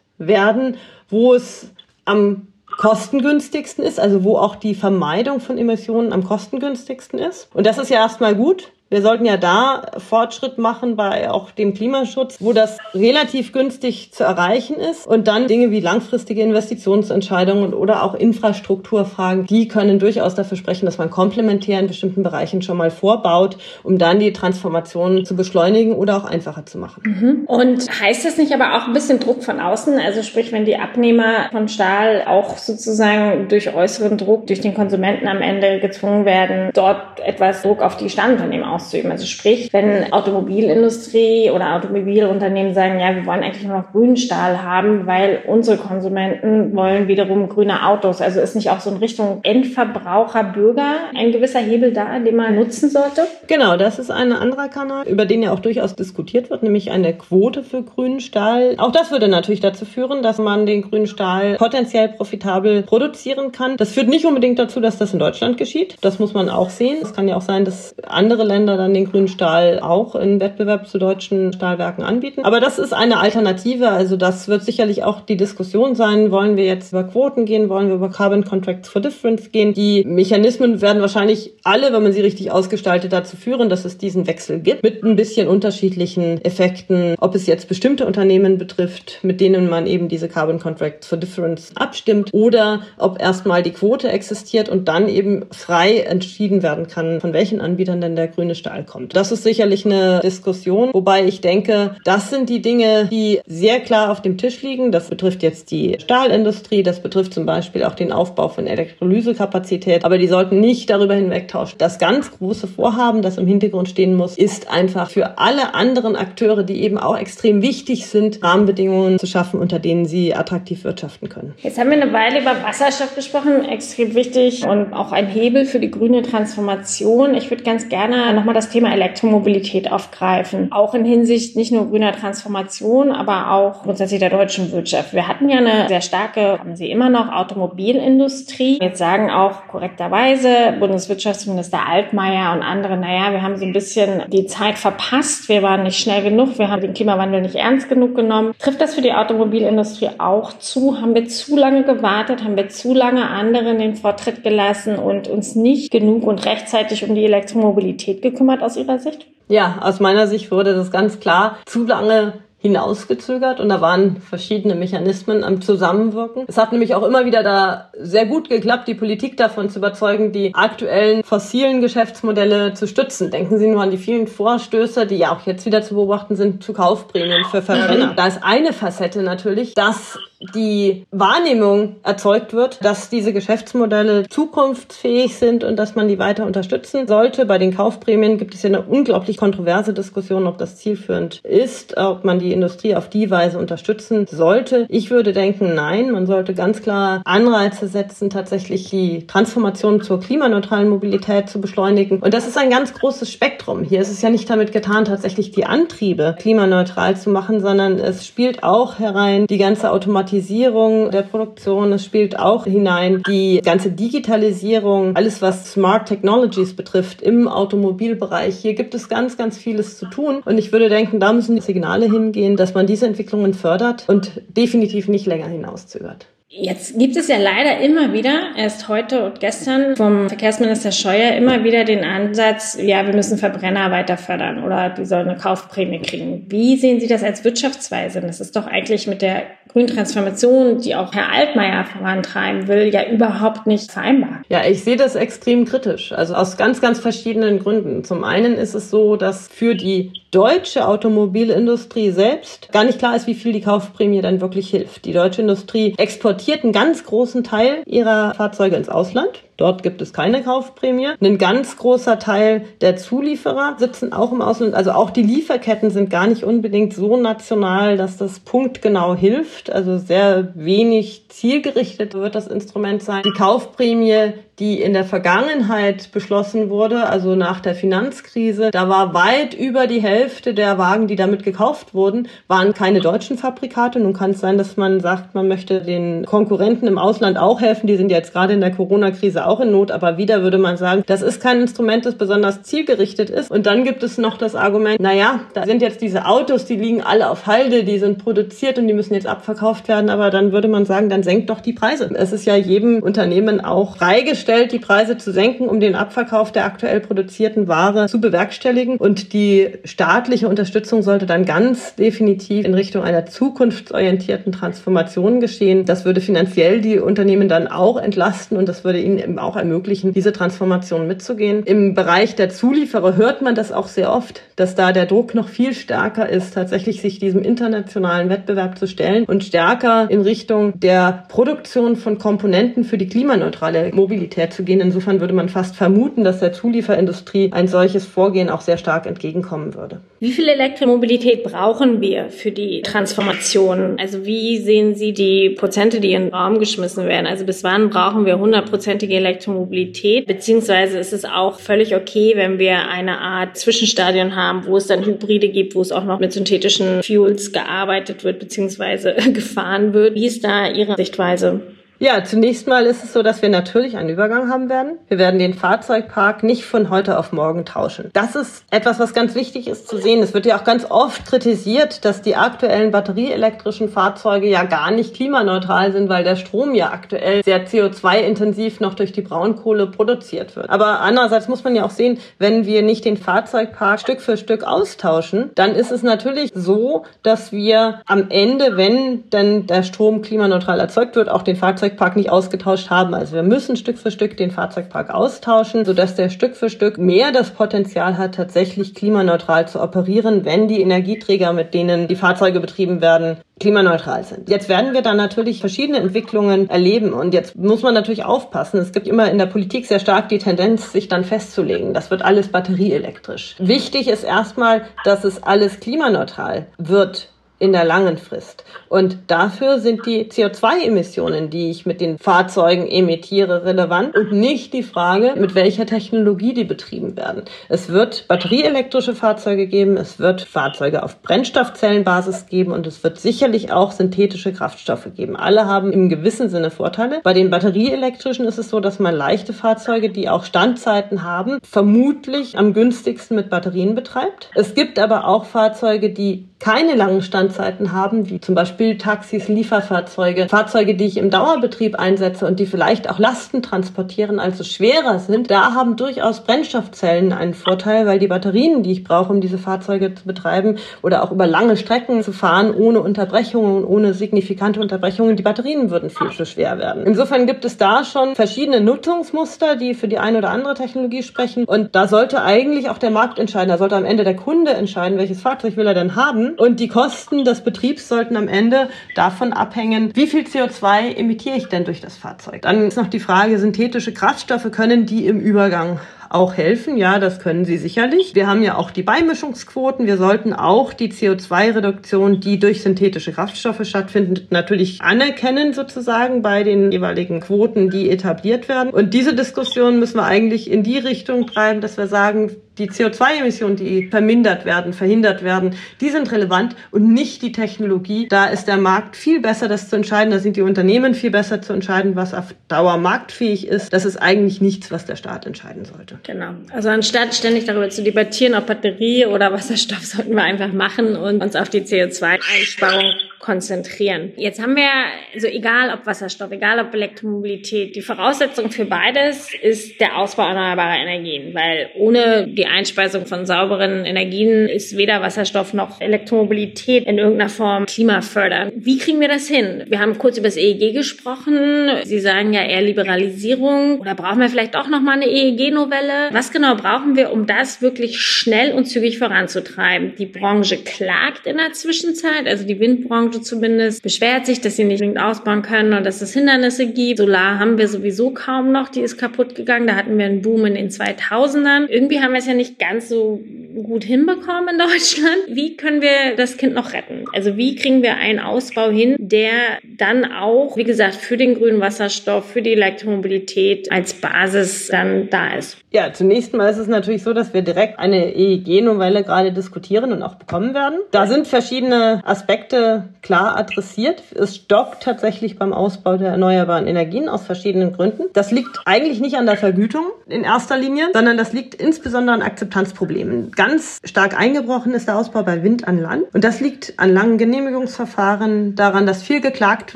werden, 0.18 0.78
wo 1.10 1.34
es 1.34 1.70
am 2.06 2.48
kostengünstigsten 2.78 3.84
ist, 3.84 4.00
also 4.00 4.24
wo 4.24 4.38
auch 4.38 4.56
die 4.56 4.74
Vermeidung 4.74 5.42
von 5.42 5.58
Emissionen 5.58 6.14
am 6.14 6.24
kostengünstigsten 6.24 7.20
ist. 7.20 7.50
Und 7.54 7.66
das 7.66 7.78
ist 7.78 7.90
ja 7.90 7.98
erstmal 7.98 8.36
gut. 8.36 8.72
Wir 8.92 9.04
sollten 9.04 9.26
ja 9.26 9.38
da 9.38 9.84
Fortschritt 10.00 10.58
machen 10.58 10.96
bei 10.96 11.30
auch 11.30 11.52
dem 11.52 11.76
Klimaschutz, 11.76 12.38
wo 12.40 12.54
das 12.54 12.80
relativ 12.96 13.54
günstig 13.54 14.12
zu 14.12 14.24
erreichen 14.24 14.78
ist. 14.78 15.06
Und 15.06 15.28
dann 15.28 15.48
Dinge 15.48 15.70
wie 15.70 15.80
langfristige 15.80 16.42
Investitionsentscheidungen 16.42 17.76
oder 17.76 18.02
auch 18.02 18.16
Infrastrukturfragen, 18.16 19.46
die 19.46 19.68
können 19.68 20.00
durchaus 20.00 20.34
dafür 20.34 20.58
sprechen, 20.58 20.88
dass 20.88 20.98
man 20.98 21.12
komplementär 21.12 21.80
in 21.80 21.86
bestimmten 21.86 22.24
Bereichen 22.24 22.64
schon 22.64 22.78
mal 22.78 22.90
vorbaut, 22.90 23.58
um 23.84 24.00
dann 24.00 24.18
die 24.18 24.34
Transformation 24.34 25.24
zu 25.24 25.36
beschleunigen 25.36 25.94
oder 25.94 26.18
auch 26.18 26.26
einfacher 26.26 26.66
zu 26.66 26.80
machen. 26.80 27.04
Mhm. 27.06 27.44
Und 27.46 27.88
heißt 28.02 28.26
das 28.26 28.38
nicht 28.38 28.54
aber 28.54 28.76
auch 28.76 28.88
ein 28.88 28.94
bisschen 28.94 29.20
Druck 29.20 29.44
von 29.44 29.60
außen? 29.60 30.00
Also 30.00 30.24
sprich, 30.24 30.52
wenn 30.52 30.66
die 30.66 30.78
Abnehmer 30.78 31.50
von 31.52 31.68
Stahl 31.68 32.24
auch 32.26 32.58
sozusagen 32.58 33.50
durch 33.50 33.72
äußeren 33.72 34.18
Druck, 34.18 34.48
durch 34.48 34.62
den 34.62 34.74
Konsumenten 34.74 35.28
am 35.28 35.44
Ende 35.44 35.80
gezwungen 35.80 36.26
werden, 36.26 36.72
dort 36.74 37.20
etwas 37.20 37.62
Druck 37.62 37.84
auf 37.84 37.96
die 37.96 38.10
Stahlunternehmen 38.10 38.66
auszuüben. 38.80 39.12
Also 39.12 39.26
sprich, 39.26 39.72
wenn 39.74 40.12
Automobilindustrie 40.12 41.52
oder 41.52 41.76
Automobilunternehmen 41.76 42.74
sagen, 42.74 43.00
ja, 43.00 43.16
wir 43.16 43.26
wollen 43.26 43.44
eigentlich 43.44 43.68
nur 43.68 43.78
noch 43.78 43.92
grünen 43.92 44.18
Stahl 44.18 44.64
haben, 44.64 45.06
weil 45.06 45.44
unsere 45.48 45.78
Konsumenten 45.78 46.76
wollen 46.76 47.08
wiederum 47.08 47.50
grüne 47.50 47.86
Autos. 47.86 48.22
Also 48.22 48.40
ist 48.40 48.56
nicht 48.56 48.70
auch 48.70 48.80
so 48.80 48.90
in 48.90 48.98
Richtung 48.98 49.40
Endverbraucher, 49.44 50.44
Bürger 50.44 50.96
ein 51.16 51.32
gewisser 51.32 51.60
Hebel 51.60 51.94
da, 51.94 52.18
den 52.20 52.36
man 52.36 52.56
nutzen 52.56 52.90
sollte? 52.90 53.24
Genau, 53.48 53.78
das 53.78 54.00
ist 54.00 54.12
ein 54.12 54.32
anderer 54.32 54.70
Kanal, 54.70 55.08
über 55.08 55.26
den 55.26 55.44
ja 55.44 55.52
auch 55.52 55.60
durchaus 55.60 55.96
diskutiert 55.96 56.50
wird, 56.50 56.64
nämlich 56.64 56.92
eine 56.92 57.14
Quote 57.14 57.64
für 57.64 57.84
grünen 57.84 58.20
Stahl. 58.20 58.76
Auch 58.78 58.92
das 58.92 59.12
würde 59.12 59.28
natürlich 59.28 59.60
dazu 59.60 59.86
führen, 59.86 60.24
dass 60.24 60.38
man 60.38 60.66
den 60.66 60.84
grünen 60.84 61.08
Stahl 61.08 61.56
potenziell 61.58 62.10
profitabel 62.10 62.84
produzieren 62.84 63.52
kann. 63.52 63.78
Das 63.78 63.92
führt 63.92 64.08
nicht 64.08 64.26
unbedingt 64.26 64.60
dazu, 64.60 64.80
dass 64.80 64.98
das 64.98 65.14
in 65.14 65.20
Deutschland 65.20 65.58
geschieht. 65.58 65.98
Das 66.02 66.20
muss 66.20 66.34
man 66.34 66.50
auch 66.50 66.70
sehen. 66.70 66.98
Es 67.02 67.14
kann 67.14 67.28
ja 67.28 67.36
auch 67.36 67.42
sein, 67.42 67.66
dass 67.66 67.96
andere 68.08 68.44
Länder 68.44 68.69
Länder 68.70 68.84
dann 68.84 68.94
den 68.94 69.06
grünen 69.06 69.28
Stahl 69.28 69.80
auch 69.80 70.16
in 70.16 70.40
Wettbewerb 70.40 70.88
zu 70.88 71.00
deutschen 71.00 71.54
Stahlwerken 71.54 72.04
anbieten. 72.04 72.42
Aber 72.44 72.60
das 72.60 72.80
ist 72.80 72.94
eine 72.94 73.20
Alternative. 73.20 73.90
Also 73.90 74.16
das 74.16 74.48
wird 74.48 74.64
sicherlich 74.64 75.04
auch 75.04 75.22
die 75.22 75.38
Diskussion 75.38 75.96
sein. 75.96 76.32
Wollen 76.32 76.56
wir 76.56 76.66
jetzt 76.66 76.92
über 76.92 77.04
Quoten 77.04 77.46
gehen? 77.46 77.70
Wollen 77.70 77.88
wir 77.88 77.96
über 77.96 78.10
Carbon 78.10 78.44
Contracts 78.44 78.90
for 78.90 79.02
Difference 79.02 79.52
gehen? 79.52 79.74
Die 79.74 80.04
Mechanismen 80.06 80.82
werden 80.82 81.02
wahrscheinlich 81.02 81.54
alle, 81.64 81.92
wenn 81.94 82.04
man 82.04 82.14
sie 82.14 82.22
richtig 82.22 82.52
ausgestaltet, 82.52 83.12
dazu 83.12 83.38
führen, 83.38 83.70
dass 83.70 83.86
es 83.86 83.98
diesen 83.98 84.28
Wechsel 84.28 84.60
gibt 84.60 84.84
mit 84.84 85.04
ein 85.04 85.16
bisschen 85.16 85.48
unterschiedlichen 85.48 86.44
Effekten. 86.44 87.16
Ob 87.20 87.36
es 87.36 87.48
jetzt 87.48 87.68
bestimmte 87.68 88.06
Unternehmen 88.06 88.58
betrifft, 88.58 89.20
mit 89.24 89.42
denen 89.42 89.70
man 89.70 89.88
eben 89.88 90.08
diese 90.08 90.30
Carbon 90.30 90.60
Contracts 90.60 91.08
for 91.08 91.18
Difference 91.18 91.72
abstimmt 91.76 92.30
oder 92.34 92.82
ob 92.98 93.20
erstmal 93.22 93.64
die 93.64 93.72
Quote 93.72 94.10
existiert 94.10 94.70
und 94.70 94.88
dann 94.88 95.08
eben 95.08 95.46
frei 95.52 96.00
entschieden 96.02 96.62
werden 96.62 96.88
kann, 96.88 97.20
von 97.20 97.34
welchen 97.34 97.62
Anbietern 97.62 98.02
denn 98.02 98.16
der 98.16 98.28
grüne 98.28 98.56
Stahl 98.60 98.84
kommt. 98.84 99.16
Das 99.16 99.32
ist 99.32 99.44
sicherlich 99.44 99.86
eine 99.86 100.20
Diskussion, 100.22 100.92
wobei 100.94 101.26
ich 101.26 101.42
denke, 101.42 101.96
das 102.04 102.30
sind 102.30 102.50
die 102.50 102.62
Dinge, 102.62 103.08
die 103.12 103.40
sehr 103.48 103.80
klar 103.80 104.12
auf 104.12 104.22
dem 104.22 104.38
Tisch 104.38 104.62
liegen. 104.62 104.92
Das 104.92 105.10
betrifft 105.10 105.42
jetzt 105.42 105.72
die 105.72 105.98
Stahlindustrie, 106.00 106.84
das 106.84 107.02
betrifft 107.02 107.34
zum 107.34 107.46
Beispiel 107.46 107.84
auch 107.84 107.96
den 107.96 108.12
Aufbau 108.12 108.50
von 108.50 108.68
Elektrolysekapazität, 108.68 110.06
aber 110.06 110.18
die 110.18 110.28
sollten 110.28 110.60
nicht 110.60 110.90
darüber 110.90 111.16
hinwegtauschen. 111.16 111.78
Das 111.80 111.98
ganz 111.98 112.32
große 112.32 112.68
Vorhaben, 112.68 113.22
das 113.22 113.38
im 113.38 113.48
Hintergrund 113.48 113.90
stehen 113.90 114.16
muss, 114.16 114.38
ist 114.38 114.70
einfach 114.70 115.10
für 115.10 115.38
alle 115.38 115.74
anderen 115.74 116.16
Akteure, 116.16 116.64
die 116.64 116.84
eben 116.84 116.98
auch 116.98 117.18
extrem 117.18 117.62
wichtig 117.62 118.08
sind, 118.08 118.44
Rahmenbedingungen 118.44 119.20
zu 119.20 119.28
schaffen, 119.28 119.60
unter 119.60 119.80
denen 119.80 120.06
sie 120.06 120.36
attraktiv 120.36 120.84
wirtschaften 120.84 121.30
können. 121.30 121.54
Jetzt 121.58 121.80
haben 121.80 121.90
wir 121.90 122.02
eine 122.02 122.14
Weile 122.14 122.42
über 122.42 122.52
Wasserstoff 122.64 123.16
gesprochen, 123.16 123.66
extrem 123.66 124.14
wichtig 124.16 124.66
und 124.66 124.94
auch 124.94 125.12
ein 125.12 125.28
Hebel 125.28 125.66
für 125.66 125.80
die 125.80 125.92
grüne 125.92 126.22
Transformation. 126.22 127.34
Ich 127.34 127.50
würde 127.50 127.64
ganz 127.64 127.90
gerne 127.90 128.34
nochmal 128.34 128.49
das 128.54 128.70
Thema 128.70 128.92
Elektromobilität 128.92 129.92
aufgreifen. 129.92 130.72
Auch 130.72 130.94
in 130.94 131.06
Hinsicht 131.06 131.56
nicht 131.56 131.72
nur 131.72 131.90
grüner 131.90 132.12
Transformation, 132.12 133.12
aber 133.12 133.52
auch 133.52 133.84
grundsätzlich 133.84 134.20
der 134.20 134.30
deutschen 134.30 134.72
Wirtschaft. 134.72 135.14
Wir 135.14 135.28
hatten 135.28 135.50
ja 135.50 135.58
eine 135.58 135.88
sehr 135.88 136.02
starke, 136.02 136.60
haben 136.60 136.76
sie 136.76 136.92
immer 136.92 137.10
noch, 137.10 137.32
Automobilindustrie. 137.32 138.80
Jetzt 138.82 139.00
sagen 139.00 139.30
auch 139.30 139.68
korrekterweise 139.68 140.76
Bundeswirtschaftsminister 140.80 141.88
Altmaier 141.88 142.54
und 142.54 142.64
andere, 142.64 142.98
naja, 142.98 143.32
wir 143.32 143.42
haben 143.42 143.58
so 143.58 143.66
ein 143.66 143.74
bisschen 143.74 144.24
die 144.28 144.46
Zeit 144.46 144.78
verpasst. 144.78 145.50
Wir 145.50 145.64
waren 145.64 145.84
nicht 145.84 146.00
schnell 146.00 146.24
genug. 146.24 146.58
Wir 146.58 146.70
haben 146.70 146.82
den 146.82 146.94
Klimawandel 146.94 147.42
nicht 147.42 147.56
ernst 147.56 147.90
genug 147.90 148.16
genommen. 148.16 148.54
Trifft 148.60 148.82
das 148.82 148.96
für 148.96 149.02
die 149.02 149.14
Automobilindustrie 149.14 150.10
auch 150.18 150.54
zu? 150.60 151.02
Haben 151.02 151.16
wir 151.16 151.28
zu 151.28 151.56
lange 151.56 151.84
gewartet? 151.84 152.44
Haben 152.44 152.58
wir 152.58 152.70
zu 152.70 152.94
lange 152.94 153.28
anderen 153.28 153.80
den 153.80 153.96
Vortritt 153.96 154.44
gelassen 154.44 154.98
und 154.98 155.28
uns 155.28 155.56
nicht 155.56 155.92
genug 155.92 156.24
und 156.24 156.46
rechtzeitig 156.46 157.08
um 157.08 157.16
die 157.16 157.26
Elektromobilität 157.26 158.22
gekümmert 158.22 158.29
aus 158.62 158.78
Ihrer 158.78 159.00
Sicht? 159.00 159.28
Ja, 159.48 159.80
aus 159.82 160.00
meiner 160.00 160.28
Sicht 160.28 160.52
wurde 160.52 160.76
das 160.76 160.92
ganz 160.92 161.20
klar 161.20 161.58
zu 161.66 161.86
lange 161.86 162.34
hinausgezögert 162.62 163.62
und 163.62 163.70
da 163.70 163.80
waren 163.80 164.18
verschiedene 164.18 164.76
Mechanismen 164.76 165.46
am 165.46 165.62
Zusammenwirken. 165.62 166.44
Es 166.48 166.58
hat 166.58 166.74
nämlich 166.74 166.94
auch 166.94 167.04
immer 167.04 167.26
wieder 167.26 167.42
da 167.42 167.90
sehr 167.98 168.26
gut 168.26 168.50
geklappt, 168.50 168.88
die 168.90 168.96
Politik 168.96 169.38
davon 169.38 169.70
zu 169.70 169.80
überzeugen, 169.80 170.34
die 170.34 170.54
aktuellen 170.54 171.24
fossilen 171.24 171.80
Geschäftsmodelle 171.80 172.74
zu 172.74 172.86
stützen. 172.86 173.32
Denken 173.32 173.60
Sie 173.60 173.68
nur 173.68 173.82
an 173.82 173.92
die 173.92 173.98
vielen 173.98 174.28
Vorstöße, 174.28 175.06
die 175.06 175.16
ja 175.16 175.34
auch 175.34 175.46
jetzt 175.46 175.66
wieder 175.66 175.82
zu 175.82 175.96
beobachten 175.96 176.36
sind, 176.36 176.62
zu 176.62 176.74
Kaufprämien 176.74 177.46
für 177.46 177.62
Verbrenner. 177.62 178.14
Da 178.16 178.28
ist 178.28 178.44
eine 178.44 178.74
Facette 178.74 179.24
natürlich, 179.24 179.74
dass 179.74 180.20
die 180.40 181.06
Wahrnehmung 181.12 181.98
erzeugt 182.04 182.54
wird, 182.54 182.84
dass 182.84 183.10
diese 183.10 183.34
Geschäftsmodelle 183.34 184.28
zukunftsfähig 184.30 185.36
sind 185.36 185.66
und 185.66 185.76
dass 185.76 185.96
man 185.96 186.08
die 186.08 186.18
weiter 186.18 186.46
unterstützen 186.46 187.08
sollte. 187.08 187.46
Bei 187.46 187.58
den 187.58 187.76
Kaufprämien 187.76 188.38
gibt 188.38 188.54
es 188.54 188.64
ja 188.64 188.70
eine 188.70 188.82
unglaublich 188.82 189.36
kontroverse 189.38 189.94
Diskussion, 189.94 190.48
ob 190.48 190.58
das 190.58 190.78
zielführend 190.78 191.42
ist, 191.44 191.98
ob 191.98 192.24
man 192.24 192.40
die 192.40 192.54
Industrie 192.54 192.96
auf 192.96 193.10
die 193.10 193.30
Weise 193.30 193.60
unterstützen 193.60 194.28
sollte. 194.28 194.86
Ich 194.88 195.12
würde 195.12 195.34
denken, 195.34 195.76
nein, 195.76 196.12
man 196.12 196.26
sollte 196.26 196.54
ganz 196.54 196.82
klar 196.82 197.22
Anreize 197.26 197.88
setzen, 197.90 198.30
tatsächlich 198.30 198.90
die 198.90 199.28
Transformation 199.28 200.02
zur 200.02 200.22
klimaneutralen 200.22 200.88
Mobilität 200.88 201.50
zu 201.50 201.60
beschleunigen. 201.60 202.20
Und 202.20 202.34
das 202.34 202.48
ist 202.48 202.58
ein 202.58 202.70
ganz 202.70 202.94
großes 202.94 203.30
Spektrum. 203.30 203.84
Hier 203.84 204.00
ist 204.00 204.12
es 204.12 204.22
ja 204.22 204.30
nicht 204.30 204.50
damit 204.50 204.72
getan, 204.72 205.04
tatsächlich 205.04 205.52
die 205.52 205.66
Antriebe 205.66 206.36
klimaneutral 206.40 207.18
zu 207.18 207.30
machen, 207.30 207.60
sondern 207.60 208.00
es 208.00 208.26
spielt 208.26 208.64
auch 208.64 209.00
herein 209.00 209.46
die 209.46 209.58
ganze 209.58 209.92
Automatisierung 209.92 210.29
Automatisierung 210.30 211.10
der 211.10 211.24
Produktion. 211.24 211.92
Es 211.92 212.06
spielt 212.06 212.38
auch 212.38 212.66
hinein 212.66 213.24
die 213.28 213.62
ganze 213.64 213.90
Digitalisierung, 213.90 215.16
alles 215.16 215.42
was 215.42 215.72
Smart 215.72 216.08
Technologies 216.08 216.76
betrifft 216.76 217.24
im 217.24 217.48
Automobilbereich. 217.48 218.56
Hier 218.60 218.76
gibt 218.76 218.94
es 218.94 219.10
ganz, 219.10 219.38
ganz 219.38 219.58
vieles 219.58 219.98
zu 219.98 220.06
tun. 220.06 220.42
Und 220.46 220.60
ich 220.60 220.72
würde 220.72 220.90
denken, 220.90 221.20
da 221.20 221.34
müssen 221.34 221.56
die 221.56 221.62
Signale 221.62 222.06
hingehen, 222.06 222.58
dass 222.58 222.76
man 222.76 222.86
diese 222.86 223.08
Entwicklungen 223.08 223.56
fördert 223.56 224.06
und 224.08 224.42
definitiv 224.56 225.08
nicht 225.08 225.26
länger 225.26 225.48
hinauszögert. 225.48 226.28
Jetzt 226.52 226.98
gibt 226.98 227.16
es 227.16 227.28
ja 227.28 227.38
leider 227.38 227.78
immer 227.80 228.12
wieder, 228.12 228.56
erst 228.58 228.88
heute 228.88 229.24
und 229.24 229.40
gestern 229.40 229.96
vom 229.96 230.30
Verkehrsminister 230.30 230.92
Scheuer 230.92 231.36
immer 231.36 231.64
wieder 231.64 231.84
den 231.84 232.04
Ansatz, 232.04 232.76
ja, 232.82 233.06
wir 233.06 233.14
müssen 233.14 233.38
Verbrenner 233.38 233.92
weiter 233.92 234.18
fördern 234.18 234.64
oder 234.64 234.90
die 234.90 235.06
sollen 235.06 235.30
eine 235.30 235.38
Kaufprämie 235.38 236.00
kriegen. 236.00 236.48
Wie 236.50 236.76
sehen 236.76 237.00
Sie 237.00 237.06
das 237.06 237.24
als 237.24 237.44
Wirtschaftsweise? 237.44 238.20
Das 238.20 238.42
ist 238.42 238.56
doch 238.56 238.66
eigentlich 238.66 239.06
mit 239.06 239.22
der 239.22 239.44
grünen 239.68 239.90
Transformation, 239.90 240.82
die 240.82 240.96
auch 240.96 241.14
Herr 241.14 241.32
Altmaier 241.32 241.86
vorantreiben 241.86 242.68
will, 242.68 242.92
ja 242.92 243.08
überhaupt 243.08 243.68
nicht 243.68 243.92
vereinbar. 243.92 244.42
Ja, 244.50 244.66
ich 244.66 244.84
sehe 244.84 244.98
das 244.98 245.16
extrem 245.16 245.66
kritisch. 245.66 246.12
Also 246.14 246.34
aus 246.34 246.58
ganz, 246.58 246.82
ganz 246.82 247.00
verschiedenen 247.00 247.60
Gründen. 247.60 248.04
Zum 248.04 248.24
einen 248.24 248.56
ist 248.56 248.74
es 248.74 248.90
so, 248.90 249.18
dass 249.18 249.48
für 249.48 249.76
die 249.76 250.14
deutsche 250.32 250.88
Automobilindustrie 250.88 252.12
selbst 252.12 252.72
gar 252.72 252.84
nicht 252.84 253.00
klar 253.00 253.16
ist, 253.16 253.28
wie 253.28 253.36
viel 253.36 253.54
die 253.54 253.62
Kaufprämie 253.62 254.22
dann 254.22 254.42
wirklich 254.42 254.70
hilft. 254.70 255.06
Die 255.06 255.14
deutsche 255.14 255.42
Industrie 255.42 255.96
exportiert 255.98 256.64
einen 256.64 256.74
ganz 256.74 257.04
großen 257.04 257.44
Teil 257.44 257.84
ihrer 257.86 258.34
Fahrzeuge 258.36 258.76
ins 258.76 258.90
Ausland. 258.90 259.44
Dort 259.60 259.84
gibt 259.84 260.02
es 260.02 260.14
keine 260.14 260.42
Kaufprämie. 260.42 261.10
Ein 261.22 261.38
ganz 261.38 261.76
großer 261.76 262.18
Teil 262.18 262.64
der 262.80 262.96
Zulieferer 262.96 263.76
sitzen 263.78 264.14
auch 264.14 264.32
im 264.32 264.42
Ausland. 264.42 264.74
Also 264.74 264.92
auch 264.92 265.10
die 265.10 265.22
Lieferketten 265.22 265.90
sind 265.90 266.10
gar 266.10 266.28
nicht 266.28 266.46
unbedingt 266.46 266.94
so 266.94 267.18
national, 267.18 267.98
dass 267.98 268.16
das 268.16 268.40
punktgenau 268.40 269.16
hilft. 269.16 269.70
Also 269.70 269.98
sehr 269.98 270.54
wenig 270.56 271.28
zielgerichtet 271.28 272.14
wird 272.14 272.36
das 272.36 272.48
Instrument 272.48 273.04
sein. 273.04 273.22
Die 273.26 273.38
Kaufprämie, 273.38 274.32
die 274.60 274.82
in 274.82 274.94
der 274.94 275.04
Vergangenheit 275.04 276.12
beschlossen 276.14 276.70
wurde, 276.70 277.08
also 277.08 277.36
nach 277.36 277.60
der 277.60 277.76
Finanzkrise, 277.76 278.72
da 278.72 278.88
war 278.88 279.14
weit 279.14 279.54
über 279.54 279.88
die 279.88 280.02
Hälfte 280.02 280.54
der 280.54 280.78
Wagen, 280.78 281.08
die 281.08 281.18
damit 281.18 281.44
gekauft 281.44 281.94
wurden, 281.94 282.30
waren 282.48 282.74
keine 282.74 283.02
deutschen 283.02 283.38
Fabrikate. 283.38 284.00
Nun 284.00 284.14
kann 284.14 284.32
es 284.32 284.40
sein, 284.40 284.58
dass 284.58 284.78
man 284.78 285.02
sagt, 285.02 285.36
man 285.36 285.50
möchte 285.50 285.82
den 285.82 286.26
Konkurrenten 286.26 286.88
im 286.88 286.98
Ausland 286.98 287.38
auch 287.38 287.60
helfen. 287.60 287.88
Die 287.88 287.98
sind 287.98 288.10
jetzt 288.10 288.32
gerade 288.32 288.54
in 288.54 288.62
der 288.62 288.72
Corona-Krise 288.72 289.46
auch 289.50 289.60
in 289.60 289.72
Not, 289.72 289.92
aber 289.92 290.18
wieder 290.18 290.44
würde 290.44 290.58
man 290.58 290.78
sagen, 290.78 291.04
das 291.08 291.22
ist 291.22 291.42
kein 291.42 291.62
Instrument, 291.62 292.06
das 292.06 292.16
besonders 292.16 292.64
zielgerichtet 292.64 293.30
ist. 293.30 293.52
Und 293.52 293.66
dann 293.66 293.84
gibt 293.84 294.04
es 294.04 294.18
noch 294.18 294.38
das 294.38 294.56
Argument, 294.56 295.00
naja, 295.00 295.42
da 295.54 295.66
sind 295.66 295.82
jetzt 295.82 296.02
diese 296.02 296.26
Autos, 296.26 296.66
die 296.66 296.76
liegen 296.76 297.02
alle 297.02 297.30
auf 297.30 297.48
Halde, 297.48 297.84
die 297.84 297.98
sind 297.98 298.24
produziert 298.24 298.78
und 298.78 298.88
die 298.88 298.94
müssen 298.94 299.14
jetzt 299.14 299.28
abverkauft 299.28 299.88
werden, 299.88 300.10
aber 300.10 300.30
dann 300.30 300.52
würde 300.52 300.68
man 300.68 300.86
sagen, 300.86 301.10
dann 301.10 301.24
senkt 301.24 301.50
doch 301.50 301.62
die 301.62 301.74
Preise. 301.74 302.10
Es 302.14 302.32
ist 302.32 302.46
ja 302.46 302.56
jedem 302.56 303.02
Unternehmen 303.02 303.60
auch 303.62 303.98
freigestellt, 303.98 304.72
die 304.72 304.80
Preise 304.80 305.18
zu 305.18 305.32
senken, 305.32 305.68
um 305.68 305.80
den 305.80 305.96
Abverkauf 305.96 306.52
der 306.52 306.66
aktuell 306.66 307.00
produzierten 307.00 307.68
Ware 307.68 308.08
zu 308.08 308.22
bewerkstelligen. 308.22 308.98
Und 308.98 309.34
die 309.34 309.70
staatliche 309.84 310.48
Unterstützung 310.48 311.02
sollte 311.02 311.26
dann 311.26 311.46
ganz 311.46 311.96
definitiv 311.96 312.66
in 312.66 312.74
Richtung 312.74 313.04
einer 313.04 313.26
zukunftsorientierten 313.26 314.52
Transformation 314.52 315.40
geschehen. 315.40 315.86
Das 315.86 316.06
würde 316.06 316.22
finanziell 316.22 316.82
die 316.82 317.00
Unternehmen 317.00 317.50
dann 317.50 317.68
auch 317.68 317.98
entlasten 317.98 318.58
und 318.58 318.70
das 318.70 318.84
würde 318.84 319.00
ihnen 319.00 319.39
auch 319.40 319.56
ermöglichen, 319.56 320.14
diese 320.14 320.34
Transformation 320.34 321.08
mitzugehen. 321.08 321.64
Im 321.64 321.94
Bereich 321.94 322.36
der 322.36 322.50
Zulieferer 322.50 323.16
hört 323.16 323.42
man 323.42 323.56
das 323.56 323.72
auch 323.72 323.88
sehr 323.88 324.14
oft, 324.14 324.42
dass 324.56 324.76
da 324.76 324.92
der 324.92 325.06
Druck 325.06 325.34
noch 325.34 325.50
viel 325.50 325.74
stärker 325.74 326.30
ist, 326.30 326.54
tatsächlich 326.54 327.02
sich 327.02 327.20
diesem 327.20 327.42
internationalen 327.42 328.30
Wettbewerb 328.30 328.78
zu 328.78 328.88
stellen 328.88 329.26
und 329.26 329.44
stärker 329.44 330.08
in 330.10 330.22
Richtung 330.22 330.80
der 330.80 331.26
Produktion 331.30 331.96
von 331.96 332.18
Komponenten 332.18 332.84
für 332.84 332.98
die 332.98 333.08
klimaneutrale 333.08 333.92
Mobilität 333.94 334.54
zu 334.54 334.64
gehen. 334.64 334.82
Insofern 334.82 335.20
würde 335.20 335.34
man 335.34 335.50
fast 335.50 335.76
vermuten, 335.76 336.24
dass 336.24 336.40
der 336.40 336.54
Zulieferindustrie 336.54 337.52
ein 337.52 337.68
solches 337.68 338.06
Vorgehen 338.06 338.50
auch 338.50 338.62
sehr 338.62 338.78
stark 338.78 339.06
entgegenkommen 339.06 339.76
würde. 339.76 340.02
Wie 340.20 340.32
viel 340.32 340.50
Elektromobilität 340.50 341.44
brauchen 341.44 342.02
wir 342.02 342.30
für 342.30 342.52
die 342.52 342.82
Transformation? 342.82 343.98
Also 344.00 344.26
wie 344.26 344.58
sehen 344.58 344.96
Sie 344.96 345.14
die 345.14 345.52
Prozente, 345.52 346.02
die 346.02 346.14
in 346.14 346.26
den 346.26 346.34
Raum 346.34 346.60
geschmissen 346.60 347.06
werden? 347.06 347.26
Also 347.26 347.46
bis 347.46 347.64
wann 347.64 347.90
brauchen 347.90 348.26
wir 348.26 348.38
hundertprozentige 348.38 349.16
Elektromobilität? 349.30 350.28
Beziehungsweise 350.28 350.98
ist 350.98 351.14
es 351.14 351.26
auch 351.26 351.60
völlig 351.60 351.96
okay, 351.96 352.34
wenn 352.36 352.60
wir 352.60 352.88
eine 352.88 353.20
Art 353.20 353.58
Zwischenstadion 353.58 354.36
haben, 354.36 354.66
wo 354.66 354.78
es 354.78 354.88
dann 354.88 355.06
Hybride 355.06 355.50
gibt, 355.50 355.76
wo 355.76 355.82
es 355.82 355.92
auch 355.92 356.04
noch 356.04 356.20
mit 356.20 356.34
synthetischen 356.34 357.04
Fuels 357.04 357.52
gearbeitet 357.52 358.24
wird, 358.24 358.40
beziehungsweise 358.40 359.14
gefahren 359.34 359.94
wird. 359.94 360.16
Wie 360.16 360.26
ist 360.26 360.44
da 360.44 360.70
Ihre 360.70 360.96
Sichtweise? 360.96 361.62
Ja, 362.02 362.24
zunächst 362.24 362.66
mal 362.66 362.86
ist 362.86 363.04
es 363.04 363.12
so, 363.12 363.24
dass 363.24 363.42
wir 363.42 363.50
natürlich 363.50 363.98
einen 363.98 364.08
Übergang 364.08 364.50
haben 364.50 364.70
werden. 364.70 365.00
Wir 365.10 365.18
werden 365.18 365.38
den 365.38 365.54
Fahrzeugpark 365.54 366.44
nicht 366.44 366.64
von 366.64 366.90
heute 366.90 367.20
auf 367.20 367.34
morgen 367.34 367.66
tauschen. 367.66 368.10
Das 368.14 368.38
ist 368.38 368.64
etwas, 368.72 369.00
was 369.00 369.14
ganz 369.14 369.36
wichtig 369.36 369.68
ist 369.68 369.90
zu 369.90 369.98
sehen. 369.98 370.24
Es 370.24 370.34
wird 370.34 370.46
ja 370.46 370.58
auch 370.58 370.64
ganz 370.64 370.90
oft 370.90 371.26
kritisiert, 371.26 372.06
dass 372.06 372.22
die 372.22 372.38
aktuellen 372.38 372.92
batterieelektrischen 372.92 373.90
Fahrzeuge 373.90 374.48
ja 374.48 374.64
gar 374.64 374.92
nicht 374.92 375.14
klimaneutral 375.14 375.92
sind, 375.92 376.08
weil 376.08 376.24
der 376.24 376.38
Strom 376.38 376.74
ja 376.74 376.94
aktuell 376.94 377.44
sehr 377.44 377.68
CO2-intensiv 377.68 378.80
noch 378.80 378.94
durch 378.94 379.12
die 379.12 379.22
Braunkohle 379.22 379.88
produziert 379.88 380.56
wird. 380.56 380.70
Aber 380.70 381.02
andererseits 381.02 381.50
muss 381.50 381.66
man 381.66 381.76
ja 381.76 381.84
auch 381.84 381.90
sehen, 381.90 382.18
wenn 382.38 382.66
wir 382.66 382.82
nicht 382.82 383.04
den 383.04 383.18
Fahrzeugpark 383.18 384.00
Stück 384.00 384.22
für 384.22 384.38
Stück 384.38 384.64
austauschen, 384.64 385.50
dann 385.56 385.76
ist 385.76 385.92
es 385.92 386.02
natürlich 386.02 386.52
so, 386.54 387.04
dass 387.24 387.52
wir 387.52 388.00
am 388.06 388.28
Ende, 388.30 388.78
wenn 388.78 389.30
dann 389.32 389.68
der 389.68 389.84
Strom 389.84 390.22
klimaneutral 390.22 390.80
erzeugt 390.80 391.18
wird, 391.18 391.28
auch 391.28 391.42
den 391.42 391.58
Fahrzeug 391.58 391.89
Fahrzeugpark 391.90 392.16
nicht 392.16 392.30
ausgetauscht 392.30 392.90
haben. 392.90 393.14
Also 393.14 393.34
wir 393.36 393.44
müssen 393.44 393.76
Stück 393.76 393.98
für 393.98 394.12
Stück 394.12 394.38
den 394.38 394.52
Fahrzeugpark 394.52 395.10
austauschen, 395.10 395.86
sodass 395.86 396.16
der 396.16 396.30
Stück 396.30 396.56
für 396.56 396.70
Stück 396.70 396.98
mehr 396.98 397.32
das 397.32 397.52
Potenzial 397.52 398.18
hat, 398.18 398.36
tatsächlich 398.36 398.94
klimaneutral 398.94 399.68
zu 399.68 399.82
operieren, 399.82 400.46
wenn 400.46 400.68
die 400.68 400.82
Energieträger, 400.82 401.54
mit 401.54 401.74
denen 401.74 402.08
die 402.08 402.16
Fahrzeuge 402.16 402.60
betrieben 402.60 403.02
werden, 403.02 403.38
klimaneutral 403.60 404.24
sind. 404.24 404.50
Jetzt 404.50 404.70
werden 404.70 404.94
wir 404.94 405.02
dann 405.02 405.18
natürlich 405.18 405.60
verschiedene 405.60 406.00
Entwicklungen 406.00 406.70
erleben 406.70 407.12
und 407.12 407.34
jetzt 407.34 407.58
muss 407.58 407.82
man 407.82 407.94
natürlich 407.94 408.24
aufpassen. 408.24 408.80
Es 408.80 408.94
gibt 408.94 409.08
immer 409.08 409.30
in 409.30 409.38
der 409.38 409.48
Politik 409.48 409.86
sehr 409.86 410.00
stark 410.00 410.30
die 410.30 410.38
Tendenz, 410.38 410.92
sich 410.92 411.08
dann 411.08 411.26
festzulegen. 411.26 411.94
Das 411.94 412.10
wird 412.10 412.22
alles 412.22 412.50
batterieelektrisch. 412.50 413.56
Wichtig 413.60 414.08
ist 414.08 414.24
erstmal, 414.24 414.84
dass 415.04 415.26
es 415.26 415.44
alles 415.44 415.80
klimaneutral 415.80 416.68
wird 416.78 417.30
in 417.60 417.74
der 417.74 417.84
langen 417.84 418.18
Frist. 418.18 418.64
Und 418.88 419.18
dafür 419.28 419.80
sind 419.80 420.06
die 420.06 420.26
CO2-Emissionen, 420.26 421.50
die 421.50 421.70
ich 421.70 421.86
mit 421.86 422.02
den 422.02 422.18
Fahrzeugen 422.18 422.88
emittiere, 422.88 423.66
relevant 423.66 424.16
und 424.16 424.32
nicht 424.32 424.74
die 424.74 424.82
Frage, 424.82 425.34
mit 425.38 425.56
welcher 425.56 425.86
Technologie 425.86 426.54
die 426.54 426.64
betrieben 426.64 427.18
werden. 427.18 427.44
Es 427.68 427.90
wird 427.90 428.28
batterieelektrische 428.28 429.14
Fahrzeuge 429.14 429.68
geben, 429.68 429.98
es 429.98 430.20
wird 430.20 430.42
Fahrzeuge 430.42 431.04
auf 431.04 431.22
Brennstoffzellenbasis 431.22 432.48
geben 432.48 432.72
und 432.72 432.88
es 432.88 433.04
wird 433.04 433.20
sicherlich 433.20 433.72
auch 433.74 433.92
synthetische 433.92 434.54
Kraftstoffe 434.54 435.10
geben. 435.14 435.36
Alle 435.36 435.66
haben 435.66 435.92
im 435.92 436.08
gewissen 436.08 436.50
Sinne 436.50 436.72
Vorteile. 436.72 437.20
Bei 437.24 437.34
den 437.34 437.50
batterieelektrischen 437.50 438.46
ist 438.46 438.58
es 438.58 438.70
so, 438.70 438.80
dass 438.80 439.00
man 439.00 439.14
leichte 439.14 439.52
Fahrzeuge, 439.52 440.10
die 440.10 440.30
auch 440.30 440.46
Standzeiten 440.46 441.24
haben, 441.24 441.60
vermutlich 441.62 442.58
am 442.58 442.74
günstigsten 442.74 443.36
mit 443.36 443.50
Batterien 443.50 443.96
betreibt. 443.96 444.50
Es 444.56 444.74
gibt 444.74 444.98
aber 444.98 445.28
auch 445.28 445.46
Fahrzeuge, 445.46 446.10
die 446.10 446.48
keine 446.60 446.96
langen 446.96 447.22
Standzeiten 447.22 447.49
Standzeiten 447.50 447.92
haben, 447.92 448.30
wie 448.30 448.40
zum 448.40 448.54
Beispiel 448.54 448.98
Taxis, 448.98 449.48
Lieferfahrzeuge, 449.48 450.48
Fahrzeuge, 450.48 450.96
die 450.96 451.06
ich 451.06 451.18
im 451.18 451.32
Dauerbetrieb 451.32 451.98
einsetze 451.98 452.46
und 452.46 452.60
die 452.60 452.68
vielleicht 452.68 453.10
auch 453.10 453.18
Lasten 453.18 453.64
transportieren, 453.64 454.40
also 454.40 454.64
schwerer 454.64 455.18
sind, 455.18 455.50
da 455.50 455.74
haben 455.74 455.96
durchaus 455.96 456.42
Brennstoffzellen 456.42 457.34
einen 457.34 457.56
Vorteil, 457.56 458.06
weil 458.06 458.20
die 458.20 458.28
Batterien, 458.28 458.84
die 458.84 458.92
ich 458.92 459.04
brauche, 459.04 459.34
um 459.34 459.42
diese 459.42 459.58
Fahrzeuge 459.58 460.14
zu 460.14 460.26
betreiben 460.26 460.78
oder 461.02 461.24
auch 461.24 461.32
über 461.32 461.48
lange 461.48 461.76
Strecken 461.76 462.22
zu 462.22 462.34
fahren, 462.34 462.72
ohne 462.74 463.02
Unterbrechungen, 463.02 463.84
ohne 463.84 464.14
signifikante 464.14 464.80
Unterbrechungen, 464.80 465.36
die 465.36 465.44
Batterien 465.44 465.90
würden 465.90 466.12
viel 466.12 466.30
zu 466.30 466.46
schwer 466.46 466.78
werden. 466.78 467.04
Insofern 467.08 467.48
gibt 467.48 467.66
es 467.66 467.78
da 467.78 468.04
schon 468.04 468.36
verschiedene 468.36 468.80
Nutzungsmuster, 468.80 469.76
die 469.76 469.96
für 469.96 470.08
die 470.08 470.20
eine 470.20 470.38
oder 470.38 470.52
andere 470.52 470.76
Technologie 470.76 471.24
sprechen. 471.24 471.66
Und 471.66 471.96
da 471.96 472.08
sollte 472.08 472.44
eigentlich 472.44 472.90
auch 472.90 473.00
der 473.00 473.10
Markt 473.10 473.40
entscheiden. 473.40 473.70
Da 473.70 473.80
sollte 473.80 473.96
am 473.96 474.06
Ende 474.06 474.24
der 474.24 474.36
Kunde 474.36 474.72
entscheiden, 474.72 475.18
welches 475.18 475.42
Fahrzeug 475.42 475.78
will 475.78 475.88
er 475.88 475.96
denn 475.96 476.16
haben. 476.16 476.54
Und 476.58 476.80
die 476.80 476.88
Kosten 476.88 477.39
des 477.44 477.62
Betriebs 477.62 478.08
sollten 478.08 478.36
am 478.36 478.48
Ende 478.48 478.90
davon 479.16 479.54
abhängen, 479.54 480.12
wie 480.16 480.28
viel 480.28 480.44
CO2 480.44 481.16
emittiere 481.16 481.58
ich 481.58 481.68
denn 481.68 481.86
durch 481.86 482.02
das 482.02 482.18
Fahrzeug. 482.18 482.62
Dann 482.62 482.88
ist 482.88 482.98
noch 482.98 483.08
die 483.08 483.20
Frage, 483.20 483.60
synthetische 483.60 484.14
Kraftstoffe 484.14 484.72
können 484.72 485.06
die 485.06 485.28
im 485.28 485.40
Übergang 485.40 486.00
auch 486.30 486.56
helfen. 486.56 486.96
Ja, 486.96 487.20
das 487.20 487.40
können 487.40 487.66
sie 487.66 487.78
sicherlich. 487.78 488.36
Wir 488.36 488.48
haben 488.48 488.62
ja 488.62 488.76
auch 488.76 488.92
die 488.92 489.04
Beimischungsquoten. 489.04 490.06
Wir 490.06 490.18
sollten 490.18 490.54
auch 490.54 490.94
die 490.94 491.12
CO2-Reduktion, 491.12 492.40
die 492.40 492.60
durch 492.60 492.84
synthetische 492.84 493.32
Kraftstoffe 493.32 493.84
stattfindet, 493.84 494.52
natürlich 494.52 495.02
anerkennen 495.02 495.74
sozusagen 495.74 496.42
bei 496.42 496.64
den 496.64 496.92
jeweiligen 496.92 497.40
Quoten, 497.40 497.90
die 497.90 498.10
etabliert 498.10 498.70
werden. 498.70 498.92
Und 498.92 499.14
diese 499.14 499.34
Diskussion 499.34 500.00
müssen 500.00 500.18
wir 500.18 500.26
eigentlich 500.26 500.70
in 500.70 500.84
die 500.84 501.00
Richtung 501.00 501.48
treiben, 501.48 501.82
dass 501.82 501.98
wir 501.98 502.08
sagen, 502.08 502.52
die 502.80 502.90
CO2-Emissionen, 502.90 503.76
die 503.76 504.08
vermindert 504.08 504.66
werden, 504.66 504.94
verhindert 504.94 505.44
werden, 505.44 505.76
die 506.00 506.10
sind 506.10 506.32
relevant 506.32 506.76
und 506.92 507.14
nicht 507.14 507.42
die 507.42 507.52
Technologie. 507.52 508.28
Da 508.30 508.46
ist 508.46 508.68
der 508.68 508.78
Markt 508.78 509.16
viel 509.16 509.42
besser, 509.42 509.68
das 509.68 509.90
zu 509.90 509.98
entscheiden. 509.98 510.32
Da 510.32 510.40
sind 510.40 510.56
die 510.56 510.62
Unternehmen 510.62 511.14
viel 511.14 511.32
besser 511.32 511.62
zu 511.62 511.74
entscheiden, 511.74 512.16
was 512.16 512.34
auf 512.34 512.56
Dauer 512.68 512.98
marktfähig 512.98 513.68
ist. 513.68 513.92
Das 513.92 514.06
ist 514.06 514.18
eigentlich 514.18 514.62
nichts, 514.62 514.92
was 514.92 515.06
der 515.06 515.18
Staat 515.18 515.46
entscheiden 515.46 515.86
sollte. 515.86 516.19
Genau. 516.24 516.54
Also 516.72 516.90
anstatt 516.90 517.34
ständig 517.34 517.66
darüber 517.66 517.90
zu 517.90 518.04
debattieren, 518.04 518.56
ob 518.56 518.68
Batterie 518.68 519.26
oder 519.26 519.52
Wasserstoff, 519.52 520.06
sollten 520.06 520.36
wir 520.36 520.44
einfach 520.44 520.72
machen 520.72 521.16
und 521.16 521.42
uns 521.42 521.56
auf 521.56 521.70
die 521.70 521.82
CO2-Einsparung 521.82 523.14
konzentrieren. 523.40 524.34
Jetzt 524.36 524.62
haben 524.62 524.76
wir, 524.76 524.90
also 525.34 525.48
egal 525.48 525.94
ob 525.94 526.06
Wasserstoff, 526.06 526.52
egal 526.52 526.80
ob 526.80 526.94
Elektromobilität, 526.94 527.96
die 527.96 528.02
Voraussetzung 528.02 528.70
für 528.70 528.86
beides 528.86 529.54
ist 529.62 530.02
der 530.02 530.18
Ausbau 530.18 530.48
erneuerbarer 530.48 530.98
Energien, 530.98 531.54
weil 531.54 531.90
ohne 531.96 532.48
die 532.48 532.66
Einspeisung 532.66 533.26
von 533.26 533.46
sauberen 533.46 534.06
Energien 534.06 534.68
ist 534.68 534.98
weder 534.98 535.22
Wasserstoff 535.22 535.74
noch 535.74 536.02
Elektromobilität 536.02 537.06
in 537.08 537.18
irgendeiner 537.18 537.50
Form 537.50 537.86
klimafördernd. 537.86 538.74
Wie 538.76 538.98
kriegen 538.98 539.22
wir 539.22 539.30
das 539.30 539.48
hin? 539.48 539.86
Wir 539.88 540.00
haben 540.00 540.18
kurz 540.18 540.38
über 540.38 540.48
das 540.48 540.58
EEG 540.58 540.94
gesprochen. 540.94 541.90
Sie 542.04 542.20
sagen 542.20 542.54
ja 542.54 542.64
eher 542.64 542.82
Liberalisierung 542.82 544.02
oder 544.02 544.16
brauchen 544.16 544.42
wir 544.42 544.50
vielleicht 544.50 544.76
auch 544.76 544.90
noch 544.90 545.02
mal 545.02 545.14
eine 545.14 545.28
EEG-Novelle? 545.28 546.30
Was 546.32 546.52
genau 546.52 546.76
brauchen 546.76 547.16
wir, 547.16 547.32
um 547.32 547.48
das 547.48 547.82
wirklich 547.82 548.20
schnell 548.20 548.74
und 548.74 548.86
zügig 548.86 549.18
voranzutreiben? 549.18 550.16
Die 550.18 550.26
Branche 550.26 550.78
klagt 550.78 551.48
in 551.48 551.58
der 551.58 551.72
Zwischenzeit, 551.72 552.46
also 552.46 552.66
die 552.66 552.80
Windbranche 552.80 553.29
Branche 553.30 553.42
zumindest 553.42 554.04
beschwert 554.04 554.46
sich, 554.46 554.62
dass 554.62 554.76
sie 554.76 554.84
nicht 554.84 555.02
unbedingt 555.02 555.24
ausbauen 555.24 555.62
können 555.62 555.94
und 555.94 556.06
dass 556.06 556.22
es 556.22 556.34
Hindernisse 556.34 556.88
gibt. 556.88 557.20
Solar 557.20 557.60
haben 557.60 557.78
wir 557.78 557.88
sowieso 557.88 558.32
kaum 558.32 558.72
noch, 558.72 558.90
die 558.90 559.02
ist 559.02 559.18
kaputt 559.18 559.56
gegangen. 559.56 559.88
Da 559.88 559.96
hatten 559.96 560.18
wir 560.18 560.26
einen 560.26 560.42
Boom 560.42 560.66
in 560.66 560.76
den 560.76 560.90
2000ern. 560.90 561.88
Irgendwie 561.88 562.20
haben 562.20 562.32
wir 562.32 562.40
es 562.40 562.48
ja 562.48 562.54
nicht 562.54 562.80
ganz 562.80 563.10
so 563.10 563.42
gut 563.84 564.04
hinbekommen 564.04 564.70
in 564.70 564.78
Deutschland. 564.80 565.38
Wie 565.48 565.78
können 565.78 566.02
wir 566.02 566.36
das 566.36 566.58
Kind 566.58 566.74
noch 566.74 566.94
retten? 566.94 567.26
Also 567.34 567.58
wie 567.58 567.76
kriegen 567.76 568.02
wir 568.04 568.16
einen 568.16 568.40
Ausbau 568.40 568.90
hin, 568.90 569.16
der 569.20 569.80
dann 569.98 570.26
auch, 570.26 570.78
wie 570.78 570.84
gesagt, 570.84 571.16
für 571.16 571.38
den 571.38 571.56
grünen 571.56 571.80
Wasserstoff, 571.80 572.52
für 572.52 572.62
die 572.62 572.74
Elektromobilität 572.74 573.92
als 573.92 574.14
Basis 574.14 574.88
dann 574.88 575.30
da 575.30 575.56
ist? 575.56 575.78
Ja, 575.92 576.14
zunächst 576.14 576.54
mal 576.54 576.70
ist 576.70 576.78
es 576.78 576.88
natürlich 576.88 577.24
so, 577.24 577.34
dass 577.34 577.54
wir 577.54 577.64
direkt 577.64 577.98
eine 577.98 578.36
EEG-Novelle 578.36 579.24
gerade 579.24 579.52
diskutieren 579.52 580.12
und 580.14 580.22
auch 580.22 580.36
bekommen 580.36 580.76
werden. 580.76 581.00
Da 581.10 581.26
sind 581.26 581.48
verschiedene 581.48 582.22
Aspekte 582.26 583.06
klar 583.24 583.58
adressiert. 583.58 584.22
Es 584.36 584.56
stockt 584.56 585.02
tatsächlich 585.02 585.58
beim 585.58 585.74
Ausbau 585.74 586.18
der 586.18 586.30
erneuerbaren 586.30 586.86
Energien 586.86 587.28
aus 587.28 587.44
verschiedenen 587.44 587.94
Gründen. 587.94 588.26
Das 588.34 588.52
liegt 588.52 588.82
eigentlich 588.86 589.20
nicht 589.20 589.36
an 589.38 589.48
der 589.48 589.58
Vergütung 589.58 590.06
in 590.28 590.44
erster 590.44 590.78
Linie, 590.78 591.08
sondern 591.14 591.38
das 591.38 591.54
liegt 591.54 591.74
insbesondere 591.74 592.36
an 592.36 592.44
Akzeptanzproblemen. 592.44 593.52
Ganz 593.54 594.00
stark 594.04 594.40
eingebrochen 594.40 594.94
ist 594.94 595.08
der 595.08 595.18
Ausbau 595.18 595.42
bei 595.42 595.64
Wind 595.64 595.88
an 595.88 596.00
Land. 596.00 596.26
Und 596.34 596.44
das 596.44 596.60
liegt 596.60 597.00
an 597.00 597.12
langen 597.12 597.40
Genehmigungsverfahren, 597.40 598.76
daran, 598.76 599.08
dass 599.08 599.24
viel 599.24 599.42
geklagt 599.42 599.96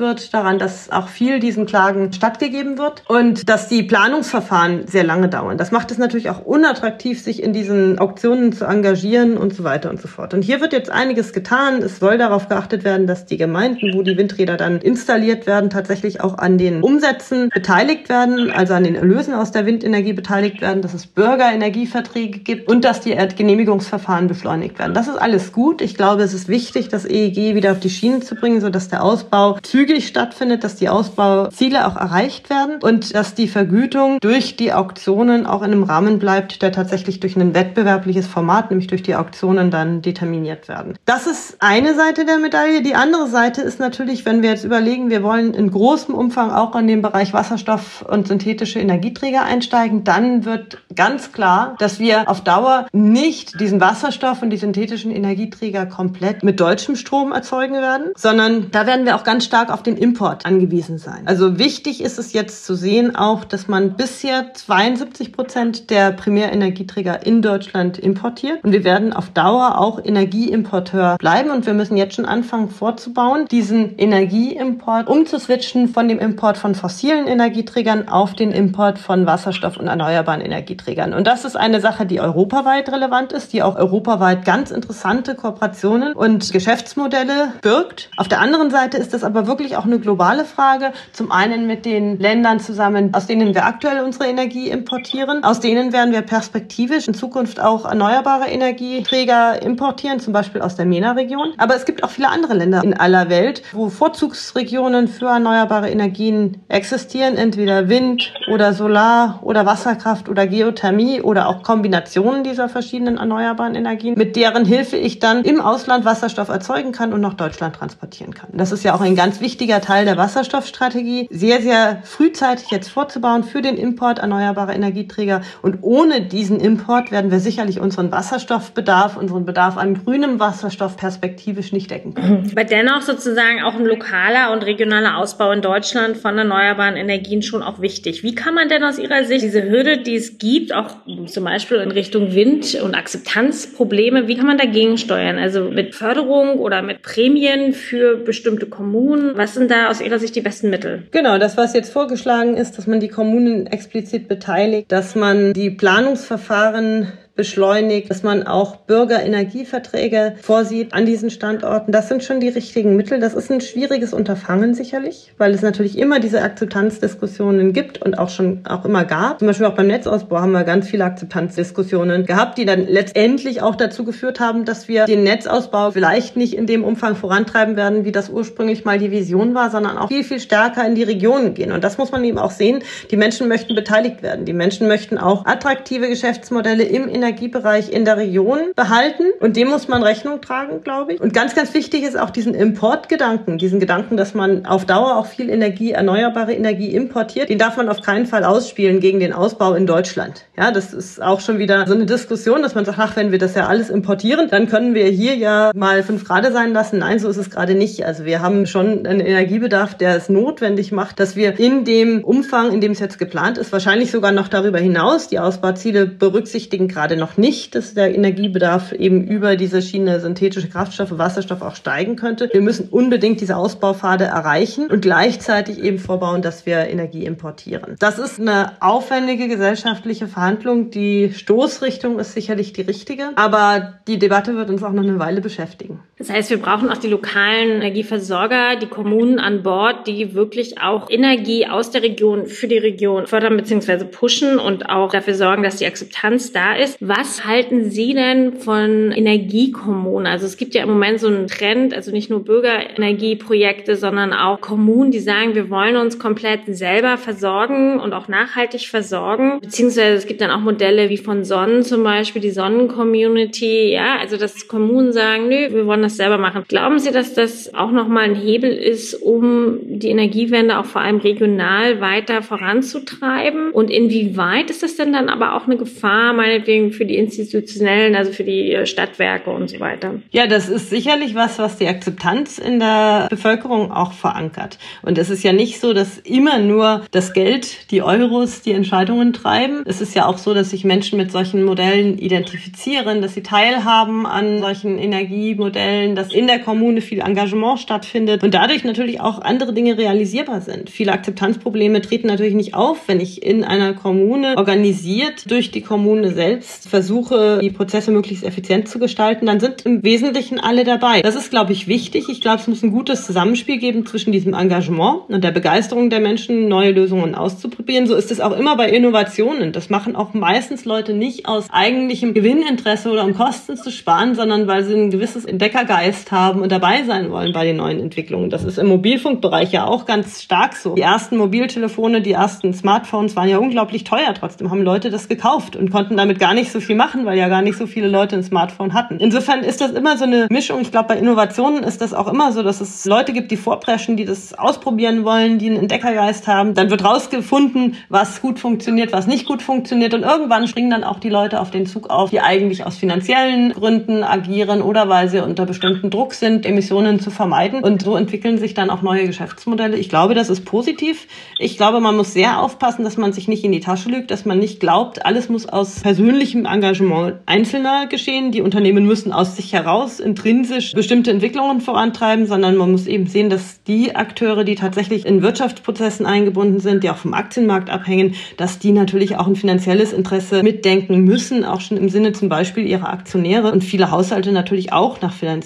wird, 0.00 0.34
daran, 0.34 0.58
dass 0.58 0.90
auch 0.90 1.06
viel 1.06 1.38
diesen 1.38 1.66
Klagen 1.66 2.12
stattgegeben 2.12 2.78
wird 2.78 3.04
und 3.06 3.48
dass 3.48 3.68
die 3.68 3.84
Planungsverfahren 3.84 4.88
sehr 4.88 5.04
lange 5.04 5.28
dauern. 5.28 5.56
Das 5.56 5.70
macht 5.70 5.83
macht 5.84 5.90
es 5.90 5.98
natürlich 5.98 6.30
auch 6.30 6.46
unattraktiv, 6.46 7.22
sich 7.22 7.42
in 7.42 7.52
diesen 7.52 7.98
Auktionen 7.98 8.54
zu 8.54 8.64
engagieren 8.64 9.36
und 9.36 9.54
so 9.54 9.64
weiter 9.64 9.90
und 9.90 10.00
so 10.00 10.08
fort. 10.08 10.32
Und 10.32 10.40
hier 10.40 10.62
wird 10.62 10.72
jetzt 10.72 10.88
einiges 10.88 11.34
getan. 11.34 11.82
Es 11.82 11.98
soll 11.98 12.16
darauf 12.16 12.48
geachtet 12.48 12.84
werden, 12.84 13.06
dass 13.06 13.26
die 13.26 13.36
Gemeinden, 13.36 13.92
wo 13.94 14.00
die 14.00 14.16
Windräder 14.16 14.56
dann 14.56 14.78
installiert 14.78 15.46
werden, 15.46 15.68
tatsächlich 15.68 16.22
auch 16.22 16.38
an 16.38 16.56
den 16.56 16.82
Umsätzen 16.82 17.50
beteiligt 17.50 18.08
werden, 18.08 18.50
also 18.50 18.72
an 18.72 18.84
den 18.84 18.94
Erlösen 18.94 19.34
aus 19.34 19.52
der 19.52 19.66
Windenergie 19.66 20.14
beteiligt 20.14 20.62
werden, 20.62 20.80
dass 20.80 20.94
es 20.94 21.06
Bürgerenergieverträge 21.06 22.38
gibt 22.38 22.66
und 22.66 22.82
dass 22.86 23.02
die 23.02 23.14
Genehmigungsverfahren 23.14 24.26
beschleunigt 24.26 24.78
werden. 24.78 24.94
Das 24.94 25.06
ist 25.06 25.18
alles 25.18 25.52
gut. 25.52 25.82
Ich 25.82 25.96
glaube, 25.96 26.22
es 26.22 26.32
ist 26.32 26.48
wichtig, 26.48 26.88
das 26.88 27.04
EEG 27.04 27.54
wieder 27.56 27.72
auf 27.72 27.80
die 27.80 27.90
Schienen 27.90 28.22
zu 28.22 28.36
bringen, 28.36 28.62
sodass 28.62 28.88
der 28.88 29.04
Ausbau 29.04 29.58
zügig 29.62 30.08
stattfindet, 30.08 30.64
dass 30.64 30.76
die 30.76 30.88
Ausbauziele 30.88 31.86
auch 31.86 31.96
erreicht 31.96 32.48
werden 32.48 32.78
und 32.80 33.14
dass 33.14 33.34
die 33.34 33.48
Vergütung 33.48 34.16
durch 34.22 34.56
die 34.56 34.72
Auktionen 34.72 35.44
auch 35.44 35.60
in 35.60 35.73
einem 35.74 35.84
Rahmen 35.84 36.18
bleibt, 36.18 36.62
der 36.62 36.72
tatsächlich 36.72 37.20
durch 37.20 37.36
ein 37.36 37.54
wettbewerbliches 37.54 38.26
Format, 38.26 38.70
nämlich 38.70 38.86
durch 38.86 39.02
die 39.02 39.14
Auktionen 39.14 39.70
dann 39.70 40.02
determiniert 40.02 40.68
werden. 40.68 40.94
Das 41.04 41.26
ist 41.26 41.56
eine 41.60 41.94
Seite 41.94 42.24
der 42.24 42.38
Medaille. 42.38 42.82
Die 42.82 42.94
andere 42.94 43.28
Seite 43.28 43.60
ist 43.62 43.80
natürlich, 43.80 44.24
wenn 44.24 44.42
wir 44.42 44.50
jetzt 44.50 44.64
überlegen, 44.64 45.10
wir 45.10 45.22
wollen 45.22 45.54
in 45.54 45.70
großem 45.70 46.14
Umfang 46.14 46.50
auch 46.50 46.74
in 46.76 46.86
den 46.86 47.02
Bereich 47.02 47.32
Wasserstoff 47.32 48.04
und 48.08 48.28
synthetische 48.28 48.78
Energieträger 48.78 49.42
einsteigen, 49.42 50.04
dann 50.04 50.44
wird 50.44 50.78
ganz 50.94 51.32
klar, 51.32 51.74
dass 51.78 51.98
wir 51.98 52.28
auf 52.28 52.42
Dauer 52.42 52.86
nicht 52.92 53.60
diesen 53.60 53.80
Wasserstoff 53.80 54.42
und 54.42 54.50
die 54.50 54.56
synthetischen 54.56 55.10
Energieträger 55.10 55.86
komplett 55.86 56.42
mit 56.42 56.60
deutschem 56.60 56.96
Strom 56.96 57.32
erzeugen 57.32 57.74
werden, 57.74 58.12
sondern 58.16 58.70
da 58.70 58.86
werden 58.86 59.04
wir 59.04 59.16
auch 59.16 59.24
ganz 59.24 59.44
stark 59.44 59.72
auf 59.72 59.82
den 59.82 59.96
Import 59.96 60.46
angewiesen 60.46 60.98
sein. 60.98 61.22
Also 61.26 61.58
wichtig 61.58 62.02
ist 62.02 62.18
es 62.18 62.32
jetzt 62.32 62.64
zu 62.64 62.74
sehen 62.74 63.16
auch, 63.16 63.44
dass 63.44 63.68
man 63.68 63.96
bisher 63.96 64.52
72 64.54 65.32
Prozent 65.32 65.63
Prozent 65.64 65.90
der 65.90 66.12
Primärenergieträger 66.12 67.24
in 67.24 67.40
Deutschland 67.40 67.98
importiert. 67.98 68.62
Und 68.62 68.72
wir 68.72 68.84
werden 68.84 69.12
auf 69.12 69.30
Dauer 69.30 69.78
auch 69.78 69.98
Energieimporteur 70.04 71.16
bleiben. 71.18 71.50
Und 71.50 71.64
wir 71.64 71.72
müssen 71.72 71.96
jetzt 71.96 72.16
schon 72.16 72.26
anfangen 72.26 72.68
vorzubauen, 72.68 73.46
diesen 73.50 73.96
Energieimport 73.96 75.08
umzuswitchen 75.08 75.88
von 75.88 76.08
dem 76.08 76.18
Import 76.18 76.58
von 76.58 76.74
fossilen 76.74 77.26
Energieträgern 77.26 78.08
auf 78.08 78.34
den 78.34 78.52
Import 78.52 78.98
von 78.98 79.26
Wasserstoff 79.26 79.78
und 79.78 79.86
erneuerbaren 79.86 80.42
Energieträgern. 80.42 81.14
Und 81.14 81.26
das 81.26 81.44
ist 81.44 81.56
eine 81.56 81.80
Sache, 81.80 82.04
die 82.04 82.20
europaweit 82.20 82.92
relevant 82.92 83.32
ist, 83.32 83.52
die 83.52 83.62
auch 83.62 83.76
europaweit 83.76 84.44
ganz 84.44 84.70
interessante 84.70 85.34
Kooperationen 85.34 86.12
und 86.12 86.52
Geschäftsmodelle 86.52 87.52
birgt. 87.62 88.10
Auf 88.18 88.28
der 88.28 88.40
anderen 88.40 88.70
Seite 88.70 88.98
ist 88.98 89.14
das 89.14 89.24
aber 89.24 89.46
wirklich 89.46 89.76
auch 89.76 89.84
eine 89.84 89.98
globale 89.98 90.44
Frage. 90.44 90.92
Zum 91.12 91.32
einen 91.32 91.66
mit 91.66 91.86
den 91.86 92.18
Ländern 92.18 92.60
zusammen, 92.60 93.14
aus 93.14 93.26
denen 93.26 93.54
wir 93.54 93.64
aktuell 93.64 94.04
unsere 94.04 94.26
Energie 94.26 94.68
importieren, 94.68 95.42
aus 95.54 95.60
denen 95.60 95.92
werden 95.92 96.12
wir 96.12 96.22
perspektivisch 96.22 97.06
in 97.06 97.14
Zukunft 97.14 97.60
auch 97.60 97.84
erneuerbare 97.84 98.46
Energieträger 98.48 99.62
importieren, 99.62 100.18
zum 100.18 100.32
Beispiel 100.32 100.60
aus 100.60 100.74
der 100.74 100.84
MENA-Region. 100.84 101.52
Aber 101.58 101.76
es 101.76 101.84
gibt 101.84 102.02
auch 102.02 102.10
viele 102.10 102.28
andere 102.28 102.54
Länder 102.54 102.82
in 102.82 102.92
aller 102.92 103.30
Welt, 103.30 103.62
wo 103.72 103.88
Vorzugsregionen 103.88 105.06
für 105.06 105.26
erneuerbare 105.26 105.88
Energien 105.90 106.56
existieren, 106.66 107.36
entweder 107.36 107.88
Wind 107.88 108.34
oder 108.52 108.72
Solar 108.72 109.38
oder 109.42 109.64
Wasserkraft 109.64 110.28
oder 110.28 110.48
Geothermie 110.48 111.20
oder 111.20 111.46
auch 111.46 111.62
Kombinationen 111.62 112.42
dieser 112.42 112.68
verschiedenen 112.68 113.18
erneuerbaren 113.18 113.76
Energien, 113.76 114.14
mit 114.18 114.34
deren 114.34 114.64
Hilfe 114.64 114.96
ich 114.96 115.20
dann 115.20 115.44
im 115.44 115.60
Ausland 115.60 116.04
Wasserstoff 116.04 116.48
erzeugen 116.48 116.90
kann 116.90 117.12
und 117.12 117.20
nach 117.20 117.34
Deutschland 117.34 117.76
transportieren 117.76 118.34
kann. 118.34 118.48
Das 118.54 118.72
ist 118.72 118.82
ja 118.82 118.92
auch 118.92 119.00
ein 119.00 119.14
ganz 119.14 119.40
wichtiger 119.40 119.80
Teil 119.80 120.04
der 120.04 120.16
Wasserstoffstrategie, 120.16 121.28
sehr, 121.30 121.62
sehr 121.62 122.00
frühzeitig 122.02 122.72
jetzt 122.72 122.88
vorzubauen 122.88 123.44
für 123.44 123.62
den 123.62 123.76
Import 123.76 124.18
erneuerbarer 124.18 124.74
Energieträger 124.74 125.42
Und 125.62 125.78
ohne 125.82 126.22
diesen 126.22 126.60
Import 126.60 127.10
werden 127.10 127.30
wir 127.30 127.40
sicherlich 127.40 127.80
unseren 127.80 128.12
Wasserstoffbedarf, 128.12 129.16
unseren 129.16 129.44
Bedarf 129.44 129.76
an 129.76 130.02
grünem 130.04 130.40
Wasserstoff 130.40 130.96
perspektivisch 130.96 131.72
nicht 131.72 131.90
decken 131.90 132.14
können. 132.14 132.50
Aber 132.52 132.64
dennoch 132.64 133.02
sozusagen 133.02 133.62
auch 133.62 133.74
ein 133.74 133.84
lokaler 133.84 134.52
und 134.52 134.64
regionaler 134.64 135.16
Ausbau 135.18 135.52
in 135.52 135.62
Deutschland 135.62 136.16
von 136.16 136.36
erneuerbaren 136.36 136.96
Energien 136.96 137.42
schon 137.42 137.62
auch 137.62 137.80
wichtig. 137.80 138.22
Wie 138.22 138.34
kann 138.34 138.54
man 138.54 138.68
denn 138.68 138.84
aus 138.84 138.98
Ihrer 138.98 139.24
Sicht 139.24 139.44
diese 139.44 139.62
Hürde, 139.68 139.98
die 139.98 140.16
es 140.16 140.38
gibt, 140.38 140.74
auch 140.74 140.90
zum 141.26 141.44
Beispiel 141.44 141.78
in 141.78 141.90
Richtung 141.90 142.34
Wind 142.34 142.74
und 142.82 142.94
Akzeptanzprobleme, 142.94 144.28
wie 144.28 144.36
kann 144.36 144.46
man 144.46 144.58
dagegen 144.58 144.98
steuern? 144.98 145.38
Also 145.38 145.70
mit 145.70 145.94
Förderung 145.94 146.58
oder 146.58 146.82
mit 146.82 147.02
Prämien 147.02 147.72
für 147.72 148.16
bestimmte 148.16 148.66
Kommunen? 148.66 149.36
Was 149.36 149.54
sind 149.54 149.70
da 149.70 149.88
aus 149.88 150.00
Ihrer 150.00 150.18
Sicht 150.18 150.36
die 150.36 150.40
besten 150.40 150.70
Mittel? 150.70 151.04
Genau, 151.10 151.38
das, 151.38 151.56
was 151.56 151.74
jetzt 151.74 151.92
vorgeschlagen 151.92 152.56
ist, 152.56 152.78
dass 152.78 152.86
man 152.86 153.00
die 153.00 153.08
Kommunen 153.08 153.66
explizit 153.66 154.28
beteiligt, 154.28 154.90
dass 154.90 155.14
man 155.14 155.33
die 155.34 155.70
Planungsverfahren 155.70 157.12
beschleunigt, 157.36 158.10
dass 158.10 158.22
man 158.22 158.46
auch 158.46 158.76
Bürgerenergieverträge 158.76 160.34
vorsieht 160.40 160.94
an 160.94 161.04
diesen 161.04 161.30
Standorten. 161.30 161.90
Das 161.90 162.08
sind 162.08 162.22
schon 162.22 162.38
die 162.38 162.48
richtigen 162.48 162.94
Mittel. 162.94 163.18
Das 163.18 163.34
ist 163.34 163.50
ein 163.50 163.60
schwieriges 163.60 164.12
Unterfangen 164.12 164.74
sicherlich, 164.74 165.32
weil 165.36 165.52
es 165.52 165.62
natürlich 165.62 165.98
immer 165.98 166.20
diese 166.20 166.42
Akzeptanzdiskussionen 166.42 167.72
gibt 167.72 168.00
und 168.00 168.18
auch 168.18 168.28
schon 168.28 168.60
auch 168.68 168.84
immer 168.84 169.04
gab. 169.04 169.40
Zum 169.40 169.48
Beispiel 169.48 169.66
auch 169.66 169.74
beim 169.74 169.88
Netzausbau 169.88 170.38
haben 170.38 170.52
wir 170.52 170.62
ganz 170.62 170.88
viele 170.88 171.04
Akzeptanzdiskussionen 171.04 172.24
gehabt, 172.24 172.56
die 172.56 172.66
dann 172.66 172.86
letztendlich 172.86 173.62
auch 173.62 173.74
dazu 173.74 174.04
geführt 174.04 174.38
haben, 174.38 174.64
dass 174.64 174.86
wir 174.86 175.06
den 175.06 175.24
Netzausbau 175.24 175.90
vielleicht 175.90 176.36
nicht 176.36 176.56
in 176.56 176.66
dem 176.66 176.84
Umfang 176.84 177.16
vorantreiben 177.16 177.74
werden, 177.74 178.04
wie 178.04 178.12
das 178.12 178.28
ursprünglich 178.28 178.84
mal 178.84 178.98
die 178.98 179.10
Vision 179.10 179.54
war, 179.54 179.70
sondern 179.70 179.98
auch 179.98 180.08
viel, 180.08 180.22
viel 180.22 180.38
stärker 180.38 180.86
in 180.86 180.94
die 180.94 181.02
Regionen 181.02 181.54
gehen. 181.54 181.72
Und 181.72 181.82
das 181.82 181.98
muss 181.98 182.12
man 182.12 182.22
eben 182.22 182.38
auch 182.38 182.52
sehen. 182.52 182.82
Die 183.10 183.16
Menschen 183.16 183.48
möchten 183.48 183.74
beteiligt 183.74 184.22
werden. 184.22 184.44
Die 184.44 184.52
Menschen 184.52 184.86
möchten 184.86 185.18
auch 185.18 185.46
attraktive 185.46 186.08
Geschäftsmodelle 186.08 186.84
im 186.84 187.08
Energiebereich 187.24 187.90
in 187.90 188.04
der 188.04 188.16
Region 188.16 188.58
behalten 188.76 189.24
und 189.40 189.56
dem 189.56 189.68
muss 189.68 189.88
man 189.88 190.02
Rechnung 190.02 190.40
tragen, 190.40 190.82
glaube 190.82 191.14
ich. 191.14 191.20
Und 191.20 191.32
ganz, 191.32 191.54
ganz 191.54 191.72
wichtig 191.74 192.02
ist 192.02 192.18
auch 192.18 192.30
diesen 192.30 192.54
Importgedanken, 192.54 193.58
diesen 193.58 193.80
Gedanken, 193.80 194.16
dass 194.16 194.34
man 194.34 194.66
auf 194.66 194.84
Dauer 194.84 195.16
auch 195.16 195.26
viel 195.26 195.48
Energie, 195.48 195.92
erneuerbare 195.92 196.52
Energie 196.52 196.94
importiert, 196.94 197.48
den 197.48 197.58
darf 197.58 197.76
man 197.76 197.88
auf 197.88 198.02
keinen 198.02 198.26
Fall 198.26 198.44
ausspielen 198.44 199.00
gegen 199.00 199.20
den 199.20 199.32
Ausbau 199.32 199.74
in 199.74 199.86
Deutschland. 199.86 200.44
Ja, 200.56 200.70
das 200.70 200.92
ist 200.92 201.22
auch 201.22 201.40
schon 201.40 201.58
wieder 201.58 201.86
so 201.86 201.94
eine 201.94 202.06
Diskussion, 202.06 202.62
dass 202.62 202.74
man 202.74 202.84
sagt, 202.84 202.98
ach, 202.98 203.16
wenn 203.16 203.32
wir 203.32 203.38
das 203.38 203.54
ja 203.54 203.66
alles 203.66 203.90
importieren, 203.90 204.48
dann 204.50 204.68
können 204.68 204.94
wir 204.94 205.06
hier 205.06 205.34
ja 205.34 205.72
mal 205.74 206.02
fünf 206.02 206.24
Grad 206.24 206.44
sein 206.52 206.72
lassen. 206.72 206.98
Nein, 206.98 207.18
so 207.18 207.28
ist 207.28 207.38
es 207.38 207.50
gerade 207.50 207.74
nicht. 207.74 208.04
Also 208.04 208.24
wir 208.24 208.42
haben 208.42 208.66
schon 208.66 209.06
einen 209.06 209.20
Energiebedarf, 209.20 209.94
der 209.94 210.16
es 210.16 210.28
notwendig 210.28 210.92
macht, 210.92 211.18
dass 211.20 211.36
wir 211.36 211.58
in 211.58 211.84
dem 211.84 212.22
Umfang, 212.22 212.72
in 212.72 212.80
dem 212.80 212.92
es 212.92 212.98
jetzt 212.98 213.18
geplant 213.18 213.56
ist, 213.56 213.72
wahrscheinlich 213.72 214.10
sogar 214.10 214.32
noch 214.32 214.48
darüber 214.48 214.78
hinaus 214.78 215.28
die 215.28 215.38
Ausbauziele 215.38 216.06
berücksichtigen, 216.06 216.88
gerade 216.88 217.13
gerade 217.14 217.20
noch 217.20 217.36
nicht, 217.36 217.74
dass 217.74 217.94
der 217.94 218.14
Energiebedarf 218.14 218.92
eben 218.92 219.26
über 219.26 219.56
diese 219.56 219.82
Schiene 219.82 220.20
synthetische 220.20 220.68
Kraftstoffe, 220.68 221.16
Wasserstoff 221.16 221.62
auch 221.62 221.76
steigen 221.76 222.16
könnte. 222.16 222.48
Wir 222.52 222.60
müssen 222.60 222.88
unbedingt 222.88 223.40
diese 223.40 223.56
Ausbaupfade 223.56 224.24
erreichen 224.24 224.88
und 224.90 225.00
gleichzeitig 225.00 225.82
eben 225.82 225.98
vorbauen, 225.98 226.42
dass 226.42 226.66
wir 226.66 226.78
Energie 226.88 227.24
importieren. 227.24 227.96
Das 227.98 228.18
ist 228.18 228.40
eine 228.40 228.72
aufwendige 228.80 229.48
gesellschaftliche 229.48 230.26
Verhandlung. 230.28 230.90
Die 230.90 231.32
Stoßrichtung 231.32 232.18
ist 232.18 232.32
sicherlich 232.32 232.72
die 232.72 232.82
richtige, 232.82 233.30
aber 233.36 233.94
die 234.06 234.18
Debatte 234.18 234.56
wird 234.56 234.70
uns 234.70 234.82
auch 234.82 234.92
noch 234.92 235.02
eine 235.02 235.18
Weile 235.18 235.40
beschäftigen. 235.40 236.00
Das 236.26 236.34
heißt, 236.34 236.48
wir 236.48 236.56
brauchen 236.56 236.88
auch 236.88 236.96
die 236.96 237.08
lokalen 237.08 237.82
Energieversorger, 237.82 238.76
die 238.76 238.86
Kommunen 238.86 239.38
an 239.38 239.62
Bord, 239.62 240.06
die 240.06 240.34
wirklich 240.34 240.80
auch 240.80 241.10
Energie 241.10 241.66
aus 241.66 241.90
der 241.90 242.02
Region 242.02 242.46
für 242.46 242.66
die 242.66 242.78
Region 242.78 243.26
fördern 243.26 243.58
bzw. 243.58 244.06
pushen 244.06 244.58
und 244.58 244.88
auch 244.88 245.12
dafür 245.12 245.34
sorgen, 245.34 245.62
dass 245.62 245.76
die 245.76 245.84
Akzeptanz 245.84 246.50
da 246.50 246.76
ist. 246.76 246.96
Was 247.00 247.44
halten 247.44 247.90
Sie 247.90 248.14
denn 248.14 248.54
von 248.54 249.12
Energiekommunen? 249.12 250.26
Also 250.26 250.46
es 250.46 250.56
gibt 250.56 250.74
ja 250.74 250.84
im 250.84 250.88
Moment 250.88 251.20
so 251.20 251.26
einen 251.26 251.46
Trend, 251.46 251.92
also 251.92 252.10
nicht 252.10 252.30
nur 252.30 252.42
Bürgerenergieprojekte, 252.42 253.94
sondern 253.94 254.32
auch 254.32 254.62
Kommunen, 254.62 255.10
die 255.10 255.20
sagen, 255.20 255.54
wir 255.54 255.68
wollen 255.68 255.96
uns 255.96 256.18
komplett 256.18 256.60
selber 256.68 257.18
versorgen 257.18 258.00
und 258.00 258.14
auch 258.14 258.28
nachhaltig 258.28 258.88
versorgen. 258.88 259.60
Beziehungsweise 259.60 260.14
es 260.14 260.26
gibt 260.26 260.40
dann 260.40 260.50
auch 260.50 260.60
Modelle 260.60 261.10
wie 261.10 261.18
von 261.18 261.44
Sonnen 261.44 261.82
zum 261.82 262.02
Beispiel, 262.02 262.40
die 262.40 262.50
Sonnencommunity. 262.50 263.92
Ja, 263.92 264.16
also 264.18 264.38
dass 264.38 264.68
Kommunen 264.68 265.12
sagen, 265.12 265.48
nö, 265.48 265.68
wir 265.70 265.86
wollen 265.86 266.00
das 266.00 266.13
selber 266.16 266.38
machen. 266.38 266.64
Glauben 266.68 266.98
Sie, 266.98 267.12
dass 267.12 267.34
das 267.34 267.74
auch 267.74 267.90
nochmal 267.90 268.24
ein 268.24 268.34
Hebel 268.34 268.72
ist, 268.72 269.14
um 269.14 269.78
die 269.82 270.08
Energiewende 270.08 270.78
auch 270.78 270.84
vor 270.84 271.02
allem 271.02 271.18
regional 271.18 272.00
weiter 272.00 272.42
voranzutreiben? 272.42 273.70
Und 273.70 273.90
inwieweit 273.90 274.70
ist 274.70 274.82
das 274.82 274.96
denn 274.96 275.12
dann 275.12 275.28
aber 275.28 275.54
auch 275.54 275.66
eine 275.66 275.76
Gefahr, 275.76 276.32
meinetwegen 276.32 276.92
für 276.92 277.04
die 277.04 277.16
institutionellen, 277.16 278.16
also 278.16 278.32
für 278.32 278.44
die 278.44 278.72
äh, 278.72 278.86
Stadtwerke 278.86 279.50
und 279.50 279.70
so 279.70 279.80
weiter. 279.80 280.14
Ja, 280.30 280.46
das 280.46 280.68
ist 280.68 280.90
sicherlich 280.90 281.34
was, 281.34 281.58
was 281.58 281.76
die 281.76 281.86
Akzeptanz 281.86 282.58
in 282.58 282.78
der 282.78 283.26
Bevölkerung 283.30 283.90
auch 283.90 284.12
verankert. 284.12 284.78
Und 285.02 285.18
es 285.18 285.30
ist 285.30 285.42
ja 285.42 285.52
nicht 285.52 285.80
so, 285.80 285.92
dass 285.92 286.18
immer 286.18 286.58
nur 286.58 287.04
das 287.10 287.32
Geld, 287.32 287.90
die 287.90 288.02
Euros, 288.02 288.62
die 288.62 288.72
Entscheidungen 288.72 289.32
treiben. 289.32 289.82
Es 289.86 290.00
ist 290.00 290.14
ja 290.14 290.26
auch 290.26 290.38
so, 290.38 290.54
dass 290.54 290.70
sich 290.70 290.84
Menschen 290.84 291.18
mit 291.18 291.32
solchen 291.32 291.64
Modellen 291.64 292.18
identifizieren, 292.18 293.22
dass 293.22 293.34
sie 293.34 293.42
teilhaben 293.42 294.26
an 294.26 294.60
solchen 294.60 294.98
Energiemodellen, 294.98 295.93
dass 296.14 296.32
in 296.32 296.46
der 296.46 296.58
Kommune 296.58 297.00
viel 297.00 297.20
Engagement 297.20 297.80
stattfindet 297.80 298.42
und 298.42 298.54
dadurch 298.54 298.84
natürlich 298.84 299.20
auch 299.20 299.40
andere 299.40 299.72
Dinge 299.72 299.96
realisierbar 299.98 300.60
sind. 300.60 300.90
Viele 300.90 301.12
Akzeptanzprobleme 301.12 302.00
treten 302.00 302.26
natürlich 302.26 302.54
nicht 302.54 302.74
auf, 302.74 303.08
wenn 303.08 303.20
ich 303.20 303.42
in 303.42 303.64
einer 303.64 303.94
Kommune 303.94 304.56
organisiert 304.56 305.50
durch 305.50 305.70
die 305.70 305.80
Kommune 305.80 306.32
selbst 306.32 306.88
versuche, 306.88 307.58
die 307.62 307.70
Prozesse 307.70 308.10
möglichst 308.10 308.44
effizient 308.44 308.88
zu 308.88 308.98
gestalten, 308.98 309.46
dann 309.46 309.60
sind 309.60 309.86
im 309.86 310.02
Wesentlichen 310.02 310.60
alle 310.60 310.84
dabei. 310.84 311.22
Das 311.22 311.34
ist, 311.34 311.50
glaube 311.50 311.72
ich, 311.72 311.88
wichtig. 311.88 312.28
Ich 312.28 312.40
glaube, 312.40 312.60
es 312.60 312.68
muss 312.68 312.82
ein 312.82 312.90
gutes 312.90 313.26
Zusammenspiel 313.26 313.78
geben 313.78 314.06
zwischen 314.06 314.32
diesem 314.32 314.54
Engagement 314.54 315.28
und 315.28 315.42
der 315.42 315.50
Begeisterung 315.50 316.10
der 316.10 316.20
Menschen, 316.20 316.68
neue 316.68 316.92
Lösungen 316.92 317.34
auszuprobieren. 317.34 318.06
So 318.06 318.14
ist 318.14 318.30
es 318.30 318.40
auch 318.40 318.56
immer 318.56 318.76
bei 318.76 318.88
Innovationen. 318.88 319.72
Das 319.72 319.90
machen 319.90 320.16
auch 320.16 320.34
meistens 320.34 320.84
Leute 320.84 321.12
nicht 321.14 321.46
aus 321.46 321.68
eigentlichem 321.70 322.34
Gewinninteresse 322.34 323.10
oder 323.10 323.24
um 323.24 323.34
Kosten 323.34 323.76
zu 323.76 323.90
sparen, 323.90 324.34
sondern 324.34 324.66
weil 324.66 324.84
sie 324.84 324.94
ein 324.94 325.10
gewisses 325.10 325.44
Entdeckergeist 325.84 326.32
haben 326.32 326.62
und 326.62 326.72
dabei 326.72 327.04
sein 327.04 327.30
wollen 327.30 327.52
bei 327.52 327.64
den 327.64 327.76
neuen 327.76 328.00
Entwicklungen. 328.00 328.48
Das 328.48 328.64
ist 328.64 328.78
im 328.78 328.86
Mobilfunkbereich 328.86 329.70
ja 329.72 329.86
auch 329.86 330.06
ganz 330.06 330.42
stark 330.42 330.74
so. 330.74 330.94
Die 330.94 331.02
ersten 331.02 331.36
Mobiltelefone, 331.36 332.22
die 332.22 332.32
ersten 332.32 332.72
Smartphones 332.72 333.36
waren 333.36 333.48
ja 333.48 333.58
unglaublich 333.58 334.04
teuer. 334.04 334.32
Trotzdem 334.38 334.70
haben 334.70 334.82
Leute 334.82 335.10
das 335.10 335.28
gekauft 335.28 335.76
und 335.76 335.90
konnten 335.90 336.16
damit 336.16 336.38
gar 336.38 336.54
nicht 336.54 336.72
so 336.72 336.80
viel 336.80 336.96
machen, 336.96 337.26
weil 337.26 337.36
ja 337.38 337.48
gar 337.48 337.60
nicht 337.62 337.76
so 337.76 337.86
viele 337.86 338.08
Leute 338.08 338.36
ein 338.36 338.42
Smartphone 338.42 338.94
hatten. 338.94 339.18
Insofern 339.18 339.60
ist 339.60 339.80
das 339.80 339.92
immer 339.92 340.16
so 340.16 340.24
eine 340.24 340.46
Mischung. 340.50 340.80
Ich 340.80 340.90
glaube, 340.90 341.08
bei 341.08 341.18
Innovationen 341.18 341.84
ist 341.84 342.00
das 342.00 342.14
auch 342.14 342.28
immer 342.28 342.52
so, 342.52 342.62
dass 342.62 342.80
es 342.80 343.04
Leute 343.04 343.32
gibt, 343.32 343.50
die 343.50 343.56
vorpreschen, 343.56 344.16
die 344.16 344.24
das 344.24 344.54
ausprobieren 344.54 345.24
wollen, 345.24 345.58
die 345.58 345.68
einen 345.68 345.78
Entdeckergeist 345.78 346.48
haben. 346.48 346.74
Dann 346.74 346.90
wird 346.90 347.04
rausgefunden, 347.04 347.96
was 348.08 348.40
gut 348.40 348.58
funktioniert, 348.58 349.12
was 349.12 349.26
nicht 349.26 349.46
gut 349.46 349.62
funktioniert. 349.62 350.14
Und 350.14 350.22
irgendwann 350.22 350.66
springen 350.66 350.90
dann 350.90 351.04
auch 351.04 351.18
die 351.18 351.30
Leute 351.30 351.60
auf 351.60 351.70
den 351.70 351.86
Zug 351.86 352.08
auf, 352.08 352.30
die 352.30 352.40
eigentlich 352.40 352.86
aus 352.86 352.96
finanziellen 352.96 353.72
Gründen 353.72 354.24
agieren 354.24 354.80
oder 354.80 355.08
weil 355.08 355.28
sie 355.28 355.40
unter 355.40 355.66
bestimmten 355.74 356.10
Druck 356.10 356.34
sind, 356.34 356.66
Emissionen 356.66 357.18
zu 357.18 357.30
vermeiden. 357.30 357.82
Und 357.82 358.02
so 358.02 358.16
entwickeln 358.16 358.58
sich 358.58 358.74
dann 358.74 358.90
auch 358.90 359.02
neue 359.02 359.26
Geschäftsmodelle. 359.26 359.96
Ich 359.96 360.08
glaube, 360.08 360.34
das 360.34 360.48
ist 360.48 360.64
positiv. 360.64 361.26
Ich 361.58 361.76
glaube, 361.76 362.00
man 362.00 362.16
muss 362.16 362.32
sehr 362.32 362.60
aufpassen, 362.60 363.04
dass 363.04 363.16
man 363.16 363.32
sich 363.32 363.48
nicht 363.48 363.64
in 363.64 363.72
die 363.72 363.80
Tasche 363.80 364.08
lügt, 364.08 364.30
dass 364.30 364.44
man 364.44 364.58
nicht 364.58 364.78
glaubt, 364.78 365.26
alles 365.26 365.48
muss 365.48 365.66
aus 365.66 366.00
persönlichem 366.00 366.64
Engagement 366.64 367.36
Einzelner 367.46 368.06
geschehen. 368.06 368.52
Die 368.52 368.60
Unternehmen 368.60 369.04
müssen 369.04 369.32
aus 369.32 369.56
sich 369.56 369.72
heraus 369.72 370.20
intrinsisch 370.20 370.92
bestimmte 370.92 371.32
Entwicklungen 371.32 371.80
vorantreiben, 371.80 372.46
sondern 372.46 372.76
man 372.76 372.92
muss 372.92 373.06
eben 373.06 373.26
sehen, 373.26 373.50
dass 373.50 373.82
die 373.82 374.14
Akteure, 374.14 374.62
die 374.62 374.76
tatsächlich 374.76 375.26
in 375.26 375.42
Wirtschaftsprozessen 375.42 376.24
eingebunden 376.24 376.78
sind, 376.78 377.02
die 377.02 377.10
auch 377.10 377.16
vom 377.16 377.34
Aktienmarkt 377.34 377.90
abhängen, 377.90 378.34
dass 378.56 378.78
die 378.78 378.92
natürlich 378.92 379.36
auch 379.36 379.48
ein 379.48 379.56
finanzielles 379.56 380.12
Interesse 380.12 380.62
mitdenken 380.62 381.24
müssen, 381.24 381.64
auch 381.64 381.80
schon 381.80 381.96
im 381.96 382.08
Sinne 382.08 382.32
zum 382.32 382.48
Beispiel 382.48 382.86
ihrer 382.86 383.08
Aktionäre 383.08 383.72
und 383.72 383.82
viele 383.82 384.10
Haushalte 384.10 384.52
natürlich 384.52 384.92
auch 384.92 385.20
nach 385.20 385.32
finanziellen 385.32 385.63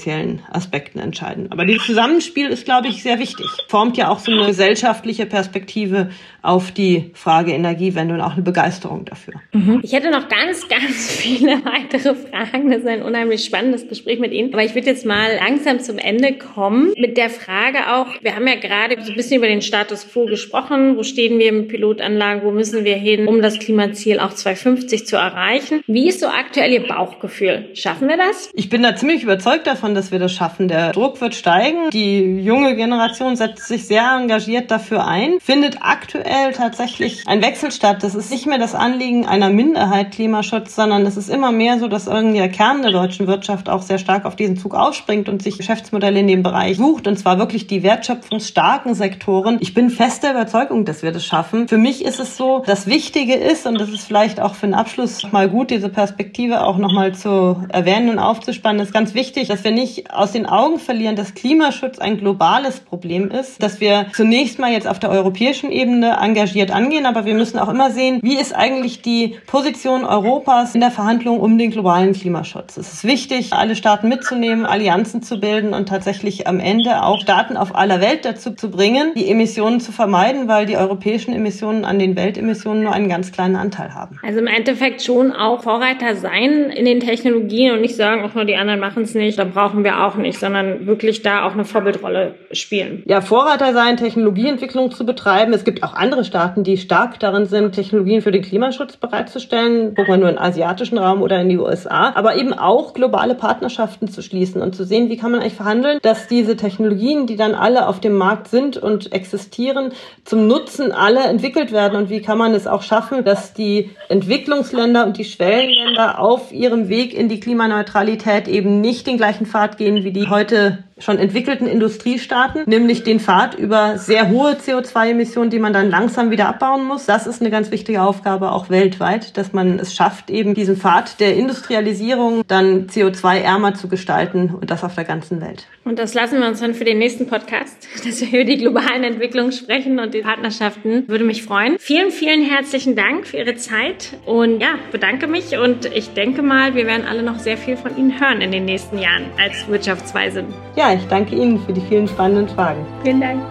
Aspekten 0.51 0.99
entscheiden. 0.99 1.51
Aber 1.51 1.65
dieses 1.65 1.87
Zusammenspiel 1.87 2.49
ist, 2.49 2.65
glaube 2.65 2.89
ich, 2.89 3.03
sehr 3.03 3.19
wichtig. 3.19 3.47
Formt 3.69 3.97
ja 3.97 4.09
auch 4.09 4.19
so 4.19 4.33
eine 4.33 4.47
gesellschaftliche 4.47 5.27
Perspektive 5.27 6.11
auf 6.43 6.71
die 6.71 7.11
Frage 7.15 7.53
Energiewende 7.53 8.15
und 8.15 8.21
auch 8.21 8.33
eine 8.33 8.43
Begeisterung 8.43 9.05
dafür. 9.05 9.35
Mhm. 9.53 9.81
Ich 9.83 9.93
hätte 9.93 10.11
noch 10.11 10.29
ganz, 10.29 10.69
ganz 10.69 11.11
viele 11.11 11.65
weitere 11.65 12.15
Fragen. 12.15 12.71
Das 12.71 12.81
ist 12.81 12.87
ein 12.87 13.03
unheimlich 13.03 13.45
spannendes 13.45 13.89
Gespräch 13.89 14.19
mit 14.19 14.33
Ihnen. 14.33 14.53
Aber 14.53 14.65
ich 14.65 14.75
würde 14.75 14.87
jetzt 14.87 15.05
mal 15.05 15.31
langsam 15.37 15.81
zum 15.81 15.99
Ende 15.99 16.39
kommen 16.39 16.93
mit 16.97 17.17
der 17.17 17.31
Frage 17.31 17.93
auch, 17.93 18.07
wir 18.23 18.35
haben 18.35 18.47
ja 18.47 18.55
gerade 18.55 19.03
so 19.03 19.11
ein 19.11 19.17
bisschen 19.17 19.39
über 19.39 19.49
den 19.49 19.63
Status 19.63 20.09
quo 20.11 20.27
gesprochen. 20.27 20.97
Wo 20.97 21.03
stehen 21.03 21.39
wir 21.39 21.53
mit 21.53 21.69
Pilotanlagen? 21.69 22.43
Wo 22.45 22.51
müssen 22.51 22.85
wir 22.85 22.97
hin, 22.97 23.27
um 23.27 23.43
das 23.43 23.59
Klimaziel 23.59 24.21
auch 24.21 24.33
2050 24.33 25.07
zu 25.07 25.17
erreichen? 25.17 25.83
Wie 25.87 26.09
ist 26.09 26.21
so 26.21 26.29
aktuell 26.29 26.73
Ihr 26.73 26.87
Bauchgefühl? 26.87 27.69
Schaffen 27.75 28.09
wir 28.09 28.17
das? 28.17 28.51
Ich 28.55 28.69
bin 28.69 28.83
da 28.83 28.97
ziemlich 28.97 29.23
überzeugt 29.23 29.67
davon, 29.67 29.88
davon, 29.89 29.95
dass 29.95 30.13
wir 30.13 30.19
das 30.19 30.33
schaffen. 30.33 30.69
Der 30.69 30.93
Druck 30.93 31.21
wird 31.21 31.35
steigen. 31.35 31.91
Die 31.91 32.41
junge 32.41 32.77
Generation 32.77 33.37
setzt 33.37 33.67
sich 33.67 33.87
sehr 33.87 34.05
engagiert 34.19 34.71
dafür 34.71 35.07
ein, 35.07 35.39
findet 35.41 35.79
aktuell 35.81 36.53
tatsächlich 36.53 37.23
ein 37.27 37.43
Wechsel 37.43 37.73
statt. 37.73 38.03
Das 38.03 38.15
ist 38.15 38.31
nicht 38.31 38.47
mehr 38.47 38.59
das 38.59 38.75
Anliegen 38.75 39.27
einer 39.27 39.51
Minderheit 39.51 40.13
Klimaschutz, 40.13 40.75
sondern 40.75 41.07
es 41.07 41.17
ist 41.17 41.31
immer 41.31 41.53
mehr 41.53 41.79
so, 41.79 41.89
dass 41.89 42.07
irgendwie 42.07 42.39
der 42.39 42.49
Kern 42.49 42.83
der 42.83 42.91
deutschen 42.91 43.27
Wirtschaft 43.27 43.69
auch 43.69 43.83
sehr 43.83 43.99
stark 43.99 44.25
auf 44.25 44.37
diesen 44.37 44.57
Zug 44.57 44.75
aufspringt 44.75 45.29
und 45.29 45.43
sich 45.43 45.57
Geschäftsmodelle 45.57 46.21
in 46.21 46.27
dem 46.27 46.43
Bereich 46.43 46.77
sucht. 46.77 47.07
Und 47.07 47.19
zwar 47.19 47.39
wirklich 47.39 47.67
die 47.67 47.83
wertschöpfungsstarken 47.83 48.95
Sektoren. 48.95 49.59
Ich 49.61 49.75
bin 49.75 49.91
fest 49.91 50.23
der 50.23 50.33
Überzeugung, 50.33 50.85
dass 50.85 51.03
wir 51.03 51.13
das 51.13 51.25
schaffen. 51.25 51.69
Für 51.69 51.79
mich 51.79 52.05
ist 52.05 52.21
es 52.21 52.37
so, 52.37 52.63
das 52.67 52.87
Wichtige 52.87 53.35
ist, 53.35 53.67
und 53.67 53.81
das 53.81 53.89
ist 53.89 54.07
vielleicht 54.07 54.41
auch 54.41 54.55
für 54.55 54.67
den 54.67 54.75
Abschluss 54.75 55.31
mal 55.33 55.49
gut, 55.49 55.71
diese 55.71 55.89
Perspektive 55.89 56.65
auch 56.65 56.79
nochmal 56.79 57.15
zu 57.15 57.65
erwähnen 57.71 58.11
und 58.11 58.19
aufzuspannen, 58.19 58.83
ist 58.83 58.93
ganz 58.93 59.15
wichtig, 59.15 59.49
dass 59.49 59.65
wir 59.65 59.71
nicht 59.79 60.13
aus 60.13 60.33
den 60.33 60.47
Augen 60.47 60.79
verlieren, 60.79 61.15
dass 61.15 61.35
Klimaschutz 61.35 61.99
ein 61.99 62.19
globales 62.19 62.81
Problem 62.81 63.31
ist, 63.31 63.63
dass 63.63 63.81
wir 63.81 64.07
zunächst 64.13 64.59
mal 64.59 64.73
jetzt 64.73 64.89
auf 64.89 64.99
der 64.99 65.11
europäischen 65.11 65.71
Ebene 65.71 66.19
engagiert 66.21 66.71
angehen, 66.71 67.07
aber 67.07 67.25
wir 67.25 67.35
müssen 67.35 67.59
auch 67.59 67.69
immer 67.69 67.91
sehen, 67.91 68.19
wie 68.23 68.37
ist 68.37 68.55
eigentlich 68.55 69.03
die 69.03 69.37
Position 69.47 70.05
Europas 70.05 70.75
in 70.75 70.81
der 70.81 70.91
Verhandlung 70.91 71.39
um 71.39 71.59
den 71.59 71.71
globalen 71.71 72.13
Klimaschutz. 72.13 72.77
Es 72.77 72.93
ist 72.93 73.05
wichtig, 73.05 73.53
alle 73.53 73.77
Staaten 73.77 74.09
mitzunehmen, 74.09 74.67
Allianzen 74.67 75.23
zu 75.23 75.39
bilden 75.39 75.73
und 75.75 75.89
tatsächlich 75.89 76.49
am 76.49 76.59
Ende 76.59 77.03
auch 77.03 77.21
Staaten 77.21 77.57
auf 77.57 77.75
aller 77.77 78.01
Welt 78.01 78.25
dazu 78.25 78.51
zu 78.51 78.71
bringen, 78.71 79.13
die 79.15 79.31
Emissionen 79.31 79.81
zu 79.81 79.93
vermeiden, 79.93 80.49
weil 80.49 80.67
die 80.67 80.77
europäischen 80.77 81.33
Emissionen 81.33 81.85
an 81.85 81.99
den 82.01 82.17
Weltemissionen 82.17 82.83
nur 82.83 82.93
einen 82.93 83.09
ganz 83.09 83.31
kleinen 83.31 83.57
Anteil 83.57 83.95
haben. 83.95 84.19
Also 84.25 84.41
im 84.41 84.49
Endeffekt 84.49 85.03
schon 85.03 85.33
auch 85.33 85.63
Vorreiter 85.63 86.17
sein 86.17 86.71
in 86.71 86.85
den 86.85 86.99
Technologien 86.99 87.73
und 87.75 87.81
nicht 87.81 87.95
sagen, 87.95 88.25
auch 88.25 88.35
nur 88.35 88.45
die 88.45 88.57
anderen 88.57 88.81
machen 88.81 89.05
es 89.05 89.15
nicht, 89.15 89.39
da 89.39 89.45
brauchen 89.69 89.85
wir 89.85 90.07
auch 90.07 90.15
nicht, 90.15 90.41
sondern 90.41 90.87
wirklich 90.87 91.21
da 91.23 91.47
auch 91.47 91.53
eine 91.53 91.65
Vorbildrolle 91.65 92.35
spielen. 92.53 93.03
Ja, 93.07 93.21
Vorreiter 93.21 93.75
sein, 93.75 93.99
Technologieentwicklung 93.99 94.91
zu 94.91 95.05
betreiben. 95.05 95.53
Es 95.53 95.65
gibt 95.65 95.83
auch 95.83 95.93
andere 95.93 96.25
Staaten, 96.25 96.65
die 96.65 96.79
stark 96.79 97.21
darin 97.21 97.45
sind, 97.45 97.73
Technologien 97.75 98.23
für 98.23 98.31
den 98.31 98.43
Klimaschutz 98.43 98.97
bereitzustellen. 98.97 99.95
Gucken 99.95 100.15
wir 100.15 100.17
nur 100.17 100.29
in 100.31 100.37
den 100.37 100.43
asiatischen 100.43 100.97
Raum 100.97 101.21
oder 101.21 101.41
in 101.41 101.51
die 101.51 101.59
USA. 101.59 102.13
Aber 102.15 102.37
eben 102.37 102.55
auch 102.55 102.95
globale 102.95 103.35
Partnerschaften 103.35 104.09
zu 104.09 104.23
schließen 104.23 104.63
und 104.63 104.75
zu 104.75 104.85
sehen, 104.85 105.11
wie 105.11 105.19
kann 105.19 105.33
man 105.33 105.41
eigentlich 105.41 105.55
verhandeln, 105.55 105.99
dass 106.01 106.29
diese 106.29 106.57
Technologien, 106.57 107.27
die 107.27 107.37
dann 107.37 107.55
alle 107.55 107.89
auf 107.89 108.01
dem 108.01 108.17
Markt 108.17 108.49
sind 108.49 108.79
und 108.79 109.13
existieren, 109.13 109.93
zum 110.25 110.47
Nutzen 110.47 110.93
aller 110.93 111.29
entwickelt 111.29 111.73
werden 111.73 111.99
und 111.99 112.09
wie 112.09 112.23
kann 112.23 112.39
man 112.39 112.55
es 112.55 112.67
auch 112.67 112.83
schaffen, 112.83 113.23
dass 113.25 113.53
die 113.53 113.91
Entwicklungsländer 114.09 115.05
und 115.05 115.19
die 115.19 115.25
Schwellenländer 115.25 116.21
auf 116.21 116.53
ihrem 116.53 116.89
Weg 116.89 117.13
in 117.13 117.29
die 117.29 117.41
Klimaneutralität 117.41 118.49
eben 118.49 118.81
nicht 118.81 119.07
den 119.07 119.19
gleichen 119.19 119.45
Pfad 119.59 119.77
gehen 119.77 120.05
wie 120.05 120.13
die 120.13 120.29
heute 120.29 120.85
schon 121.01 121.19
entwickelten 121.19 121.67
Industriestaaten, 121.67 122.63
nämlich 122.67 123.03
den 123.03 123.21
Pfad 123.21 123.55
über 123.55 123.99
sehr 123.99 124.29
hohe 124.29 124.53
CO2-Emissionen, 124.53 125.51
die 125.51 125.59
man 125.59 125.73
dann 125.73 125.91
langsam 125.91 126.31
wieder 126.31 126.49
abbauen 126.49 126.85
muss. 126.85 127.07
Das 127.07 127.27
ist 127.27 127.41
eine 127.41 127.51
ganz 127.51 127.71
wichtige 127.71 128.03
Aufgabe 128.03 128.53
auch 128.53 128.71
weltweit, 128.71 129.37
dass 129.37 129.53
man 129.53 129.79
es 129.79 129.95
schafft, 129.95 130.31
eben 130.31 130.55
diesen 130.55 130.77
Pfad 130.77 131.21
der 131.21 131.37
Industrialisierung 131.37 132.43
dann 132.47 132.87
CO2-ärmer 132.87 133.75
zu 133.75 133.89
gestalten 133.89 134.55
und 134.55 134.71
das 134.71 134.85
auf 134.85 134.95
der 134.95 135.05
ganzen 135.05 135.41
Welt. 135.41 135.67
Und 135.85 135.99
das 135.99 136.13
lassen 136.13 136.41
wir 136.41 136.49
uns 136.49 136.61
dann 136.61 136.75
für 136.75 136.85
den 136.85 136.99
nächsten 136.99 137.27
Podcast, 137.27 137.89
dass 138.07 138.21
wir 138.21 138.29
über 138.29 138.45
die 138.45 138.59
globalen 138.59 139.05
Entwicklungen 139.05 139.53
sprechen 139.53 139.99
und 139.99 140.15
die 140.15 140.21
Partnerschaften. 140.21 141.09
Würde 141.09 141.25
mich 141.25 141.43
freuen. 141.43 141.79
Vielen, 141.79 142.11
vielen 142.11 142.43
herzlichen 142.43 142.95
Dank 142.95 143.27
für 143.27 143.39
Ihre 143.39 143.57
Zeit 143.57 144.17
und 144.27 144.61
ja, 144.61 144.75
bedanke 144.93 145.27
mich 145.27 145.57
und 145.59 145.87
ich 145.87 146.13
denke 146.13 146.43
mal, 146.43 146.75
wir 146.75 146.87
werden 146.87 147.07
alle 147.07 147.23
noch 147.23 147.39
sehr 147.39 147.57
viel 147.57 147.77
von 147.77 147.97
Ihnen 147.97 148.21
hören 148.21 148.41
in 148.41 148.53
den 148.53 148.65
nächsten 148.65 148.99
Jahren 148.99 149.27
als 149.39 149.67
Wirtschaftsweise. 149.69 150.45
Ja, 150.89 150.95
ich 150.95 151.07
danke 151.07 151.35
Ihnen 151.35 151.61
für 151.61 151.75
die 151.75 151.83
vielen 151.83 152.09
spannenden 152.09 152.49
Fragen. 152.49 152.87
Vielen 153.05 153.21
Dank. 153.21 153.43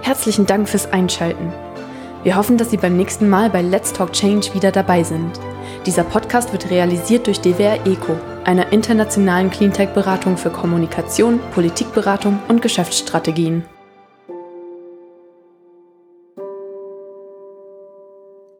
Herzlichen 0.00 0.46
Dank 0.46 0.66
fürs 0.70 0.90
Einschalten. 0.90 1.52
Wir 2.22 2.34
hoffen, 2.34 2.56
dass 2.56 2.70
Sie 2.70 2.78
beim 2.78 2.96
nächsten 2.96 3.28
Mal 3.28 3.50
bei 3.50 3.60
Let's 3.60 3.92
Talk 3.92 4.14
Change 4.14 4.54
wieder 4.54 4.72
dabei 4.72 5.02
sind. 5.02 5.38
Dieser 5.84 6.02
Podcast 6.02 6.50
wird 6.52 6.70
realisiert 6.70 7.26
durch 7.26 7.42
DWR 7.42 7.86
ECO, 7.86 8.16
einer 8.44 8.72
internationalen 8.72 9.50
Cleantech-Beratung 9.50 10.38
für 10.38 10.48
Kommunikation, 10.48 11.40
Politikberatung 11.52 12.38
und 12.48 12.62
Geschäftsstrategien. 12.62 13.66